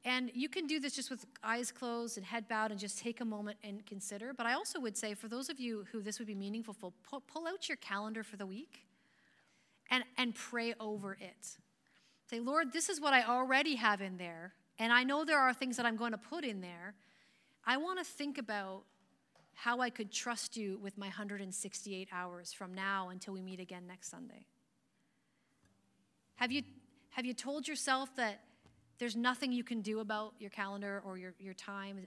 And 0.06 0.32
you 0.34 0.50
can 0.50 0.68
do 0.68 0.80
this 0.80 0.96
just 0.96 1.10
with 1.10 1.26
eyes 1.44 1.72
closed 1.72 2.18
and 2.18 2.26
head 2.26 2.48
bowed 2.48 2.72
and 2.72 2.80
just 2.80 3.00
take 3.00 3.22
a 3.22 3.26
moment 3.26 3.58
and 3.64 3.86
consider. 3.86 4.34
But 4.34 4.46
I 4.46 4.54
also 4.54 4.80
would 4.80 4.98
say, 4.98 5.14
for 5.14 5.28
those 5.28 5.50
of 5.50 5.60
you 5.60 5.86
who 5.92 6.02
this 6.02 6.20
would 6.20 6.28
be 6.28 6.36
meaningful 6.36 6.74
for, 6.74 6.92
pull, 7.10 7.22
pull 7.22 7.48
out 7.48 7.70
your 7.70 7.78
calendar 7.78 8.24
for 8.24 8.36
the 8.36 8.46
week 8.46 8.86
and, 9.90 10.04
and 10.18 10.36
pray 10.36 10.74
over 10.80 11.14
it. 11.14 11.58
Say, 12.30 12.40
Lord, 12.40 12.74
this 12.74 12.90
is 12.90 13.00
what 13.00 13.14
I 13.14 13.24
already 13.24 13.76
have 13.76 14.02
in 14.02 14.18
there. 14.18 14.54
And 14.80 14.92
I 14.92 15.04
know 15.04 15.24
there 15.24 15.40
are 15.40 15.54
things 15.54 15.78
that 15.78 15.86
I'm 15.86 15.96
going 15.96 16.12
to 16.12 16.18
put 16.18 16.44
in 16.44 16.62
there. 16.62 16.96
I 17.66 17.78
want 17.78 18.00
to 18.00 18.06
think 18.06 18.38
about 18.38 18.84
how 19.54 19.80
I 19.80 19.90
could 19.90 20.12
trust 20.12 20.58
you 20.58 20.80
with 20.82 20.98
my 20.98 21.06
168 21.06 22.10
hours 22.12 22.52
from 22.52 22.74
now 22.74 23.10
until 23.10 23.34
we 23.34 23.42
meet 23.42 23.60
again 23.60 23.88
next 23.88 24.10
Sunday. 24.10 24.46
Have 26.36 26.52
you, 26.52 26.64
have 27.12 27.26
you 27.26 27.34
told 27.34 27.68
yourself 27.68 28.14
that 28.18 28.42
there's 28.98 29.16
nothing 29.16 29.52
you 29.52 29.64
can 29.64 29.82
do 29.82 30.00
about 30.00 30.34
your 30.40 30.50
calendar 30.50 31.02
or 31.06 31.18
your, 31.18 31.34
your 31.40 31.54
time? 31.54 32.06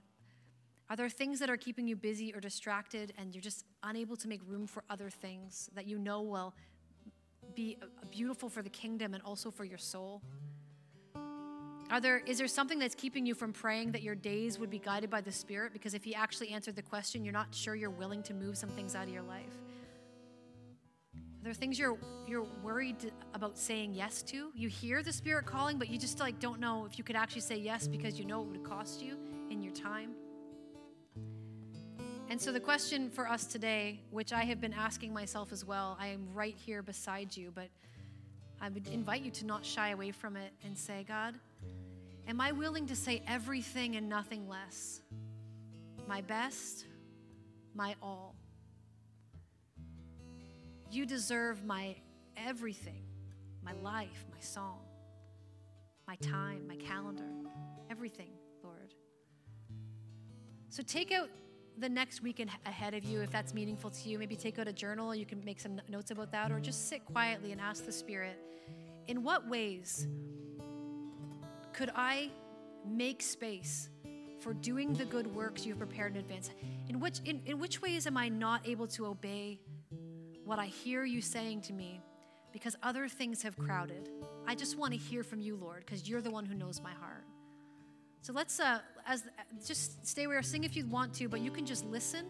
Are 0.91 0.97
there 0.97 1.09
things 1.09 1.39
that 1.39 1.49
are 1.49 1.57
keeping 1.57 1.89
you 1.89 1.97
busy 1.97 2.35
or 2.35 2.41
distracted 2.41 3.15
and 3.17 3.35
you're 3.35 3.43
just 3.43 3.65
unable 3.83 4.17
to 4.17 4.29
make 4.29 4.41
room 4.47 4.67
for 4.67 4.85
other 4.91 5.09
things 5.09 5.71
that 5.75 5.87
you 5.87 5.99
know 5.99 6.21
will 6.21 6.55
be 7.55 7.79
beautiful 8.11 8.51
for 8.51 8.63
the 8.63 8.69
kingdom 8.69 9.15
and 9.15 9.23
also 9.23 9.51
for 9.51 9.65
your 9.65 9.79
soul? 9.79 10.23
Are 11.89 12.01
there, 12.01 12.19
is 12.27 12.39
there 12.39 12.49
something 12.49 12.81
that's 12.81 12.97
keeping 12.97 13.25
you 13.25 13.35
from 13.35 13.53
praying 13.53 13.93
that 13.93 14.03
your 14.03 14.17
days 14.17 14.59
would 14.59 14.71
be 14.71 14.81
guided 14.81 15.09
by 15.09 15.21
the 15.21 15.31
Spirit? 15.31 15.73
Because 15.73 15.95
if 15.95 16.03
He 16.03 16.15
actually 16.15 16.51
answered 16.51 16.75
the 16.75 16.83
question, 16.83 17.25
you're 17.25 17.33
not 17.33 17.55
sure 17.55 17.77
you're 17.77 17.91
willing 17.91 18.23
to 18.25 18.35
move 18.35 18.59
some 18.59 18.71
things 18.71 18.97
out 18.97 19.05
of 19.05 19.11
your 19.13 19.23
life. 19.23 19.55
Are 21.15 21.45
there 21.45 21.55
things 21.55 21.79
you're, 21.79 21.97
you're 22.27 22.47
worried 22.65 23.13
about 23.35 23.57
saying 23.57 23.95
yes 23.95 24.23
to? 24.23 24.51
You 24.55 24.69
hear 24.69 25.05
the 25.05 25.13
Spirit 25.13 25.47
calling, 25.47 25.79
but 25.79 25.89
you 25.89 25.97
just 25.97 26.19
like 26.19 26.41
don't 26.41 26.59
know 26.59 26.87
if 26.87 26.99
you 26.99 27.05
could 27.05 27.15
actually 27.15 27.43
say 27.43 27.57
yes 27.57 27.87
because 27.87 28.19
you 28.19 28.25
know 28.25 28.43
it 28.43 28.49
would 28.49 28.65
cost 28.65 29.01
you 29.01 29.17
in 29.51 29.63
your 29.63 29.73
time. 29.73 30.11
And 32.29 32.41
so, 32.41 32.51
the 32.51 32.59
question 32.59 33.09
for 33.09 33.29
us 33.29 33.47
today, 33.47 34.01
which 34.11 34.33
I 34.33 34.43
have 34.43 34.61
been 34.61 34.73
asking 34.73 35.15
myself 35.15 35.53
as 35.53 35.65
well, 35.65 35.97
I 36.01 36.09
am 36.09 36.27
right 36.35 36.57
here 36.57 36.83
beside 36.83 37.37
you, 37.37 37.53
but 37.55 37.69
I 38.61 38.69
would 38.69 38.89
invite 38.89 39.23
you 39.23 39.31
to 39.31 39.47
not 39.47 39.65
shy 39.65 39.91
away 39.91 40.11
from 40.11 40.37
it 40.37 40.53
and 40.65 40.77
say, 40.77 41.05
God, 41.07 41.39
Am 42.29 42.41
I 42.41 42.53
willing 42.53 42.87
to 42.87 42.97
say 42.97 43.23
everything 43.27 43.97
and 43.97 44.09
nothing 44.09 44.49
less? 44.49 45.01
My 46.09 46.21
best, 46.21 46.87
my 47.75 47.95
all. 48.03 48.35
You 50.91 51.07
deserve 51.07 51.65
my 51.65 51.97
everything 52.37 53.03
my 53.67 53.73
life, 53.83 54.25
my 54.31 54.39
song, 54.39 54.79
my 56.07 56.15
time, 56.17 56.65
my 56.69 56.77
calendar, 56.77 57.29
everything, 57.91 58.31
Lord. 58.63 58.95
So 60.69 60.85
take 60.85 61.11
out 61.11 61.29
the 61.79 61.89
next 61.89 62.23
week 62.23 62.41
ahead 62.65 62.95
of 62.95 63.05
you 63.05 63.21
if 63.23 63.31
that's 63.33 63.53
meaningful 63.53 63.91
to 63.91 64.09
you. 64.09 64.21
Maybe 64.21 64.37
take 64.37 64.61
out 64.61 64.69
a 64.69 64.73
journal, 64.73 65.17
you 65.17 65.27
can 65.27 65.45
make 65.45 65.59
some 65.59 65.81
notes 65.89 66.13
about 66.13 66.31
that, 66.31 66.53
or 66.53 66.61
just 66.61 66.89
sit 66.89 67.05
quietly 67.05 67.51
and 67.51 67.61
ask 67.61 67.85
the 67.85 67.93
Spirit 67.93 68.39
in 69.09 69.25
what 69.25 69.49
ways 69.49 70.07
could 71.77 71.91
I 71.95 72.31
make 72.87 73.23
space 73.23 73.91
for 74.41 74.55
doing 74.55 74.95
the 74.95 75.05
good 75.05 75.27
works 75.27 75.67
you've 75.67 75.79
prepared 75.79 76.13
in 76.13 76.19
advance? 76.19 76.51
In 76.89 77.01
which, 77.01 77.21
in, 77.25 77.43
in 77.45 77.59
which 77.59 77.83
ways 77.83 78.07
am 78.07 78.17
I 78.17 78.29
not 78.31 78.67
able 78.67 78.87
to 78.89 79.07
obey 79.07 79.61
what 80.45 80.59
I 80.59 80.67
hear 80.67 81.05
you 81.05 81.21
saying 81.21 81.61
to 81.63 81.75
me 81.75 82.01
because 82.51 82.77
other 82.83 83.09
things 83.09 83.43
have 83.43 83.59
crowded? 83.59 84.09
I 84.47 84.55
just 84.55 84.79
want 84.79 84.95
to 84.95 84.99
hear 84.99 85.23
from 85.23 85.41
you, 85.41 85.57
Lord, 85.57 85.85
because 85.85 86.09
you're 86.09 86.23
the 86.23 86.31
one 86.31 86.47
who 86.47 86.55
knows 86.55 86.81
my 86.81 86.93
heart. 86.93 87.25
So 88.23 88.33
let's 88.33 88.59
uh, 88.59 88.79
as 89.07 89.25
just 89.65 90.07
stay 90.07 90.27
where 90.27 90.43
sing 90.43 90.65
if 90.65 90.77
you 90.77 90.87
want 90.87 91.13
to, 91.15 91.29
but 91.29 91.41
you 91.41 91.51
can 91.51 91.67
just 91.67 91.85
listen 91.85 92.27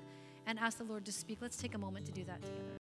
and 0.47 0.59
ask 0.59 0.77
the 0.77 0.85
Lord 0.85 1.05
to 1.07 1.13
speak. 1.13 1.39
Let's 1.41 1.57
take 1.57 1.75
a 1.75 1.79
moment 1.79 2.07
to 2.07 2.13
do 2.13 2.25
that 2.25 2.43
together. 2.43 2.86